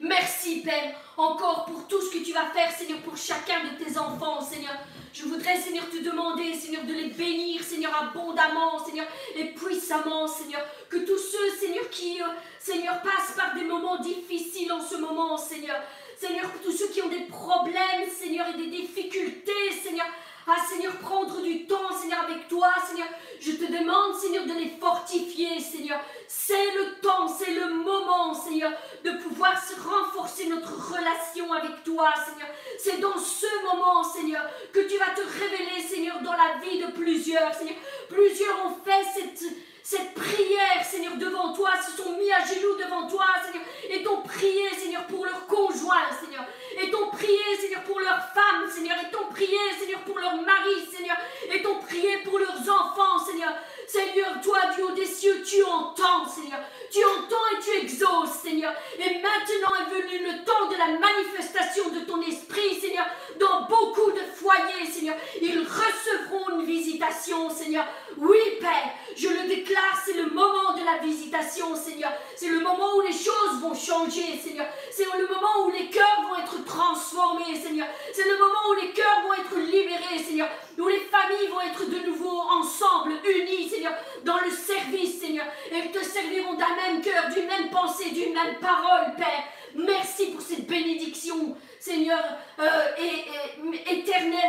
Merci, 0.00 0.62
Père, 0.62 0.94
encore 1.16 1.66
pour 1.66 1.86
tout 1.86 2.00
ce 2.00 2.18
que 2.18 2.24
tu 2.24 2.32
vas 2.32 2.46
faire, 2.46 2.70
Seigneur, 2.72 2.98
pour 3.00 3.16
chacun 3.16 3.60
de 3.64 3.84
tes 3.84 3.96
enfants, 3.96 4.40
Seigneur. 4.40 4.74
Je 5.12 5.24
voudrais, 5.24 5.56
Seigneur, 5.56 5.88
te 5.88 5.98
demander, 5.98 6.54
Seigneur, 6.54 6.84
de 6.84 6.92
les 6.92 7.08
bénir, 7.08 7.62
Seigneur, 7.62 7.92
abondamment, 7.94 8.84
Seigneur, 8.84 9.06
et 9.36 9.46
puissamment, 9.46 10.26
Seigneur. 10.26 10.60
Que 10.88 10.98
tous 10.98 11.18
ceux, 11.18 11.50
Seigneur, 11.58 11.88
qui, 11.90 12.20
euh, 12.20 12.26
Seigneur, 12.60 13.02
passent 13.02 13.34
par 13.36 13.54
des 13.54 13.64
moments 13.64 13.98
difficiles 13.98 14.72
en 14.72 14.80
ce 14.80 14.96
moment, 14.96 15.36
Seigneur. 15.36 15.80
Seigneur, 16.18 16.50
tous 16.64 16.72
ceux 16.72 16.88
qui 16.88 17.00
ont 17.00 17.08
des 17.08 17.26
problèmes, 17.26 18.08
Seigneur, 18.10 18.48
et 18.48 18.56
des 18.56 18.66
difficultés, 18.66 19.70
Seigneur, 19.82 20.06
ah 20.48 20.56
Seigneur, 20.68 20.96
prendre 20.96 21.40
du 21.42 21.66
temps, 21.66 21.92
Seigneur, 21.92 22.24
avec 22.24 22.48
toi, 22.48 22.70
Seigneur. 22.88 23.06
Je 23.38 23.52
te 23.52 23.70
demande, 23.70 24.16
Seigneur, 24.16 24.44
de 24.46 24.54
les 24.54 24.70
fortifier, 24.80 25.60
Seigneur. 25.60 26.00
C'est 26.26 26.72
le 26.72 27.00
temps, 27.00 27.28
c'est 27.28 27.52
le 27.52 27.74
moment, 27.74 28.34
Seigneur, 28.34 28.72
de 29.04 29.10
pouvoir 29.22 29.62
se 29.62 29.74
renforcer 29.74 30.46
notre 30.46 30.72
relation 30.90 31.52
avec 31.52 31.84
toi, 31.84 32.12
Seigneur. 32.26 32.48
C'est 32.78 32.98
dans 32.98 33.18
ce 33.18 33.46
moment, 33.62 34.02
Seigneur, 34.02 34.42
que 34.72 34.80
tu 34.88 34.96
vas 34.96 35.10
te 35.14 35.20
révéler, 35.20 35.86
Seigneur, 35.86 36.20
dans 36.22 36.32
la 36.32 36.58
vie 36.64 36.80
de 36.80 36.92
plusieurs, 36.92 37.54
Seigneur. 37.54 37.76
Plusieurs 38.08 38.66
ont 38.66 38.74
fait 38.84 39.04
cette 39.14 39.52
cette 39.88 40.12
prière, 40.12 40.84
Seigneur, 40.84 41.16
devant 41.16 41.54
toi, 41.54 41.70
se 41.80 41.96
sont 41.96 42.12
mis 42.18 42.30
à 42.30 42.44
genoux 42.44 42.76
devant 42.76 43.08
toi, 43.08 43.24
Seigneur, 43.42 43.66
et 43.88 44.02
t'ont 44.02 44.20
prié, 44.20 44.68
Seigneur, 44.78 45.06
pour 45.06 45.24
leur 45.24 45.46
conjoint, 45.46 46.12
Seigneur, 46.20 46.44
et 46.78 46.90
t'ont 46.90 47.08
prié, 47.08 47.56
Seigneur, 47.58 47.82
pour 47.84 47.98
leur 47.98 48.18
femme, 48.34 48.70
Seigneur, 48.70 48.98
et 49.02 49.10
t'ont 49.10 49.32
prié, 49.32 49.56
Seigneur, 49.80 50.00
pour 50.00 50.18
leur 50.18 50.34
mari, 50.42 50.86
Seigneur, 50.94 51.16
et 51.50 51.62
t'ont 51.62 51.78
prié 51.80 52.18
pour 52.18 52.38
leurs 52.38 52.60
enfants, 52.68 53.24
Seigneur. 53.24 53.54
Seigneur, 53.86 54.38
toi, 54.42 54.58
du 54.76 54.82
haut 54.82 54.90
des 54.94 55.06
cieux, 55.06 55.42
tu 55.42 55.64
entends, 55.64 56.28
Seigneur. 56.28 56.60
Tu 56.90 57.02
entends 57.02 57.48
et 57.56 57.62
tu 57.62 57.78
exauces, 57.78 58.42
Seigneur. 58.42 58.74
Et 58.98 59.14
maintenant 59.22 59.72
est 59.80 59.94
venu 59.94 60.26
le 60.26 60.44
temps 60.44 60.68
de 60.68 60.76
la 60.76 60.98
manifestation 60.98 61.88
de 61.88 62.00
ton 62.00 62.20
esprit, 62.20 62.78
Seigneur, 62.78 63.06
dans 63.40 63.62
beaucoup 63.62 64.12
de 64.12 64.20
foyers, 64.34 64.90
Seigneur. 64.92 65.16
Ils 65.40 65.60
recevront 65.60 66.58
une 66.58 66.66
visitation, 66.66 67.48
Seigneur. 67.48 67.86
Oui, 68.16 68.38
Père, 68.60 68.90
je 69.16 69.28
le 69.28 69.48
déclare, 69.48 70.02
c'est 70.04 70.14
le 70.14 70.30
moment 70.30 70.72
de 70.72 70.84
la 70.84 70.98
visitation, 70.98 71.76
Seigneur. 71.76 72.12
C'est 72.36 72.48
le 72.48 72.60
moment 72.60 72.96
où 72.96 73.00
les 73.02 73.12
choses 73.12 73.60
vont 73.60 73.74
changer, 73.74 74.38
Seigneur. 74.42 74.66
C'est 74.90 75.04
le 75.04 75.26
moment 75.26 75.66
où 75.66 75.70
les 75.70 75.88
cœurs 75.90 76.22
vont 76.28 76.36
être 76.36 76.64
transformés, 76.64 77.54
Seigneur. 77.54 77.86
C'est 78.12 78.24
le 78.24 78.38
moment 78.38 78.70
où 78.70 78.74
les 78.80 78.90
cœurs 78.90 79.22
vont 79.24 79.34
être 79.34 79.56
libérés, 79.58 80.22
Seigneur. 80.24 80.48
Où 80.78 80.88
les 80.88 81.00
familles 81.00 81.48
vont 81.48 81.60
être 81.60 81.84
de 81.88 82.06
nouveau 82.06 82.40
ensemble, 82.40 83.12
unies, 83.24 83.68
Seigneur, 83.68 83.92
dans 84.24 84.38
le 84.38 84.50
service, 84.50 85.20
Seigneur. 85.20 85.46
Et 85.70 85.90
te 85.90 86.02
serviront 86.02 86.54
d'un 86.54 86.74
même 86.76 87.02
cœur, 87.02 87.28
d'une 87.34 87.46
même 87.46 87.70
pensée, 87.70 88.10
d'une 88.10 88.32
même 88.32 88.58
parole, 88.60 89.14
Père. 89.16 89.44
Merci 89.74 90.26
pour 90.26 90.40
cette 90.40 90.66
bénédiction, 90.66 91.56
Seigneur, 91.78 92.22
euh, 92.58 92.88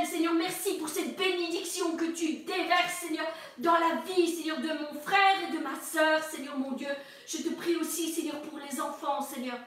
Seigneur. 0.09 0.33
Merci 0.33 0.73
pour 0.75 0.89
cette 0.89 1.17
bénédiction 1.17 1.95
que 1.95 2.05
tu 2.05 2.37
déverses, 2.37 2.99
Seigneur, 3.01 3.25
dans 3.57 3.73
la 3.73 4.01
vie, 4.05 4.27
Seigneur, 4.27 4.59
de 4.59 4.67
mon 4.67 4.99
frère 5.01 5.35
et 5.47 5.55
de 5.55 5.61
ma 5.61 5.79
soeur, 5.79 6.23
Seigneur, 6.23 6.57
mon 6.57 6.71
Dieu. 6.71 6.89
Je 7.27 7.37
te 7.37 7.49
prie 7.49 7.75
aussi, 7.75 8.11
Seigneur, 8.11 8.41
pour 8.41 8.59
les 8.59 8.81
enfants, 8.81 9.21
Seigneur. 9.21 9.57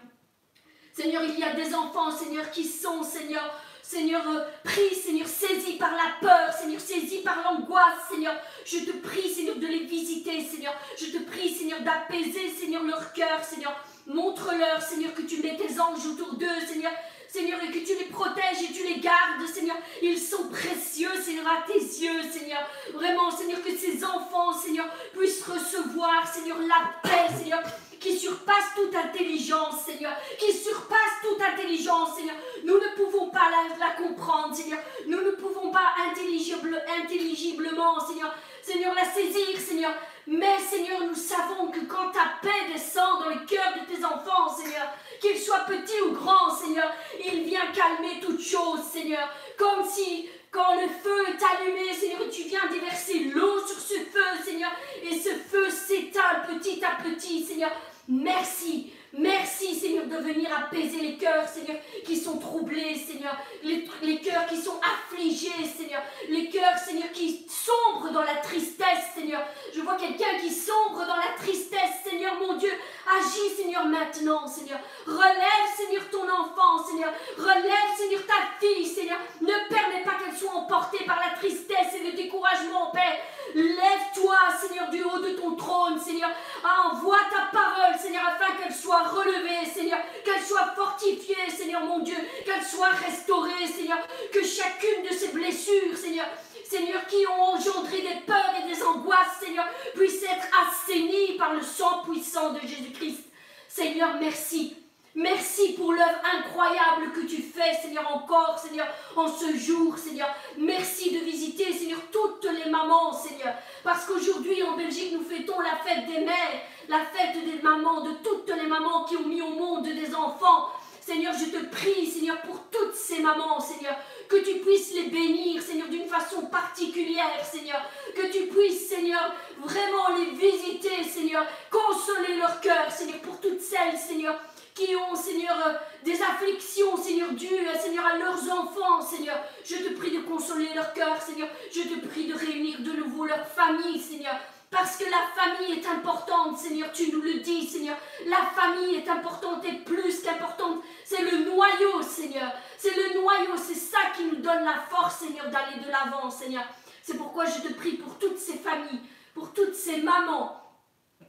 Seigneur, 0.93 1.23
il 1.25 1.39
y 1.39 1.45
a 1.45 1.55
des 1.55 1.75
enfants, 1.75 2.11
Seigneur, 2.11 2.51
qui 2.51 2.65
sont, 2.65 3.03
Seigneur, 3.03 3.51
Seigneur, 3.83 4.23
euh, 4.29 4.45
prie, 4.63 4.95
Seigneur, 4.95 5.27
saisis 5.27 5.77
par 5.79 5.93
la 5.93 6.17
peur, 6.21 6.53
Seigneur, 6.53 6.81
saisis 6.81 7.19
par 7.19 7.43
l'angoisse, 7.45 8.09
Seigneur. 8.11 8.35
Je 8.65 8.79
te 8.79 8.91
prie, 8.99 9.29
Seigneur, 9.29 9.57
de 9.57 9.67
les 9.67 9.85
visiter, 9.85 10.41
Seigneur. 10.43 10.75
Je 10.99 11.07
te 11.07 11.19
prie, 11.25 11.55
Seigneur, 11.55 11.81
d'apaiser, 11.83 12.49
Seigneur, 12.49 12.83
leur 12.83 13.13
cœur, 13.13 13.43
Seigneur. 13.43 13.75
Montre-leur, 14.13 14.83
Seigneur, 14.83 15.15
que 15.15 15.23
tu 15.23 15.43
mets 15.43 15.57
tes 15.57 15.81
anges 15.81 16.07
autour 16.07 16.35
d'eux, 16.35 16.61
Seigneur. 16.67 16.93
Seigneur, 17.29 17.59
et 17.65 17.71
que 17.71 17.79
tu 17.79 17.95
les 17.99 18.11
protèges 18.11 18.63
et 18.63 18.73
tu 18.75 18.85
les 18.85 19.01
gardes, 19.01 19.47
Seigneur. 19.47 19.77
Ils 20.03 20.19
sont 20.19 20.49
précieux, 20.49 21.09
Seigneur, 21.25 21.47
à 21.49 21.67
tes 21.67 21.79
yeux, 21.79 22.23
Seigneur. 22.31 22.61
Vraiment, 22.93 23.31
Seigneur, 23.31 23.63
que 23.63 23.75
ces 23.75 24.05
enfants, 24.05 24.53
Seigneur, 24.53 24.87
puissent 25.17 25.43
recevoir, 25.43 26.31
Seigneur, 26.31 26.59
la 26.59 26.93
paix, 27.03 27.33
Seigneur, 27.39 27.63
qui 27.99 28.19
surpasse 28.19 28.75
toute 28.75 28.95
intelligence, 28.95 29.85
Seigneur, 29.87 30.13
qui 30.39 30.53
surpasse 30.53 31.23
toute 31.23 31.41
intelligence, 31.41 32.17
Seigneur. 32.17 32.37
Nous 32.65 32.75
ne 32.75 32.97
pouvons 32.97 33.31
pas 33.31 33.49
la, 33.79 33.91
comprendre, 33.93 34.55
Seigneur. 34.55 34.81
Nous 35.07 35.23
ne 35.23 35.31
pouvons 35.31 35.71
pas 35.71 35.95
intelligible, 36.11 36.83
intelligiblement, 37.03 37.99
Seigneur, 38.07 38.35
Seigneur, 38.63 38.95
la 38.95 39.05
saisir, 39.05 39.59
Seigneur. 39.59 39.93
Mais, 40.27 40.59
Seigneur, 40.59 41.01
nous 41.07 41.15
savons 41.15 41.71
que 41.71 41.81
quand 41.81 42.13
ta 42.13 42.35
paix 42.41 42.73
descend 42.73 43.25
dans 43.25 43.31
le 43.31 43.45
cœur 43.47 43.75
de 43.75 43.93
tes 43.93 44.05
enfants, 44.05 44.55
Seigneur, 44.57 44.87
qu'ils 45.21 45.39
soient 45.39 45.67
petits 45.67 46.01
ou 46.09 46.13
grands, 46.13 46.55
Seigneur, 46.55 46.93
il 47.25 47.43
vient 47.43 47.67
calmer 47.75 48.21
toute 48.21 48.41
chose, 48.41 48.83
Seigneur. 48.93 49.29
Comme 49.59 49.85
si 49.85 50.29
quand 50.53 50.75
le 50.75 50.89
feu 50.89 51.25
est 51.29 51.43
allumé, 51.43 51.93
Seigneur, 51.93 52.21
tu 52.31 52.43
viens 52.43 52.67
déverser 52.71 53.25
l'eau 53.35 53.67
sur 53.67 53.81
ce 53.81 53.95
feu, 53.95 54.45
Seigneur, 54.45 54.71
et 55.03 55.19
ce 55.19 55.31
feu 55.31 55.71
s'éteint 55.71 56.43
petit 56.47 56.81
à 56.85 57.03
petit, 57.03 57.45
Seigneur. 57.45 57.73
Merci. 58.07 58.92
Merci, 59.15 59.75
Seigneur, 59.75 60.07
de 60.07 60.17
venir 60.17 60.49
apaiser 60.57 61.01
les 61.03 61.19
cœurs, 61.19 61.47
Seigneur, 61.47 61.77
qui 62.03 62.17
sont 62.17 62.39
troublés, 62.39 62.95
Seigneur. 62.95 63.37
Les, 63.63 63.87
les 64.03 64.19
cœurs 64.21 64.47
qui 64.47 64.57
sont 64.57 64.81
affligés, 64.81 65.67
Seigneur. 65.77 66.01
Les 66.31 66.49
cœurs, 66.49 66.79
Seigneur, 66.79 67.13
qui 67.13 67.45
sombrent 67.47 68.11
dans 68.11 68.23
la 68.23 68.37
tristesse, 68.37 69.13
Seigneur. 69.15 69.43
Je 69.75 69.83
vois 69.83 69.97
quelqu'un 69.97 70.39
qui 70.41 70.51
sombre 70.51 71.07
dans 71.07 71.17
la 71.17 71.37
tristesse, 71.37 72.01
Seigneur, 72.03 72.37
mon 72.41 72.55
Dieu. 72.55 72.73
Agis, 73.07 73.55
Seigneur, 73.55 73.85
maintenant, 73.85 74.47
Seigneur. 74.47 74.81
Relève, 75.07 75.69
Seigneur, 75.77 76.09
ton 76.11 76.25
enfant, 76.25 76.83
Seigneur. 76.83 77.13
Relève, 77.37 77.97
Seigneur, 77.99 78.21
ta 78.27 78.59
fille, 78.59 78.87
Seigneur. 78.87 79.19
Ne 79.43 79.69
permets 79.69 80.05
pas 80.05 80.25
qu'elle 80.25 80.35
soit 80.35 80.55
emportée 80.55 81.05
par 81.05 81.21
la 81.21 81.37
tristesse 81.37 81.95
et 82.01 82.11
le 82.11 82.17
découragement, 82.17 82.91
Père. 82.93 83.19
Lève-toi, 83.55 84.37
Seigneur, 84.59 84.89
du 84.89 85.03
haut 85.03 85.19
de 85.19 85.33
ton 85.33 85.55
trône, 85.55 86.01
Seigneur. 86.01 86.31
Envoie 86.65 87.19
ta 87.31 87.55
parole, 87.59 87.99
Seigneur, 88.01 88.23
afin 88.27 88.55
qu'elle 88.57 88.75
soit 88.75 89.02
relevée, 89.09 89.67
Seigneur. 89.73 89.99
Qu'elle 90.25 90.43
soit 90.43 90.75
fortifiée, 90.75 91.51
Seigneur, 91.51 91.85
mon 91.85 92.01
Dieu. 92.01 92.17
Qu'elle 92.45 92.65
soit 92.65 92.91
restaurée, 92.91 93.67
Seigneur. 93.67 93.99
Que 94.33 94.45
chacune 94.45 95.05
de 95.09 95.15
ces 95.15 95.29
blessures, 95.29 95.97
Seigneur, 95.97 96.27
Seigneur, 96.65 97.07
qui 97.07 97.27
ont 97.27 97.43
engendré 97.43 98.01
des 98.01 98.21
peurs 98.27 98.55
et 98.63 98.69
des 98.69 98.83
angoisses, 98.83 99.39
Seigneur, 99.41 99.67
puissent 99.95 100.23
être 100.23 100.47
assainis 100.67 101.37
par 101.39 101.55
le 101.55 101.63
sang 101.63 102.03
puissant 102.05 102.53
de 102.53 102.61
Jésus-Christ. 102.61 103.25
Seigneur, 103.69 104.17
merci. 104.21 104.82
Merci 105.15 105.75
pour 105.75 105.93
l'œuvre 105.93 106.23
incroyable 106.39 107.13
que 107.15 107.27
tu 107.27 107.43
fais, 107.43 107.75
Seigneur, 107.83 108.11
encore, 108.17 108.59
Seigneur, 108.59 108.87
en 109.15 109.29
ce 109.29 109.55
jour, 109.59 109.99
Seigneur. 109.99 110.29
Merci 110.57 111.11
de 111.11 111.19
visiter, 111.19 111.71
Seigneur, 111.71 112.01
toutes 112.11 112.47
les 112.51 112.71
mamans, 112.71 113.13
Seigneur. 113.13 113.55
Parce 113.85 114.07
qu'aujourd'hui, 114.07 114.63
en 114.63 114.75
Belgique, 114.75 115.13
nous 115.13 115.23
fêtons 115.23 115.61
la 115.61 115.77
fête 115.85 116.07
des 116.07 116.25
mères, 116.25 116.63
la 116.89 117.01
fête 117.01 117.45
des 117.45 117.61
mamans, 117.61 118.01
de 118.01 118.13
toutes 118.25 118.49
les 118.57 118.67
mamans 118.67 119.05
qui 119.05 119.17
ont 119.19 119.27
mis 119.27 119.43
au 119.43 119.51
monde 119.51 119.85
des 119.85 120.15
enfants. 120.15 120.71
Seigneur, 120.99 121.35
je 121.35 121.47
te 121.47 121.65
prie, 121.67 122.07
Seigneur, 122.07 122.41
pour 122.43 122.63
toutes 122.71 122.95
ces 122.95 123.19
mamans, 123.19 123.61
Seigneur, 123.61 123.97
que 124.29 124.37
tu 124.37 124.61
puisses 124.61 124.95
les 124.95 125.11
bénir, 125.11 125.61
Seigneur, 125.61 125.89
d'une 125.89 126.07
façon 126.07 126.43
particulière, 126.43 127.45
Seigneur, 127.45 127.83
que 128.15 128.33
tu 128.33 128.47
puisses, 128.47 128.89
Seigneur, 128.89 129.35
vraiment 129.59 130.17
les 130.17 130.31
visiter, 130.31 131.03
Seigneur, 131.03 131.45
consoler 131.71 132.37
leur 132.37 132.61
cœur, 132.61 132.91
Seigneur, 132.91 133.19
pour 133.19 133.41
toutes 133.41 133.61
celles, 133.61 133.99
Seigneur, 133.99 134.39
qui 134.75 134.95
ont, 134.97 135.15
Seigneur, 135.15 135.57
euh, 135.67 135.73
des 136.05 136.21
afflictions, 136.23 136.97
Seigneur, 136.97 137.33
dues, 137.33 137.67
Seigneur, 137.81 138.07
à 138.07 138.17
leurs 138.17 138.51
enfants, 138.51 139.01
Seigneur. 139.01 139.37
Je 139.65 139.77
te 139.77 139.95
prie 139.95 140.11
de 140.11 140.23
consoler 140.23 140.69
leur 140.75 140.93
cœur, 140.93 141.21
Seigneur. 141.21 141.49
Je 141.71 141.83
te 141.83 142.07
prie 142.07 142.27
de 142.27 142.35
réunir 142.35 142.81
de 142.81 142.93
nouveau 142.93 143.27
leur 143.27 143.47
famille, 143.47 144.01
Seigneur. 144.01 144.35
Parce 144.71 144.97
que 144.97 145.05
la 145.05 145.27
famille 145.37 145.79
est 145.79 145.87
importante, 145.87 146.57
Seigneur, 146.57 146.91
tu 146.93 147.13
nous 147.13 147.21
le 147.21 147.41
dis, 147.41 147.67
Seigneur. 147.67 147.97
La 148.27 148.39
famille 148.39 148.95
est 148.95 149.09
importante 149.09 149.63
et 149.67 149.75
plus 149.85 150.23
qu'importante. 150.23 150.83
C'est 151.05 151.21
le 151.21 151.45
noyau, 151.45 152.01
Seigneur. 152.01 152.51
C'est 152.79 152.97
le 152.97 153.21
noyau, 153.21 153.53
c'est 153.57 153.75
ça 153.75 153.99
qui 154.17 154.25
nous 154.25 154.37
donne 154.37 154.65
la 154.65 154.81
force, 154.89 155.19
Seigneur, 155.19 155.51
d'aller 155.51 155.85
de 155.85 155.91
l'avant, 155.91 156.31
Seigneur. 156.31 156.65
C'est 157.03 157.19
pourquoi 157.19 157.45
je 157.45 157.61
te 157.61 157.73
prie 157.75 157.95
pour 157.95 158.19
toutes 158.19 158.39
ces 158.39 158.57
familles, 158.57 159.01
pour 159.35 159.53
toutes 159.53 159.75
ces 159.75 160.01
mamans, 160.01 160.62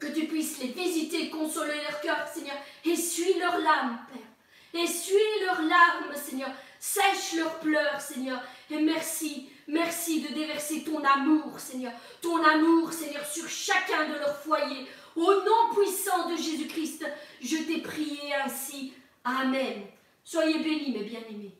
que 0.04 0.14
tu 0.14 0.28
puisses 0.28 0.60
les 0.60 0.70
visiter, 0.70 1.30
consoler 1.30 1.82
leur 1.90 2.02
cœur, 2.02 2.28
Seigneur. 2.34 2.56
Essuie 2.86 3.40
leurs 3.40 3.60
larmes, 3.60 4.00
Père. 4.12 4.82
Essuie 4.84 5.46
leurs 5.46 5.62
larmes, 5.62 6.16
Seigneur. 6.16 6.50
Sèche 6.80 7.36
leurs 7.38 7.60
pleurs, 7.60 8.02
Seigneur. 8.02 8.42
Et 8.70 8.80
merci, 8.80 9.50
merci 9.68 10.22
de 10.22 10.34
déverser 10.34 10.84
ton 10.84 11.04
amour, 11.04 11.60
Seigneur. 11.60 11.94
Ton 12.22 12.44
amour, 12.44 12.92
Seigneur, 12.92 13.26
sur 13.26 13.48
chacun 13.48 14.10
de 14.10 14.16
leurs 14.16 14.38
foyers. 14.40 14.88
Au 15.16 15.34
nom 15.34 15.74
puissant 15.76 16.30
de 16.30 16.36
Jésus-Christ, 16.36 17.06
je 17.42 17.58
t'ai 17.58 17.82
prié 17.82 18.34
ainsi. 18.44 18.94
Amen. 19.24 19.84
Soyez 20.24 20.60
bénis, 20.60 20.92
mes 20.92 21.04
bien-aimés. 21.04 21.56